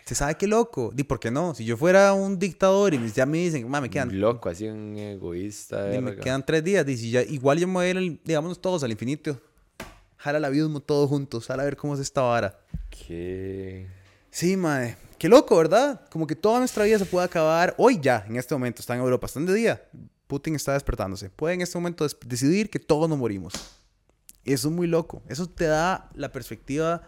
¿Se 0.06 0.16
sabe 0.16 0.36
qué 0.36 0.48
loco? 0.48 0.92
Di, 0.94 1.04
¿por 1.04 1.20
qué 1.20 1.30
no? 1.30 1.54
Si 1.54 1.64
yo 1.66 1.78
fuera 1.78 2.14
un 2.14 2.40
dictador 2.40 2.96
y 2.96 3.12
ya 3.12 3.26
me 3.28 3.38
dicen, 3.38 3.70
"Ma, 3.70 3.80
me 3.80 3.90
quedan, 3.92 4.20
Loco, 4.20 4.50
así 4.50 4.68
un 4.68 4.98
egoísta. 4.98 5.88
di, 5.90 6.00
me 6.00 6.16
quedan 6.16 6.44
tres 6.44 6.64
días, 6.64 6.84
di, 6.86 6.98
si 6.98 7.12
ya, 7.12 7.22
igual 7.22 7.60
yo 7.60 7.68
me 7.68 7.74
voy 7.76 7.86
a 7.86 7.90
ir, 7.92 8.22
digámonos 8.26 8.60
todos 8.60 8.84
al 8.84 8.90
infinito. 8.92 9.40
Jala 10.18 10.40
el 10.40 10.46
abismo 10.46 10.80
todos 10.82 11.08
juntos, 11.10 11.46
jala 11.46 11.62
a 11.62 11.66
ver 11.66 11.78
cómo 11.78 11.94
es 11.94 12.00
esta 12.00 12.22
vara. 12.22 12.60
Qué... 12.90 13.88
Sí, 14.32 14.58
mae. 14.58 14.98
Qué 15.20 15.30
loco, 15.30 15.56
¿verdad? 15.58 16.02
Como 16.10 16.26
que 16.28 16.36
toda 16.36 16.60
nuestra 16.60 16.86
vida 16.86 16.98
se 16.98 17.06
puede 17.06 17.26
acabar 17.26 17.76
hoy 17.78 18.00
ya, 18.02 18.26
en 18.28 18.36
este 18.36 18.56
momento. 18.56 18.82
Está 18.82 18.96
en 18.96 19.02
Europa, 19.02 19.28
están 19.28 19.46
de 19.46 19.54
día. 19.54 19.82
Putin 20.30 20.54
está 20.56 20.74
despertándose. 20.74 21.32
Puede 21.32 21.56
en 21.56 21.62
este 21.62 21.76
momento 21.76 22.06
decidir 22.24 22.70
que 22.70 22.78
todos 22.78 23.10
nos 23.10 23.18
morimos. 23.18 23.52
Y 24.44 24.54
eso 24.54 24.68
es 24.70 24.74
muy 24.76 24.86
loco. 24.86 25.24
Eso 25.28 25.50
te 25.50 25.66
da 25.66 26.08
la 26.14 26.32
perspectiva 26.32 27.02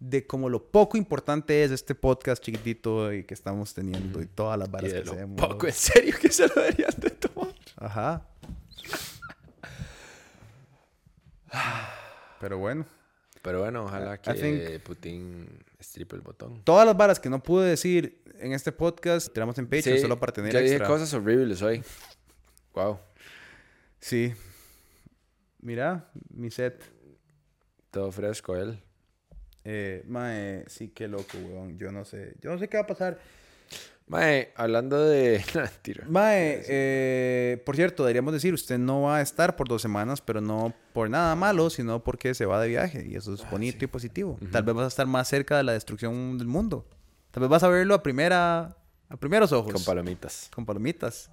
de 0.00 0.26
como 0.26 0.48
lo 0.48 0.64
poco 0.70 0.96
importante 0.96 1.62
es 1.62 1.70
este 1.72 1.94
podcast 1.94 2.42
chiquitito 2.42 3.12
y 3.12 3.24
que 3.24 3.34
estamos 3.34 3.74
teniendo 3.74 4.22
y 4.22 4.26
todas 4.26 4.58
las 4.58 4.68
Y 4.68 4.70
varas 4.72 4.92
de 4.92 4.98
que 5.00 5.04
lo 5.04 5.12
hacemos. 5.12 5.40
poco 5.46 5.66
en 5.66 5.72
serio 5.74 6.14
que 6.20 6.30
se 6.30 6.48
lo 6.48 6.54
deberían 6.54 6.90
de 6.96 7.10
tomar. 7.10 7.54
Ajá. 7.76 8.26
Pero 12.40 12.58
bueno. 12.58 12.86
Pero 13.42 13.60
bueno, 13.60 13.84
ojalá 13.84 14.18
que 14.20 14.30
think- 14.32 14.80
Putin 14.82 15.48
estripe 15.78 16.16
el 16.16 16.22
botón. 16.22 16.62
Todas 16.64 16.86
las 16.86 16.96
varas 16.96 17.20
que 17.20 17.28
no 17.30 17.42
pude 17.42 17.68
decir 17.68 18.22
en 18.40 18.52
este 18.52 18.72
podcast, 18.72 19.32
tiramos 19.32 19.58
en 19.58 19.66
Patreon 19.66 19.96
Sí, 19.96 20.02
solo 20.02 20.18
para 20.18 20.32
tener 20.32 20.52
dije 20.54 20.66
extra. 20.76 20.86
cosas 20.86 21.12
horribles 21.14 21.60
hoy. 21.62 21.82
Wow. 22.74 22.98
Sí. 24.00 24.34
Mira, 25.60 26.10
mi 26.30 26.50
set. 26.50 26.82
Todo 27.90 28.12
fresco 28.12 28.56
él. 28.56 28.82
Eh, 29.64 30.04
mae, 30.06 30.64
sí, 30.68 30.88
qué 30.88 31.08
loco, 31.08 31.36
weón. 31.38 31.78
Yo 31.78 31.90
no 31.92 32.04
sé. 32.04 32.36
Yo 32.40 32.50
no 32.50 32.58
sé 32.58 32.68
qué 32.68 32.76
va 32.76 32.84
a 32.84 32.86
pasar. 32.86 33.18
Mae, 34.06 34.52
hablando 34.56 35.04
de... 35.04 35.44
Mentira. 35.54 36.06
Mae, 36.08 36.64
eh, 36.66 37.62
por 37.66 37.76
cierto, 37.76 38.04
deberíamos 38.04 38.32
decir, 38.32 38.54
usted 38.54 38.78
no 38.78 39.02
va 39.02 39.18
a 39.18 39.20
estar 39.20 39.56
por 39.56 39.68
dos 39.68 39.82
semanas, 39.82 40.22
pero 40.22 40.40
no 40.40 40.72
por 40.94 41.10
nada 41.10 41.34
malo, 41.34 41.68
sino 41.68 42.02
porque 42.02 42.34
se 42.34 42.46
va 42.46 42.60
de 42.62 42.68
viaje. 42.68 43.06
Y 43.06 43.16
eso 43.16 43.34
es 43.34 43.48
bonito 43.50 43.84
y 43.84 43.88
positivo. 43.88 44.38
Tal 44.50 44.62
vez 44.62 44.74
vas 44.74 44.84
a 44.84 44.88
estar 44.88 45.06
más 45.06 45.28
cerca 45.28 45.58
de 45.58 45.62
la 45.64 45.72
destrucción 45.72 46.38
del 46.38 46.46
mundo. 46.46 46.86
Tal 47.30 47.42
vez 47.42 47.50
vas 47.50 47.62
a 47.62 47.68
verlo 47.68 47.94
a 47.94 48.02
primera, 48.02 48.76
a 49.08 49.16
primeros 49.18 49.52
ojos. 49.52 49.72
Con 49.72 49.84
palomitas. 49.84 50.50
Con 50.54 50.64
palomitas. 50.64 51.30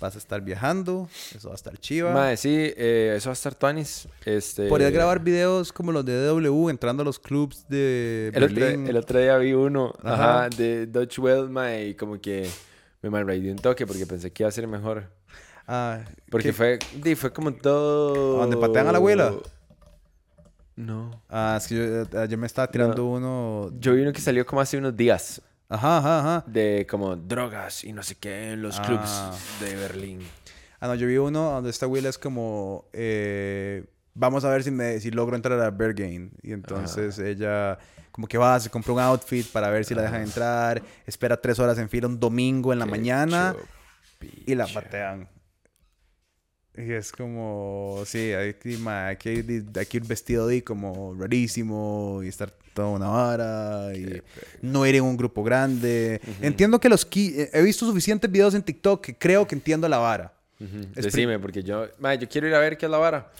Vas 0.00 0.14
a 0.14 0.18
estar 0.18 0.40
viajando. 0.40 1.08
Eso 1.34 1.48
va 1.48 1.54
a 1.54 1.56
estar 1.56 1.76
chiva. 1.78 2.12
Mae, 2.12 2.36
sí, 2.36 2.50
eh, 2.54 3.14
eso 3.16 3.28
va 3.28 3.32
a 3.32 3.34
estar 3.34 3.54
Tuanis. 3.54 4.08
Este... 4.24 4.68
Podrías 4.68 4.92
grabar 4.92 5.20
videos 5.22 5.72
como 5.72 5.92
los 5.92 6.04
de 6.04 6.26
DW 6.26 6.68
entrando 6.70 7.02
a 7.02 7.04
los 7.04 7.18
clubs 7.18 7.66
de 7.68 8.30
El 8.34 8.44
otro, 8.44 8.66
el 8.66 8.96
otro 8.96 9.18
día 9.20 9.36
vi 9.38 9.52
uno, 9.52 9.94
Ajá. 10.02 10.44
ajá, 10.44 10.48
de 10.56 10.86
Dutch 10.86 11.18
Well, 11.18 11.48
mae, 11.48 11.88
y 11.88 11.94
como 11.94 12.20
que 12.20 12.48
me 13.00 13.10
malraidé 13.10 13.50
un 13.50 13.58
toque 13.58 13.86
porque 13.86 14.06
pensé 14.06 14.32
que 14.32 14.42
iba 14.42 14.48
a 14.48 14.52
ser 14.52 14.66
mejor. 14.66 15.10
Ah, 15.66 16.00
Porque 16.30 16.48
¿qué? 16.48 16.52
fue, 16.52 17.16
fue 17.16 17.32
como 17.32 17.52
todo... 17.52 18.38
¿A 18.38 18.42
donde 18.42 18.56
patean 18.56 18.88
a 18.88 18.92
la 18.92 18.98
abuela? 18.98 19.32
No. 20.76 21.22
Ah, 21.28 21.56
es 21.58 21.66
que 21.68 21.76
yo, 21.76 21.82
eh, 21.82 22.06
ayer 22.18 22.38
me 22.38 22.46
estaba 22.46 22.70
tirando 22.70 23.06
uno. 23.06 23.70
Yo 23.78 23.94
vi 23.94 24.02
uno 24.02 24.12
que 24.12 24.20
salió 24.20 24.44
como 24.46 24.60
hace 24.60 24.76
unos 24.78 24.96
días. 24.96 25.40
Ajá, 25.68 25.98
ajá, 25.98 26.18
ajá. 26.20 26.44
De 26.46 26.86
como 26.88 27.16
drogas 27.16 27.84
y 27.84 27.92
no 27.92 28.02
sé 28.02 28.16
qué 28.16 28.52
en 28.52 28.62
los 28.62 28.78
Ah. 28.78 28.82
clubs 28.82 29.60
de 29.60 29.76
Berlín. 29.76 30.20
Ah, 30.80 30.88
no, 30.88 30.94
yo 30.94 31.06
vi 31.06 31.16
uno 31.16 31.52
donde 31.52 31.70
esta 31.70 31.86
Will 31.86 32.06
es 32.06 32.18
como. 32.18 32.86
eh, 32.92 33.84
vamos 34.14 34.44
a 34.44 34.50
ver 34.50 34.62
si, 34.64 34.70
me, 34.70 35.00
si 35.00 35.10
logro 35.10 35.36
entrar 35.36 35.58
a 35.60 35.70
Berghain. 35.70 36.32
Y 36.42 36.52
entonces 36.52 37.18
ella, 37.18 37.78
como 38.10 38.26
que 38.26 38.36
va, 38.36 38.58
se 38.60 38.68
compra 38.68 38.92
un 38.92 39.00
outfit 39.00 39.46
para 39.50 39.70
ver 39.70 39.84
si 39.84 39.94
la 39.94 40.02
dejan 40.02 40.22
entrar. 40.22 40.82
Espera 41.06 41.40
tres 41.40 41.58
horas 41.58 41.78
en 41.78 41.88
fila 41.88 42.08
un 42.08 42.18
domingo 42.20 42.72
en 42.72 42.78
la 42.80 42.84
Qué 42.84 42.90
mañana 42.90 43.54
y 44.46 44.54
la 44.54 44.66
patean. 44.66 45.28
Y 46.76 46.92
es 46.92 47.12
como, 47.12 48.02
sí, 48.06 48.32
hay 48.32 48.54
que, 48.54 48.78
ma, 48.78 49.08
hay 49.08 49.16
que 49.16 49.32
ir 49.34 50.04
vestido 50.06 50.46
de 50.46 50.64
como 50.64 51.14
rarísimo 51.18 52.20
y 52.24 52.28
estar 52.28 52.50
toda 52.72 52.88
una 52.88 53.08
vara 53.08 53.94
y 53.94 54.22
no 54.62 54.86
ir 54.86 54.94
en 54.94 55.04
un 55.04 55.16
grupo 55.18 55.44
grande. 55.44 56.20
Entiendo 56.40 56.80
que 56.80 56.88
los... 56.88 57.06
eh, 57.14 57.50
He 57.52 57.62
visto 57.62 57.84
suficientes 57.86 58.30
videos 58.30 58.54
en 58.54 58.62
TikTok 58.62 59.04
que 59.04 59.14
creo 59.18 59.46
que 59.46 59.54
entiendo 59.54 59.86
la 59.88 59.98
vara. 59.98 60.32
Ujú. 60.58 60.86
Es 60.96 61.04
Decime, 61.04 61.38
porque 61.38 61.62
yo, 61.62 61.88
mae, 61.98 62.16
yo 62.18 62.28
quiero 62.28 62.48
ir 62.48 62.54
a 62.54 62.58
ver 62.60 62.78
qué 62.78 62.86
es 62.86 62.90
la 62.90 62.98
vara. 62.98 63.30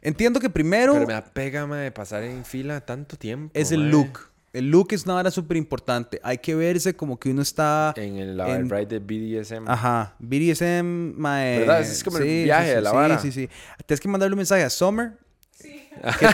Entiendo 0.00 0.38
que 0.38 0.48
primero 0.48 0.92
Pero 0.92 1.06
me 1.06 1.14
da 1.14 1.24
pega, 1.24 1.66
mae, 1.66 1.84
de 1.84 1.90
pasar 1.90 2.22
en 2.22 2.44
fila 2.44 2.80
tanto 2.80 3.16
tiempo. 3.16 3.50
es 3.58 3.72
el 3.72 3.90
look. 3.90 4.30
El 4.52 4.70
look 4.70 4.88
es 4.92 5.04
una 5.04 5.14
vara 5.14 5.30
súper 5.30 5.56
importante. 5.58 6.20
Hay 6.22 6.38
que 6.38 6.54
verse 6.54 6.96
como 6.96 7.18
que 7.18 7.30
uno 7.30 7.42
está... 7.42 7.92
En 7.96 8.16
el, 8.16 8.36
la, 8.36 8.48
en- 8.48 8.62
el 8.62 8.70
ride 8.70 8.98
de 8.98 9.40
BDSM. 9.40 9.68
Ajá, 9.68 10.14
BDSM, 10.18 11.14
mae. 11.18 11.58
¿Verdad? 11.60 11.80
Ese 11.82 11.92
es 11.92 12.02
como 12.04 12.16
el 12.18 12.24
sí, 12.24 12.44
viaje 12.44 12.64
sí, 12.68 12.70
de 12.70 12.76
sí, 12.78 12.82
la 12.84 12.90
sí, 12.90 12.96
vara. 12.96 13.18
Sí, 13.18 13.32
sí, 13.32 13.48
Tienes 13.86 14.00
que 14.00 14.08
mandarle 14.08 14.34
un 14.34 14.38
mensaje 14.38 14.62
a 14.64 14.70
Summer 14.70 15.12
Sí. 15.50 15.68
Videos. 15.68 16.06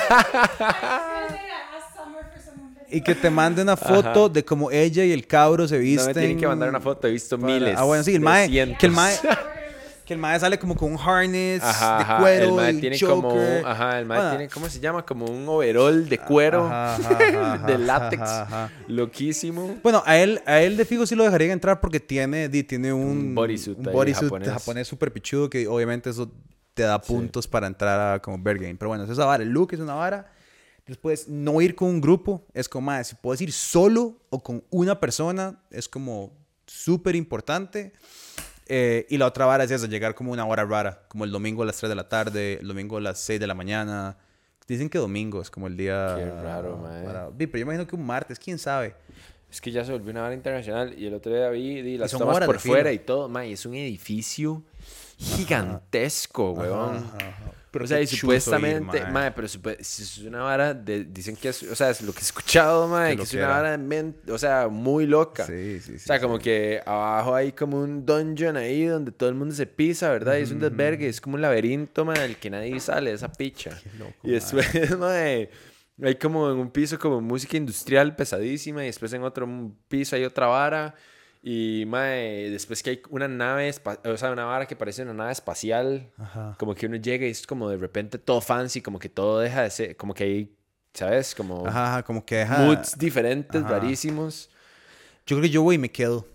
y 2.90 3.00
que 3.00 3.14
te 3.14 3.30
mande 3.30 3.62
una 3.62 3.76
foto 3.76 4.28
de 4.28 4.44
cómo 4.44 4.70
ella 4.70 5.04
y 5.04 5.10
el 5.12 5.26
cabro 5.26 5.66
se 5.66 5.76
No 5.76 5.80
visten. 5.82 6.06
me 6.08 6.14
tienen 6.14 6.38
que 6.38 6.46
mandar 6.46 6.68
una 6.68 6.80
foto, 6.80 7.08
he 7.08 7.10
visto 7.10 7.38
para- 7.38 7.52
miles. 7.52 7.74
Ah, 7.76 7.82
bueno, 7.84 8.04
sí, 8.04 8.14
el 8.14 8.20
mae. 8.20 8.48
Que 8.78 8.86
el 8.86 8.92
mae. 8.92 9.14
que 10.04 10.12
el 10.14 10.18
mae 10.20 10.38
sale 10.38 10.58
como 10.58 10.76
con 10.76 10.92
un 10.92 10.98
harness 10.98 11.62
Ajá, 11.62 11.96
de 11.96 12.02
ajá, 12.02 12.18
cuero. 12.18 12.44
el 12.44 12.52
mae 12.52 12.72
y 12.72 12.80
tiene 12.80 13.00
como, 13.00 13.36
ajá, 13.64 13.98
el 13.98 14.06
mae 14.06 14.30
tiene, 14.36 14.48
¿cómo 14.48 14.68
se 14.68 14.80
llama? 14.80 15.04
Como 15.04 15.26
un 15.26 15.48
overall 15.48 16.08
de 16.08 16.18
cuero, 16.18 16.66
Ajá, 16.66 17.58
de 17.66 17.78
látex, 17.78 18.22
loquísimo. 18.88 19.78
Bueno, 19.82 20.02
a 20.06 20.18
él, 20.18 20.40
a 20.46 20.60
él 20.60 20.76
de 20.76 20.84
fijo 20.84 21.06
sí 21.06 21.14
lo 21.14 21.24
dejarían 21.24 21.52
entrar 21.52 21.80
porque 21.80 22.00
tiene, 22.00 22.48
tiene 22.48 22.92
un, 22.92 23.34
bodysuit 23.34 23.78
un 23.78 23.84
bodysuit 23.84 24.24
japonés. 24.24 24.48
japonés 24.50 24.88
súper 24.88 25.12
pichudo 25.12 25.48
que 25.50 25.66
obviamente 25.66 26.10
eso 26.10 26.30
te 26.74 26.82
da 26.82 27.00
puntos 27.00 27.46
para 27.46 27.66
entrar 27.66 28.14
a 28.14 28.20
como 28.20 28.38
Bergame. 28.38 28.74
Pero 28.74 28.88
bueno, 28.88 29.04
es 29.04 29.10
esa 29.10 29.24
vara. 29.24 29.42
El 29.42 29.50
look 29.50 29.72
es 29.72 29.80
una 29.80 29.94
vara. 29.94 30.30
Después, 30.86 31.28
no 31.28 31.62
ir 31.62 31.74
con 31.74 31.88
un 31.88 32.00
grupo 32.00 32.44
es 32.52 32.68
como, 32.68 32.86
más 32.86 33.08
si 33.08 33.14
puedes 33.14 33.40
ir 33.40 33.52
solo 33.52 34.18
o 34.28 34.42
con 34.42 34.62
una 34.70 35.00
persona, 35.00 35.62
es 35.70 35.88
como 35.88 36.32
súper 36.66 37.16
importante. 37.16 37.92
Eh, 38.66 39.06
y 39.10 39.18
la 39.18 39.26
otra 39.26 39.46
vara 39.46 39.64
es 39.64 39.70
esa, 39.70 39.86
llegar 39.86 40.14
como 40.14 40.32
una 40.32 40.44
hora 40.46 40.64
rara, 40.64 41.02
como 41.08 41.24
el 41.24 41.30
domingo 41.30 41.62
a 41.62 41.66
las 41.66 41.76
3 41.76 41.90
de 41.90 41.94
la 41.94 42.08
tarde, 42.08 42.58
el 42.60 42.68
domingo 42.68 42.96
a 42.96 43.00
las 43.00 43.18
6 43.18 43.38
de 43.40 43.46
la 43.46 43.54
mañana. 43.54 44.16
Dicen 44.66 44.88
que 44.88 44.98
domingo 44.98 45.42
es 45.42 45.50
como 45.50 45.66
el 45.66 45.76
día... 45.76 46.14
Qué 46.16 46.30
raro, 46.30 46.80
Di, 47.36 47.46
Pero 47.46 47.58
yo 47.58 47.62
imagino 47.64 47.86
que 47.86 47.96
un 47.96 48.06
martes, 48.06 48.38
quién 48.38 48.58
sabe. 48.58 48.94
Es 49.50 49.60
que 49.60 49.70
ya 49.70 49.84
se 49.84 49.92
volvió 49.92 50.10
una 50.10 50.22
vara 50.22 50.34
internacional 50.34 50.98
y 50.98 51.06
el 51.06 51.14
otro 51.14 51.32
día 51.32 51.48
vi, 51.50 51.82
di, 51.82 51.98
las 51.98 52.10
tomas 52.10 52.44
por 52.44 52.58
fuera 52.58 52.90
y 52.90 52.98
todo. 52.98 53.28
Mae, 53.28 53.52
es 53.52 53.66
un 53.66 53.74
edificio 53.74 54.62
gigantesco, 55.18 56.52
weón. 56.52 56.96
Ajá, 56.96 57.16
ajá. 57.18 57.63
Pero 57.74 57.84
o 57.84 57.88
sea, 57.88 57.98
qué 57.98 58.04
y 58.04 58.06
supuestamente, 58.06 58.98
ir, 58.98 59.08
mae. 59.08 59.32
pero 59.32 59.48
si 59.48 59.58
es 60.02 60.18
una 60.18 60.42
vara, 60.42 60.72
de- 60.72 61.04
dicen 61.04 61.34
que 61.36 61.48
es, 61.48 61.62
o 61.64 61.74
sea, 61.74 61.90
es 61.90 62.00
lo 62.02 62.12
que 62.12 62.20
he 62.20 62.22
escuchado, 62.22 62.86
mae, 62.88 63.10
Que 63.10 63.16
que 63.18 63.22
es 63.24 63.30
que 63.30 63.36
una 63.36 63.46
era. 63.46 63.54
vara, 63.56 63.76
men- 63.78 64.16
o 64.28 64.38
sea, 64.38 64.68
muy 64.68 65.06
loca. 65.06 65.44
Sí, 65.44 65.80
sí, 65.80 65.90
sí. 65.92 65.96
o 65.96 65.98
sea, 66.06 66.20
como 66.20 66.36
sí. 66.36 66.44
que 66.44 66.80
abajo 66.86 67.34
hay 67.34 67.52
como 67.52 67.80
un 67.82 68.06
dungeon 68.06 68.56
ahí 68.56 68.84
donde 68.86 69.10
todo 69.12 69.28
el 69.28 69.34
mundo 69.34 69.54
se 69.54 69.66
pisa, 69.66 70.10
¿verdad? 70.10 70.36
Y 70.38 70.42
es 70.42 70.52
un 70.52 70.60
desvergue, 70.60 71.08
es 71.08 71.20
como 71.20 71.34
un 71.34 71.42
laberinto, 71.42 72.04
mae, 72.04 72.20
del 72.20 72.36
que 72.36 72.48
nadie 72.48 72.78
sale 72.80 73.12
esa 73.12 73.30
picha. 73.30 73.70
loco, 73.98 74.14
y 74.22 74.30
después, 74.30 74.66
mae, 74.98 75.50
hay 76.02 76.14
como 76.14 76.50
en 76.50 76.58
un 76.58 76.70
piso 76.70 76.98
como 76.98 77.20
música 77.20 77.56
industrial 77.56 78.16
pesadísima 78.16 78.82
y 78.84 78.86
después 78.86 79.12
en 79.12 79.22
otro 79.24 79.48
piso 79.88 80.16
hay 80.16 80.24
otra 80.24 80.46
vara. 80.46 80.94
Y, 81.46 81.84
mae, 81.86 82.48
después 82.48 82.82
que 82.82 82.88
hay 82.90 83.02
una 83.10 83.28
nave, 83.28 83.70
o 84.06 84.16
sea, 84.16 84.30
una 84.32 84.46
vara 84.46 84.66
que 84.66 84.76
parece 84.76 85.02
una 85.02 85.12
nave 85.12 85.32
espacial. 85.32 86.10
Ajá. 86.16 86.56
Como 86.58 86.74
que 86.74 86.86
uno 86.86 86.96
llega 86.96 87.26
y 87.26 87.30
es 87.30 87.46
como 87.46 87.68
de 87.68 87.76
repente 87.76 88.16
todo 88.16 88.40
fancy, 88.40 88.80
como 88.80 88.98
que 88.98 89.10
todo 89.10 89.40
deja 89.40 89.62
de 89.62 89.70
ser, 89.70 89.96
como 89.96 90.14
que 90.14 90.24
hay, 90.24 90.56
¿sabes? 90.94 91.34
Como 91.34 91.66
Ajá, 91.66 92.02
como 92.02 92.24
que 92.24 92.36
deja... 92.36 92.58
moods 92.60 92.96
diferentes, 92.96 93.60
Ajá. 93.62 93.72
rarísimos. 93.78 94.48
Yo 95.26 95.36
creo 95.36 95.42
que 95.42 95.50
yo 95.50 95.62
voy 95.62 95.74
y 95.74 95.78
me 95.78 95.90
quedo. 95.90 96.26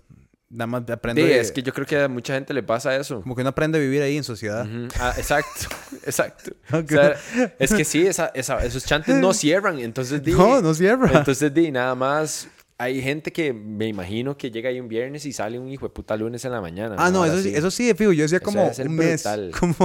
Nada 0.48 0.68
más 0.68 0.88
aprendo... 0.92 1.22
Sí, 1.24 1.28
de- 1.28 1.40
es 1.40 1.52
que 1.52 1.64
yo 1.64 1.74
creo 1.74 1.88
que 1.88 2.00
a 2.04 2.08
mucha 2.08 2.36
gente 2.36 2.54
le 2.54 2.62
pasa 2.62 2.96
eso. 2.96 3.22
Como 3.24 3.34
que 3.36 3.42
uno 3.42 3.50
aprende 3.50 3.80
a 3.80 3.82
vivir 3.82 4.04
ahí 4.04 4.16
en 4.16 4.24
sociedad. 4.24 4.64
Ujú. 4.68 4.90
Ah, 5.00 5.16
exacto, 5.18 5.70
exacto. 6.06 6.52
Ok. 6.72 6.84
O 6.86 6.88
sea, 6.88 7.16
es 7.58 7.74
que 7.74 7.84
sí, 7.84 8.06
esa, 8.06 8.28
esa- 8.36 8.64
esos 8.64 8.86
chantes 8.86 9.16
no 9.16 9.34
cierran, 9.34 9.80
entonces 9.80 10.22
di, 10.24 10.34
No, 10.34 10.62
no 10.62 10.72
cierra. 10.76 11.10
entonces 11.18 11.52
di, 11.52 11.72
nada 11.72 11.96
más. 11.96 12.48
Hay 12.82 13.02
gente 13.02 13.32
que 13.34 13.52
me 13.52 13.88
imagino 13.88 14.38
que 14.38 14.50
llega 14.52 14.70
ahí 14.70 14.80
un 14.80 14.88
viernes 14.88 15.26
y 15.26 15.34
sale 15.34 15.60
un 15.60 15.68
hijo 15.68 15.86
de 15.88 15.94
puta 15.94 16.16
lunes 16.16 16.44
en 16.46 16.54
la 16.54 16.62
mañana. 16.62 16.96
Ah, 16.98 17.12
no, 17.12 17.26
eso 17.26 17.42
sí, 17.42 17.52
eso 17.54 17.70
sí, 17.70 17.94
fijo. 17.94 18.14
Yo 18.14 18.24
decía 18.24 18.40
como 18.40 18.64
un 18.66 18.96
mes. 18.96 19.22
brutal. 19.24 19.52
Como, 19.60 19.76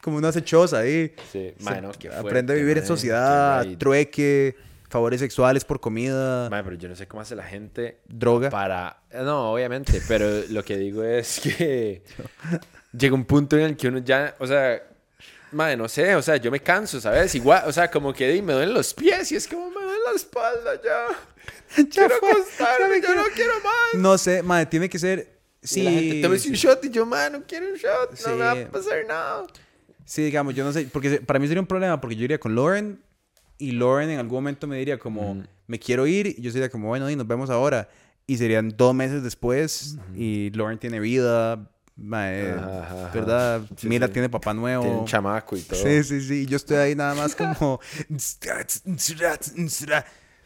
como 0.00 0.16
una 0.18 0.30
cechosa 0.30 0.78
ahí. 0.78 1.12
Sí, 1.32 1.52
Se- 1.58 1.64
mae, 1.64 1.82
no, 1.82 1.90
qué 1.90 2.06
aprende 2.06 2.18
a 2.18 2.22
fuerte, 2.22 2.54
vivir 2.54 2.78
en 2.78 2.86
sociedad, 2.86 3.66
trueque, 3.76 4.54
favores 4.88 5.18
sexuales 5.18 5.64
por 5.64 5.80
comida, 5.80 6.48
Mae, 6.48 6.62
pero 6.62 6.76
yo 6.76 6.88
no 6.88 6.94
sé 6.94 7.08
cómo 7.08 7.22
hace 7.22 7.34
la 7.34 7.42
gente 7.42 7.98
droga. 8.06 8.50
para... 8.50 9.02
No, 9.12 9.50
obviamente, 9.52 10.00
pero 10.06 10.28
lo 10.50 10.62
que 10.64 10.76
digo 10.76 11.02
es 11.02 11.40
que 11.40 12.02
llega 12.96 13.14
un 13.16 13.24
punto 13.24 13.56
en 13.58 13.64
el 13.64 13.76
que 13.76 13.88
uno 13.88 13.98
ya, 13.98 14.36
o 14.38 14.46
sea, 14.46 14.80
madre, 15.50 15.76
no 15.76 15.88
sé, 15.88 16.14
o 16.14 16.22
sea, 16.22 16.36
yo 16.36 16.52
me 16.52 16.60
canso, 16.60 17.00
¿sabes? 17.00 17.34
Igual, 17.34 17.64
o 17.66 17.72
sea, 17.72 17.90
como 17.90 18.12
que 18.14 18.40
me 18.40 18.52
duelen 18.52 18.72
los 18.74 18.94
pies 18.94 19.32
y 19.32 19.36
es 19.36 19.48
como 19.48 19.68
me 19.70 19.82
duele 19.82 19.98
la 20.08 20.14
espalda 20.14 20.80
ya. 20.84 21.06
quiero 21.90 22.14
acostarme, 22.14 23.00
yo 23.02 23.14
no 23.14 23.22
quiero 23.34 23.52
más. 23.64 24.00
No 24.00 24.18
sé, 24.18 24.42
madre, 24.42 24.66
tiene 24.66 24.88
que 24.88 24.98
ser. 24.98 25.38
Sí. 25.62 25.80
Y 25.80 25.84
la 25.84 25.90
gente, 25.90 26.14
Sí, 26.16 26.22
"Tómese 26.22 26.42
sí, 26.44 26.48
un 26.50 26.54
shot 26.54 26.84
y 26.84 26.90
yo, 26.90 27.04
man, 27.06 27.32
no 27.32 27.42
quiero 27.46 27.66
un 27.66 27.74
shot, 27.74 28.20
no 28.26 28.36
me 28.36 28.44
va 28.44 28.54
Sí. 28.54 28.60
a 28.62 28.70
pasar 28.70 29.04
nada. 29.06 29.46
sí, 30.04 30.22
digamos, 30.22 30.54
yo 30.54 30.64
no 30.64 30.72
sé, 30.72 30.88
porque 30.92 31.20
para 31.20 31.38
mí 31.38 31.46
sería 31.48 31.60
un 31.60 31.66
problema, 31.66 32.00
porque 32.00 32.16
yo 32.16 32.24
iría 32.24 32.38
con 32.38 32.54
Lauren 32.54 33.00
y 33.58 33.72
Lauren 33.72 34.08
en 34.10 34.18
algún 34.20 34.36
momento 34.36 34.66
me 34.66 34.78
diría 34.78 34.98
como, 34.98 35.42
me 35.66 35.78
quiero 35.78 36.06
ir, 36.06 36.28
y 36.28 36.40
yo 36.40 36.50
sería 36.50 36.70
como, 36.70 36.88
bueno, 36.88 37.10
y 37.10 37.16
nos 37.16 37.26
vemos 37.26 37.50
ahora. 37.50 37.88
Y 38.26 38.36
serían 38.38 38.72
dos 38.76 38.94
meses 38.94 39.22
después, 39.22 39.96
y 40.14 40.50
Lauren 40.50 40.78
tiene 40.78 41.00
vida, 41.00 41.68
mae, 41.96 42.52
ajá. 42.52 43.10
¿verdad? 43.12 43.62
Sí, 43.76 43.88
Mira, 43.88 44.06
sí. 44.06 44.12
tiene 44.12 44.28
papá 44.28 44.54
nuevo. 44.54 44.82
Tiene 44.84 44.98
un 44.98 45.06
chamaco 45.06 45.56
y 45.56 45.60
todo. 45.62 45.82
Sí, 45.82 46.04
sí, 46.04 46.20
sí. 46.20 46.46
Yo 46.46 46.56
estoy 46.56 46.76
ahí 46.76 46.94
nada 46.94 47.14
más 47.14 47.34
como. 47.34 47.80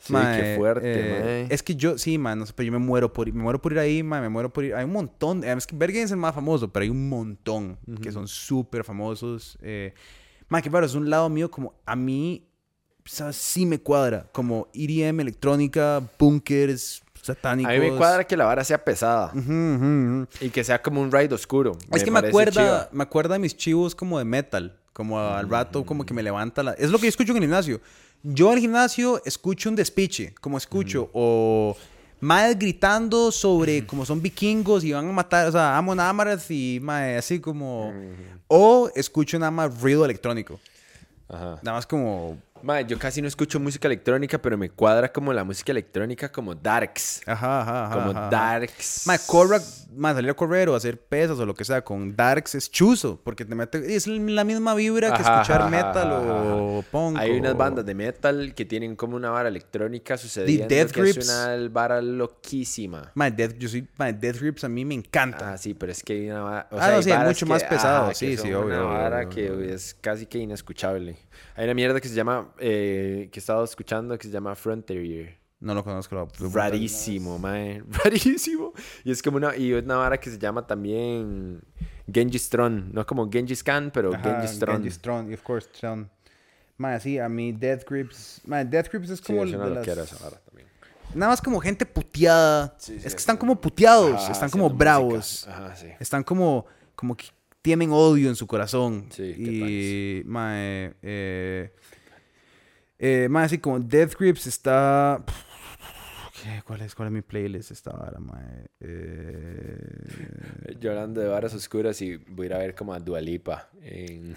Sí, 0.05 0.15
qué 0.15 0.55
fuerte, 0.57 1.11
mae. 1.11 1.47
Es 1.49 1.63
que 1.63 1.77
yo, 1.77 1.97
sí, 1.97 2.19
man, 2.19 2.39
no 2.39 2.47
sé, 2.47 2.53
pero 2.57 2.67
yo 2.67 2.73
me 2.73 2.79
muero 2.79 3.13
por 3.13 3.29
ir, 3.29 3.35
me 3.35 3.43
muero 3.43 3.63
por 3.63 3.73
ir 3.73 3.79
ahí, 3.79 4.03
man, 4.03 4.21
me 4.21 4.29
muero 4.29 4.53
por 4.53 4.65
ir. 4.65 4.75
Hay 4.75 4.85
un 4.85 4.93
montón. 4.93 5.45
Es 5.45 5.67
que 5.67 5.77
Bergen 5.77 6.03
es 6.03 6.11
el 6.11 6.17
más 6.17 6.35
famoso, 6.35 6.73
pero 6.73 6.83
hay 6.83 6.91
un 6.91 7.09
montón 7.09 7.79
que 8.03 8.11
son 8.11 8.27
súper 8.27 8.83
famosos. 8.83 9.57
Eh, 9.63 9.95
man, 10.49 10.61
que 10.61 10.71
claro, 10.71 10.87
es 10.87 10.95
un 10.95 11.09
lado 11.09 11.29
mío 11.29 11.51
como 11.51 11.75
a 11.87 11.95
mí, 11.95 12.49
¿sabes? 13.05 13.37
Sí 13.37 13.65
me 13.65 13.79
cuadra. 13.79 14.29
Como 14.33 14.69
EDM, 14.75 15.21
electrónica, 15.21 16.03
bunkers, 16.19 17.03
satánicos. 17.23 17.73
A 17.73 17.79
mí 17.79 17.91
me 17.91 17.97
cuadra 17.97 18.25
que 18.25 18.37
la 18.37 18.45
vara 18.45 18.65
sea 18.65 18.85
pesada 18.85 19.33
y 20.41 20.51
que 20.51 20.65
sea 20.65 20.83
como 20.83 21.01
un 21.01 21.13
ride 21.13 21.33
oscuro. 21.33 21.79
Es 21.93 22.03
que 22.03 22.11
me 22.11 22.19
acuerda, 22.19 22.51
chiva. 22.61 22.89
me 22.91 23.05
acuerda 23.05 23.35
de 23.35 23.39
mis 23.39 23.57
chivos 23.57 23.95
como 23.95 24.19
de 24.19 24.25
metal, 24.25 24.77
como 24.93 25.21
al 25.21 25.49
rato 25.49 25.87
como 25.87 26.05
que 26.05 26.13
me 26.13 26.25
levanta 26.25 26.65
la... 26.65 26.73
Es 26.73 26.91
lo 26.91 26.99
que 26.99 27.05
yo 27.05 27.11
escucho 27.11 27.31
en 27.31 27.37
el 27.37 27.43
gimnasio. 27.45 27.81
Yo 28.23 28.51
al 28.51 28.59
gimnasio 28.59 29.21
escucho 29.25 29.69
un 29.69 29.77
despiche, 29.77 30.35
como 30.41 30.57
escucho, 30.57 31.11
o 31.13 31.77
más 32.21 32.57
gritando 32.57 33.33
sobre 33.33 33.85
como 33.85 34.07
son 34.07 34.23
vikingos 34.23 34.85
y 34.85 34.93
van 34.93 35.09
a 35.09 35.13
matar, 35.13 35.49
o 35.49 35.53
sea, 35.53 35.77
amo 35.77 35.95
námaras 35.95 36.49
y 36.51 36.81
así 37.19 37.41
como... 37.41 37.93
O 38.47 38.91
escucho 38.95 39.39
nada 39.39 39.51
más 39.51 39.81
ruido 39.81 40.05
electrónico, 40.05 40.61
Ajá. 41.29 41.59
nada 41.63 41.79
más 41.79 41.87
como... 41.87 42.39
Mae, 42.63 42.85
yo 42.87 42.99
casi 42.99 43.21
no 43.21 43.29
escucho 43.29 43.59
música 43.59 43.89
electrónica, 43.89 44.41
pero 44.41 44.57
me 44.57 44.71
cuadra 44.71 45.13
como 45.13 45.33
la 45.33 45.45
música 45.45 45.73
electrónica 45.73 46.31
como 46.31 46.55
darks. 46.55 47.21
Ajá, 47.27 47.63
ajá, 47.63 47.87
ajá. 47.87 47.95
Como 47.95 48.11
ajá. 48.19 48.29
darks. 48.31 49.03
Mae, 49.07 49.19
corra, 49.27 49.59
mae, 49.97 50.15
salir 50.15 50.31
a 50.31 50.35
correr 50.35 50.69
o 50.69 50.75
hacer 50.77 51.01
pesas 51.01 51.39
o 51.39 51.47
lo 51.47 51.55
que 51.55 51.65
sea 51.65 51.83
con 51.83 52.15
darks 52.15 52.55
es 52.55 52.71
chuzo, 52.71 53.21
porque 53.23 53.45
te 53.45 53.55
mete, 53.55 53.95
es 53.95 54.07
la 54.07 54.45
misma 54.45 54.75
vibra 54.75 55.13
que 55.15 55.23
escuchar 55.23 55.69
metal 55.71 56.11
o 56.13 56.85
punk. 56.91 57.19
Hay 57.19 57.33
unas 57.33 57.55
o- 57.55 57.57
bandas 57.57 57.85
de 57.85 57.95
metal 57.95 58.55
que 58.55 58.65
tienen 58.65 58.95
como 58.97 59.17
una 59.17 59.31
vara 59.31 59.49
electrónica 59.49 60.17
sucediendo 60.17 60.69
Death 60.69 60.91
que 60.93 61.01
Grips. 61.03 61.17
es 61.19 61.29
una 61.29 61.69
vara 61.69 62.01
loquísima. 62.01 63.11
Mae, 63.15 63.31
Death, 63.31 63.55
yo 63.59 63.69
soy, 63.69 63.89
mae, 63.99 64.13
Death 64.13 64.37
Grips 64.41 64.65
a 64.65 64.69
mí 64.69 64.85
me 64.85 64.95
encanta. 64.95 65.53
Ah, 65.53 65.59
sí, 65.59 65.75
pero 65.75 65.93
es 65.93 66.03
que 66.03 66.13
hay 66.13 66.31
una 66.31 66.43
vara... 66.43 66.69
o 66.71 66.77
Ah, 66.77 66.81
sea, 66.81 66.91
no, 66.91 66.97
hay 66.97 67.03
sí, 67.03 67.11
varas 67.11 67.27
mucho 67.29 67.47
que- 67.47 67.53
más 67.53 67.65
pesado, 67.65 68.05
ajá, 68.05 68.15
sí, 68.15 68.37
sí, 68.37 68.43
obvio, 68.53 68.61
Una 68.67 68.77
obvio, 68.85 68.89
vara 68.89 69.17
obvio, 69.19 69.29
que 69.31 69.51
obvio. 69.51 69.75
es 69.75 69.95
casi 70.01 70.27
que 70.27 70.39
inescuchable. 70.39 71.17
Hay 71.57 71.65
una 71.65 71.75
mierda 71.75 72.01
que 72.01 72.09
se 72.09 72.15
llama... 72.15 72.53
eh, 72.59 73.29
que 73.33 73.39
he 73.39 73.41
estado 73.41 73.65
escuchando 73.65 74.17
que 74.19 74.27
se 74.27 74.33
llama 74.33 74.55
Frontier. 74.55 75.39
No 75.61 75.75
lo 75.75 75.85
conozco. 75.85 76.15
lo- 76.17 76.29
lo- 76.41 76.51
Rarísimo, 76.51 77.39
mae. 77.39 77.83
Rarísimo. 78.05 78.73
Y 79.05 79.13
es 79.13 79.23
como 79.23 79.37
una... 79.37 79.57
Y 79.57 79.73
una 79.73 79.97
vara 79.97 80.19
que 80.19 80.31
se 80.31 80.39
llama 80.39 80.67
también... 80.67 81.61
Genghis 82.13 82.49
Tron. 82.49 82.93
No 82.93 83.07
como 83.07 83.31
Genghis 83.31 83.63
Khan, 83.63 83.91
pero 83.95 84.13
Ajá, 84.15 84.23
Genghis 84.41 84.59
Tron. 84.59 84.77
Genghis 84.79 84.99
Tron, 84.99 85.31
y 85.31 85.35
of 85.35 85.43
course, 85.43 85.69
Tron. 85.79 86.11
Mae, 86.79 86.99
sí, 87.01 87.19
a 87.19 87.29
mí 87.29 87.53
Death 87.53 87.89
Grips... 87.89 88.41
Mae, 88.45 88.65
Death 88.65 88.89
Grips 88.91 89.11
es 89.11 89.19
Sí, 89.21 89.25
como 89.27 89.45
es 89.45 89.51
el 89.51 89.57
una 89.57 89.65
de 89.67 89.71
las- 89.77 89.87
loquera 89.87 90.03
esa 90.03 90.19
vara 90.25 90.37
también. 90.39 90.67
Nada 91.15 91.31
más 91.31 91.41
como 91.43 91.61
gente 91.61 91.87
puteada. 91.87 92.75
Sí, 92.79 92.93
sí, 92.93 92.97
es 92.97 93.03
que 93.03 93.09
es 93.09 93.15
están 93.17 93.37
como- 93.37 93.61
puteados, 93.61 94.15
Ajá, 94.15 94.33
están 94.33 94.51
como 94.51 94.69
bravos. 94.71 95.47
Ajá, 95.47 95.77
sí. 95.77 95.87
Están 96.01 96.25
como, 96.25 96.67
como 96.97 97.15
que 97.17 97.27
tienen 97.63 97.91
odio 97.93 98.29
en 98.29 98.37
su 98.37 98.47
corazón. 98.47 99.07
Sí, 99.11 99.23
y, 99.23 100.23
mae, 100.27 100.95
eh, 101.01 101.73
eh, 102.99 103.29
mae, 103.31 103.47
así 103.47 103.59
como 103.59 103.79
Death 103.81 104.17
Grips 104.19 104.47
está... 104.47 105.25
¿Qué? 106.43 106.61
¿Cuál 106.67 106.81
es, 106.83 106.95
¿Cuál 106.97 107.07
es 107.09 107.13
mi 107.15 107.23
playlist 107.23 107.71
esta 107.71 107.93
hora, 107.93 108.19
mae? 108.19 108.67
Eh, 108.81 109.79
Yo 110.81 110.91
hablando 110.91 111.21
de 111.21 111.29
varas 111.29 111.55
oscuras 111.55 112.03
y 112.03 112.17
voy 112.17 112.47
a 112.47 112.49
ir 112.49 112.55
a 112.55 112.59
ver 112.59 112.75
como 112.75 112.93
a 112.93 112.99
Dualipa 112.99 113.69
en... 113.81 114.35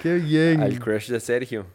¡Qué 0.00 0.14
bien! 0.14 0.60
al 0.62 0.78
crush 0.78 1.10
de 1.10 1.18
Sergio. 1.18 1.66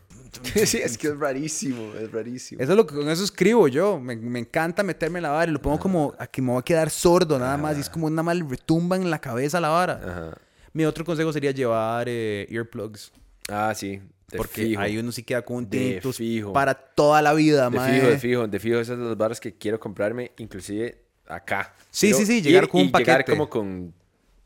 sí, 0.66 0.78
es 0.78 0.98
que 0.98 1.08
es 1.08 1.18
rarísimo, 1.18 1.94
es 1.96 2.12
rarísimo. 2.12 2.62
Eso 2.62 2.72
es 2.72 2.78
lo 2.78 2.86
que 2.86 2.96
con 2.96 3.10
eso 3.10 3.24
escribo 3.24 3.68
yo. 3.68 4.00
Me, 4.00 4.16
me 4.16 4.40
encanta 4.40 4.84
meterme 4.84 5.20
en 5.20 5.24
la 5.24 5.30
vara 5.32 5.50
y 5.50 5.54
lo 5.54 5.62
pongo 5.62 5.80
como 5.80 6.14
a 6.18 6.28
que 6.28 6.42
me 6.42 6.52
voy 6.52 6.60
a 6.60 6.64
quedar 6.64 6.90
sordo 6.90 7.38
nada 7.40 7.58
más. 7.58 7.78
Y 7.78 7.82
es 7.82 7.90
como 7.90 8.10
nada 8.10 8.24
más 8.24 8.36
le 8.38 8.44
retumba 8.44 8.96
en 8.96 9.10
la 9.10 9.20
cabeza 9.20 9.60
la 9.60 9.70
vara. 9.70 10.02
Ajá. 10.04 10.38
Mi 10.74 10.86
otro 10.86 11.06
consejo 11.06 11.32
sería 11.32 11.52
llevar 11.52 12.08
eh, 12.10 12.48
earplugs. 12.50 13.12
Ah, 13.50 13.74
sí. 13.76 14.02
De 14.30 14.38
Porque 14.38 14.64
fijo. 14.66 14.82
ahí 14.82 14.98
uno 14.98 15.12
sí 15.12 15.22
queda 15.24 15.44
con 15.44 15.58
un 15.58 15.70
fijo. 16.14 16.52
para 16.52 16.74
toda 16.74 17.22
la 17.22 17.34
vida, 17.34 17.70
De 17.70 17.78
mae. 17.78 17.94
fijo, 18.00 18.08
de 18.10 18.18
fijo, 18.20 18.48
de 18.48 18.60
fijo. 18.60 18.80
Esas 18.80 18.98
son 18.98 19.08
las 19.08 19.16
barras 19.18 19.40
que 19.40 19.54
quiero 19.56 19.80
comprarme, 19.80 20.32
inclusive 20.40 21.00
acá. 21.28 21.74
Sí, 21.92 22.08
Quiero 22.08 22.18
sí, 22.18 22.26
sí, 22.26 22.42
llegar 22.42 22.64
ir 22.64 22.70
con 22.70 22.82
un 22.82 22.88
y 22.88 22.92
llegar 22.92 23.18
paquete. 23.20 23.32
como 23.32 23.50
con 23.50 23.94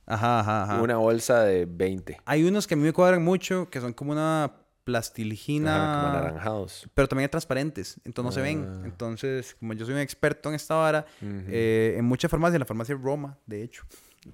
Ajá, 0.05 0.39
ajá, 0.41 0.63
ajá. 0.63 0.81
una 0.81 0.97
bolsa 0.97 1.43
de 1.43 1.65
20. 1.65 2.19
Hay 2.25 2.43
unos 2.43 2.67
que 2.67 2.73
a 2.73 2.77
mí 2.77 2.83
me 2.83 2.91
cuadran 2.93 3.23
mucho, 3.23 3.69
que 3.69 3.79
son 3.79 3.93
como 3.93 4.11
una 4.11 4.51
Ajá, 4.89 5.01
plastiligina. 5.01 5.91
como 5.95 6.07
anaranjados. 6.07 6.87
pero 6.93 7.07
también 7.07 7.25
hay 7.25 7.29
transparentes, 7.31 7.97
entonces 8.05 8.25
no 8.25 8.31
se 8.31 8.39
Ah. 8.39 8.43
ven. 8.43 8.81
Entonces, 8.85 9.55
como 9.59 9.73
yo 9.73 9.85
soy 9.85 9.95
un 9.95 10.01
experto 10.01 10.49
en 10.49 10.55
esta 10.55 10.75
vara, 10.75 11.05
eh, 11.21 11.95
en 11.97 12.05
muchas 12.05 12.29
farmacias, 12.29 12.55
en 12.55 12.59
la 12.61 12.65
farmacia 12.65 12.95
Roma, 12.95 13.37
de 13.45 13.63
hecho, 13.63 13.83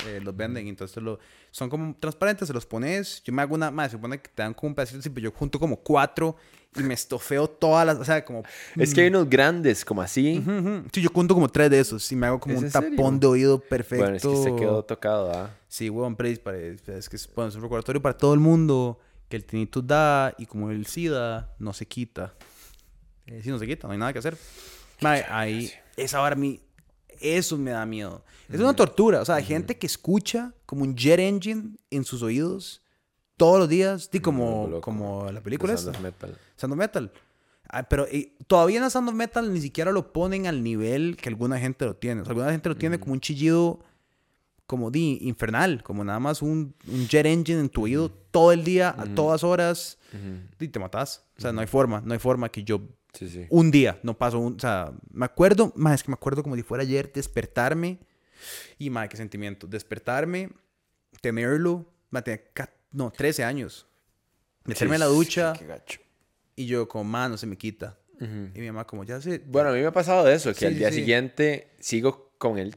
eh, 0.08 0.20
los 0.24 0.36
venden. 0.36 0.68
Entonces, 0.68 1.02
lo, 1.02 1.20
son 1.52 1.70
como 1.70 1.96
transparentes, 2.00 2.48
se 2.48 2.54
los 2.54 2.66
pones. 2.66 3.22
Yo 3.24 3.32
me 3.34 3.42
hago 3.42 3.56
una, 3.56 3.70
más 3.72 3.92
se 3.92 3.98
supone 3.98 4.20
que 4.20 4.30
te 4.34 4.42
dan 4.42 4.54
como 4.54 4.70
un 4.70 4.76
pedacito, 4.76 5.00
pero 5.14 5.26
yo 5.26 5.32
junto 5.32 5.60
como 5.60 5.78
cuatro 5.78 6.36
y 6.78 6.82
me 6.84 6.94
estofeo 6.96 7.48
todas 7.48 7.86
las, 7.86 7.98
o 8.00 8.04
sea, 8.04 8.26
como... 8.26 8.44
Es 8.76 8.94
que 8.94 9.02
hay 9.02 9.08
unos 9.08 9.30
grandes, 9.30 9.86
como 9.86 10.02
así. 10.02 10.40
Ujú. 10.46 10.84
Sí, 10.92 11.02
yo 11.02 11.10
junto 11.14 11.34
como 11.34 11.48
tres 11.48 11.70
de 11.70 11.80
esos 11.80 12.12
y 12.12 12.16
me 12.18 12.28
hago 12.28 12.40
como 12.40 12.56
¿Es 12.56 12.64
un 12.64 12.70
tapón 12.72 12.92
serio? 12.92 13.20
de 13.20 13.28
oído 13.28 13.60
perfecto. 13.60 14.04
Bueno, 14.04 14.18
es 14.18 14.24
que 14.24 14.36
se 14.36 14.56
quedó 14.58 14.84
tocado, 14.84 15.32
¿ah? 15.32 15.52
Sí, 15.70 15.90
huevón, 15.90 16.16
pero 16.18 16.28
es, 16.30 16.40
que 17.10 17.16
es, 17.16 17.30
bueno, 17.34 17.48
es 17.50 17.56
un 17.56 17.62
recordatorio 17.62 18.02
para 18.02 18.18
todo 18.18 18.34
el 18.34 18.42
mundo 18.42 19.00
que 19.30 19.38
el 19.38 19.46
tinnitus 19.46 19.86
da 19.86 20.34
y 20.38 20.46
como 20.46 20.72
el 20.72 20.86
SIDA 20.86 21.54
no 21.60 21.74
se 21.74 21.86
quita. 21.88 22.34
Eh, 23.26 23.42
sí, 23.44 23.50
no 23.50 23.60
se 23.60 23.68
quita, 23.68 23.88
no 23.88 23.94
hay 23.94 24.00
nada 24.00 24.14
que 24.14 24.20
hacer. 24.20 24.38
Mae, 25.02 25.26
ahí, 25.30 25.72
esa 25.98 26.22
hora 26.22 26.34
a 26.34 26.38
mí, 26.38 26.62
eso 27.20 27.58
me 27.58 27.72
da 27.72 27.86
miedo. 27.86 28.24
Es 28.50 28.60
una 28.60 28.76
tortura, 28.76 29.22
o 29.22 29.26
sea, 29.26 29.36
hay 29.36 29.44
gente 29.44 29.78
que 29.78 29.88
escucha 29.88 30.54
como 30.66 30.84
un 30.84 30.96
jet 30.96 31.20
engine 31.20 31.76
en 31.90 32.04
sus 32.04 32.22
oídos 32.22 32.84
todos 33.38 33.60
los 33.60 33.68
días, 33.68 34.10
di 34.12 34.20
como, 34.20 34.68
loco, 34.68 34.82
como 34.82 35.32
la 35.32 35.42
película 35.42 35.76
Sound 35.76 35.96
esta, 35.96 35.98
of 35.98 36.04
Metal. 36.04 36.38
Sound 36.56 36.74
of 36.74 36.80
Metal. 36.80 37.12
Ah, 37.68 37.84
pero 37.84 38.06
eh, 38.08 38.36
todavía 38.48 38.78
en 38.78 38.84
la 38.84 38.90
Sound 38.90 39.10
of 39.10 39.16
Metal 39.16 39.52
ni 39.52 39.60
siquiera 39.60 39.92
lo 39.92 40.14
ponen 40.14 40.48
al 40.48 40.64
nivel 40.64 41.18
que 41.18 41.30
alguna 41.30 41.60
gente 41.60 41.86
lo 41.86 41.96
tiene. 41.96 42.22
O 42.22 42.26
sea, 42.26 42.32
alguna 42.32 42.52
gente 42.52 42.70
lo 42.70 42.78
tiene 42.78 43.00
como 43.00 43.14
un 43.14 43.20
chillido 43.20 43.80
como 44.68 44.90
di 44.92 45.20
infernal, 45.22 45.84
como 45.84 46.04
nada 46.04 46.20
más 46.20 46.42
un, 46.42 46.76
un 46.88 47.08
jet 47.08 47.26
engine 47.26 47.60
en 47.60 47.70
tu 47.70 47.84
oído 47.84 48.10
todo 48.10 48.52
el 48.52 48.64
día, 48.64 48.96
a 48.98 49.06
todas 49.14 49.44
horas, 49.44 49.98
y 50.60 50.68
te 50.68 50.80
matas. 50.80 51.26
O 51.38 51.42
sea, 51.42 51.52
no 51.52 51.62
hay 51.62 51.68
forma, 51.68 52.02
no 52.06 52.14
hay 52.14 52.20
forma 52.20 52.50
que 52.50 52.64
yo 52.64 52.82
Sí, 53.14 53.30
sí. 53.30 53.46
un 53.50 53.72
día, 53.72 54.00
no 54.04 54.18
paso 54.18 54.40
un, 54.40 54.56
o 54.56 54.60
sea, 54.60 54.92
me 55.12 55.26
acuerdo, 55.26 55.72
más 55.76 55.96
es 55.96 56.04
que 56.04 56.10
me 56.10 56.16
acuerdo 56.16 56.44
como 56.44 56.56
si 56.56 56.64
fuera 56.64 56.82
ayer 56.84 57.12
despertarme 57.14 58.00
y 58.78 58.90
más 58.90 59.08
qué 59.08 59.16
sentimiento, 59.18 59.68
despertarme, 59.68 60.50
tenerlo, 61.22 61.86
ma, 62.10 62.22
tenía 62.22 62.42
ca- 62.54 62.74
no, 62.92 63.12
13 63.12 63.44
años. 63.44 63.88
Meterme 64.66 64.96
en 64.96 65.00
la 65.02 65.08
Sí, 65.08 65.14
ducha 65.14 65.54
Qué 65.58 65.66
gacho. 65.66 66.00
y 66.56 66.66
yo 66.66 66.88
como, 66.88 67.04
man, 67.04 67.32
no 67.32 67.38
se 67.38 67.46
me 67.46 67.58
quita. 67.58 67.98
Y 68.20 68.60
mi 68.60 68.68
mamá 68.68 68.88
como, 68.88 69.04
ya 69.04 69.20
sé. 69.22 69.44
Bueno, 69.46 69.70
a 69.70 69.74
mí 69.74 69.80
me 69.80 69.88
ha 69.88 69.92
pasado 69.92 70.28
eso, 70.30 70.50
que 70.54 70.60
Sí, 70.60 70.66
al 70.66 70.74
sí, 70.74 70.80
día 70.80 70.90
sí. 70.90 70.96
siguiente 70.96 71.72
sigo 71.80 72.32
con 72.38 72.58
el 72.58 72.76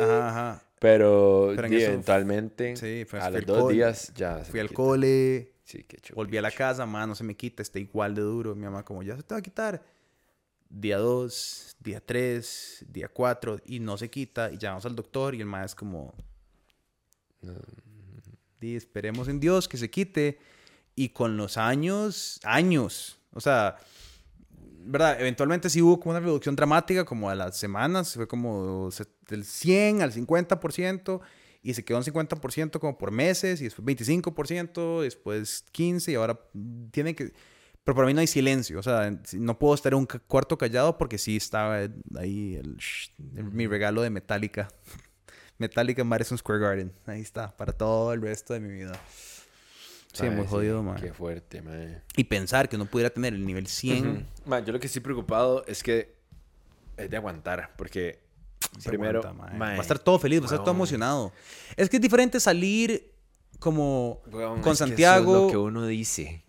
Ajá, 0.00 0.28
ajá. 0.28 0.64
Pero, 0.82 1.52
Pero 1.54 1.68
eventualmente 1.68 2.76
sí, 2.76 3.06
a 3.12 3.30
los 3.30 3.46
dos 3.46 3.58
cole, 3.62 3.74
días 3.74 4.12
ya 4.16 4.38
Fui 4.38 4.58
al 4.58 4.66
quita. 4.66 4.76
cole, 4.76 5.52
Sí, 5.62 5.84
qué 5.84 5.96
chulo. 5.98 6.16
volví 6.16 6.36
a 6.36 6.42
la 6.42 6.50
casa, 6.50 6.84
man, 6.86 7.08
no 7.08 7.14
se 7.14 7.22
me 7.22 7.36
quita, 7.36 7.62
está 7.62 7.78
igual 7.78 8.16
de 8.16 8.22
duro. 8.22 8.56
Mi 8.56 8.64
mamá 8.64 8.84
como, 8.84 9.04
ya 9.04 9.16
se 9.16 9.22
te 9.22 9.32
va 9.32 9.38
a 9.38 9.42
quitar. 9.42 9.80
Día 10.68 10.98
2, 10.98 11.76
día 11.78 12.02
3, 12.04 12.86
día 12.88 13.08
4 13.08 13.60
y 13.66 13.78
no 13.78 13.96
se 13.96 14.10
quita 14.10 14.50
y 14.50 14.58
llamamos 14.58 14.84
al 14.84 14.96
doctor 14.96 15.36
y 15.36 15.40
el 15.40 15.46
maestro 15.46 15.66
es 15.66 15.74
como, 15.76 16.14
Di, 18.58 18.74
esperemos 18.74 19.28
en 19.28 19.38
Dios 19.38 19.68
que 19.68 19.76
se 19.76 19.88
quite. 19.88 20.38
Y 20.96 21.10
con 21.10 21.36
los 21.36 21.56
años, 21.58 22.40
años, 22.42 23.18
o 23.32 23.40
sea, 23.40 23.78
¿verdad? 24.84 25.20
Eventualmente 25.20 25.70
sí 25.70 25.82
hubo 25.82 25.98
como 26.00 26.10
una 26.12 26.20
reducción 26.20 26.56
dramática, 26.56 27.04
como 27.04 27.30
a 27.30 27.34
las 27.34 27.56
semanas, 27.56 28.14
fue 28.14 28.26
como 28.26 28.90
del 29.28 29.44
100 29.44 30.02
al 30.02 30.12
50%, 30.12 31.20
y 31.62 31.74
se 31.74 31.84
quedó 31.84 31.98
en 31.98 32.04
50% 32.04 32.78
como 32.78 32.98
por 32.98 33.10
meses, 33.10 33.60
y 33.60 33.64
después 33.64 33.86
25%, 33.86 35.02
después 35.02 35.64
15%, 35.72 36.12
y 36.12 36.14
ahora 36.14 36.40
tiene 36.90 37.14
que... 37.14 37.32
Pero 37.84 37.96
para 37.96 38.06
mí 38.06 38.14
no 38.14 38.20
hay 38.20 38.28
silencio, 38.28 38.78
o 38.78 38.82
sea, 38.82 39.18
no 39.32 39.58
puedo 39.58 39.74
estar 39.74 39.92
en 39.92 39.98
un 39.98 40.06
cuarto 40.06 40.56
callado 40.56 40.96
porque 40.98 41.18
sí 41.18 41.36
estaba 41.36 41.80
ahí 42.16 42.60
mi 43.18 43.66
regalo 43.66 44.02
de 44.02 44.10
Metallica. 44.10 44.68
Metallica 45.58 46.04
Madison 46.04 46.38
Square 46.38 46.60
Garden. 46.60 46.92
Ahí 47.06 47.20
está, 47.20 47.56
para 47.56 47.72
todo 47.72 48.12
el 48.12 48.22
resto 48.22 48.54
de 48.54 48.60
mi 48.60 48.70
vida. 48.70 48.92
Sí, 50.12 50.28
muy 50.28 50.46
jodido, 50.46 50.82
man. 50.82 51.00
Qué 51.00 51.12
fuerte, 51.12 51.62
man. 51.62 52.02
Y 52.16 52.24
pensar 52.24 52.68
que 52.68 52.76
no 52.76 52.84
pudiera 52.86 53.10
tener 53.10 53.32
el 53.34 53.44
nivel 53.46 53.66
100. 53.66 54.06
Ujú. 54.06 54.22
Ma, 54.46 54.60
yo 54.60 54.72
lo 54.72 54.78
que 54.80 54.86
estoy 54.86 55.00
preocupado 55.02 55.64
es 55.66 55.82
que 55.82 56.14
es 56.96 57.08
de 57.10 57.16
aguantar, 57.16 57.70
porque 57.76 58.20
se 58.78 58.90
primero 58.90 59.20
aguanta, 59.20 59.42
mae. 59.42 59.58
mae, 59.58 59.72
va 59.74 59.78
a 59.78 59.82
estar 59.82 59.98
todo 59.98 60.18
feliz, 60.18 60.40
va 60.40 60.44
a 60.44 60.46
estar 60.46 60.60
todo 60.60 60.72
emocionado. 60.74 61.32
Es 61.76 61.88
que 61.88 61.96
es 61.96 62.02
diferente 62.02 62.38
salir 62.40 63.10
como 63.58 64.20
weón, 64.30 64.60
con 64.60 64.60
es 64.60 64.64
que 64.64 64.70
eso 64.70 64.86
Santiago. 64.86 65.34
es 65.36 65.42
lo 65.44 65.48
que 65.50 65.56
uno 65.56 65.86
dice. 65.86 66.44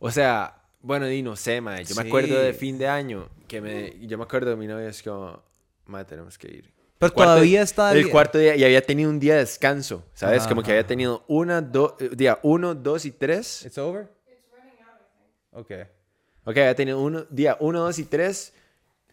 O 0.00 0.10
sea, 0.10 0.60
bueno, 0.80 1.06
di, 1.06 1.22
no 1.22 1.36
sé, 1.36 1.60
mae. 1.60 1.84
Yo 1.84 1.94
me 1.94 2.02
acuerdo 2.02 2.36
de 2.40 2.52
Sí. 2.52 2.58
fin 2.58 2.78
de 2.78 2.88
año 2.88 3.28
que 3.46 3.60
me. 3.60 3.96
Yo 4.06 4.18
me 4.18 4.24
acuerdo 4.24 4.50
de 4.50 4.56
mi 4.56 4.66
novia, 4.66 4.88
es 4.88 5.02
como, 5.02 5.40
mae, 5.86 6.04
tenemos 6.04 6.36
que 6.36 6.48
ir. 6.48 6.72
Pero 7.02 7.08
El 7.10 7.14
cuarto- 7.14 7.32
todavía 7.32 7.62
está 7.62 7.92
El 7.92 8.08
cuarto 8.10 8.38
día, 8.38 8.54
y 8.54 8.62
había 8.62 8.80
tenido 8.80 9.10
un 9.10 9.18
día 9.18 9.32
de 9.34 9.40
descanso, 9.40 10.04
¿sabes? 10.14 10.42
Ajá, 10.42 10.48
Como 10.50 10.62
que 10.62 10.70
había 10.70 10.86
tenido 10.86 11.24
una, 11.26 11.60
dos, 11.60 11.94
día 12.16 12.38
uno, 12.44 12.76
dos 12.76 13.04
y 13.04 13.10
tres. 13.10 13.64
It's 13.66 13.76
over? 13.76 14.06
Okay. 15.50 15.82
Ok, 16.44 16.56
había 16.58 16.74
tenido 16.76 17.00
uno, 17.00 17.24
día 17.28 17.56
uno, 17.58 17.80
dos 17.80 17.98
y 17.98 18.04
tres. 18.04 18.54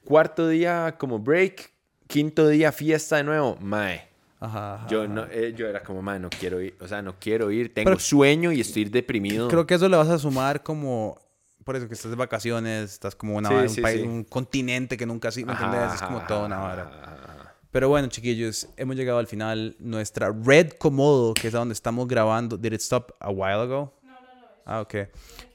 Cuarto 0.05 0.47
día 0.47 0.95
como 0.99 1.17
break. 1.17 1.71
Quinto 2.05 2.47
día 2.47 2.71
fiesta 2.71 3.17
de 3.17 3.23
nuevo. 3.23 3.57
Mae. 3.59 4.07
Ajá, 4.39 4.75
ajá, 4.75 4.87
Yo, 4.87 5.01
ajá. 5.03 5.11
no, 5.13 5.25
eh, 5.31 5.53
yo 5.57 5.67
era 5.67 5.81
como, 5.81 6.03
mae, 6.03 6.19
no 6.19 6.29
quiero 6.29 6.61
ir. 6.61 6.75
O 6.79 6.87
sea, 6.87 7.01
no 7.01 7.15
quiero 7.19 7.49
ir. 7.49 7.73
Tengo 7.73 7.89
Pero- 7.89 7.99
sueño 7.99 8.51
y 8.51 8.61
estoy 8.61 8.85
deprimido. 8.85 9.47
Creo 9.47 9.65
que 9.65 9.73
eso 9.73 9.89
le 9.89 9.97
vas 9.97 10.09
a 10.09 10.19
sumar 10.19 10.61
como 10.61 11.19
por 11.65 11.75
eso 11.75 11.87
que 11.87 11.93
estás 11.95 12.09
de 12.11 12.17
vacaciones, 12.17 12.93
estás 12.93 13.15
como 13.15 13.35
una 13.35 13.49
Sí, 13.49 13.55
vara, 13.55 13.67
sí, 13.69 13.79
un, 13.79 13.83
país, 13.83 14.01
sí. 14.01 14.07
un 14.07 14.23
continente 14.23 14.95
que 14.95 15.05
nunca 15.07 15.29
sí, 15.31 15.43
¿me 15.43 15.51
Ajá, 15.53 15.65
entendés? 15.65 15.93
Es 15.95 16.01
como 16.03 16.19
ajá, 16.19 16.27
toda 16.27 16.45
una 16.45 16.55
ajá, 16.57 16.67
vara. 16.67 16.81
ajá, 16.83 17.13
ajá. 17.13 17.38
Pero 17.71 17.87
bueno, 17.87 18.07
chiquillos, 18.07 18.67
hemos 18.77 18.95
llegado 18.95 19.19
al 19.19 19.27
final. 19.27 19.75
Nuestra 19.79 20.31
Red 20.31 20.71
Komodo, 20.79 21.33
que 21.35 21.49
es 21.49 21.55
a 21.55 21.59
donde 21.59 21.73
estamos 21.73 22.07
grabando. 22.07 22.57
¿Did 22.57 22.73
it 22.73 22.81
stop 22.81 23.11
a 23.19 23.29
while 23.29 23.61
ago? 23.61 23.93
No, 24.03 24.09
no, 24.11 24.19
no. 24.41 24.47
Ah, 24.65 24.81
ok. 24.81 24.95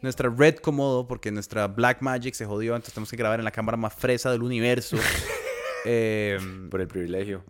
Nuestra 0.01 0.29
Red 0.31 0.57
Komodo, 0.57 1.09
porque 1.09 1.33
nuestra 1.33 1.67
Black 1.67 2.03
Magic 2.03 2.35
se 2.35 2.47
jodió, 2.47 2.77
entonces 2.77 2.95
tenemos 2.95 3.11
que 3.11 3.17
grabar 3.17 3.41
en 3.41 3.45
la 3.45 3.51
cámara 3.51 3.77
más 3.77 3.95
fresa 3.95 4.31
del 4.31 4.43
universo. 4.43 4.97
Eh, 5.87 6.39
Por 6.71 6.81
el 6.81 6.89
privilegio. 6.89 7.45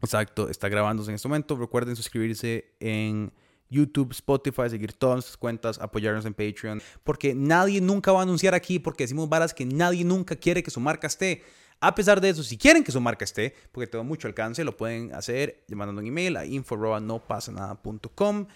exacto, 0.00 0.48
está 0.48 0.70
grabándose 0.70 1.10
en 1.10 1.16
este 1.16 1.28
momento. 1.28 1.56
Recuerden 1.56 1.94
suscribirse 1.94 2.72
en 2.80 3.34
YouTube, 3.68 4.12
Spotify, 4.12 4.70
seguir 4.70 4.94
todas 4.94 5.16
nuestras 5.16 5.36
cuentas, 5.36 5.78
apoyarnos 5.78 6.24
en 6.24 6.32
Patreon, 6.32 6.80
porque 7.04 7.34
nadie 7.34 7.82
nunca 7.82 8.12
va 8.12 8.20
a 8.20 8.22
anunciar 8.22 8.54
aquí, 8.54 8.78
porque 8.78 9.04
decimos 9.04 9.28
varas 9.28 9.52
que 9.52 9.66
nadie 9.66 10.04
nunca 10.04 10.36
quiere 10.36 10.62
que 10.62 10.70
su 10.70 10.80
marca 10.80 11.06
esté. 11.06 11.42
A 11.80 11.94
pesar 11.94 12.20
de 12.20 12.28
eso, 12.28 12.42
si 12.42 12.58
quieren 12.58 12.84
que 12.84 12.92
su 12.92 13.00
marca 13.00 13.24
esté, 13.24 13.54
porque 13.72 13.86
tengo 13.86 14.04
mucho 14.04 14.28
alcance, 14.28 14.62
lo 14.64 14.76
pueden 14.76 15.14
hacer 15.14 15.64
mandando 15.68 16.02
un 16.02 16.06
email 16.06 16.36
a 16.36 16.44
info.nopasanada.com. 16.44 18.46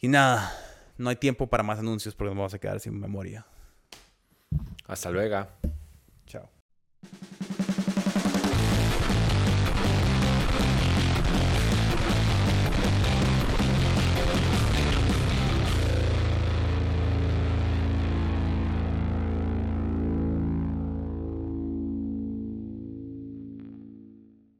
Y 0.00 0.08
nada, 0.08 0.52
no 0.98 1.08
hay 1.08 1.16
tiempo 1.16 1.46
para 1.46 1.62
más 1.62 1.78
anuncios 1.78 2.14
porque 2.14 2.30
nos 2.30 2.38
vamos 2.38 2.54
a 2.54 2.58
quedar 2.58 2.80
sin 2.80 2.98
memoria. 2.98 3.46
Hasta 4.86 5.10
luego. 5.10 5.46
Chao. 6.26 6.50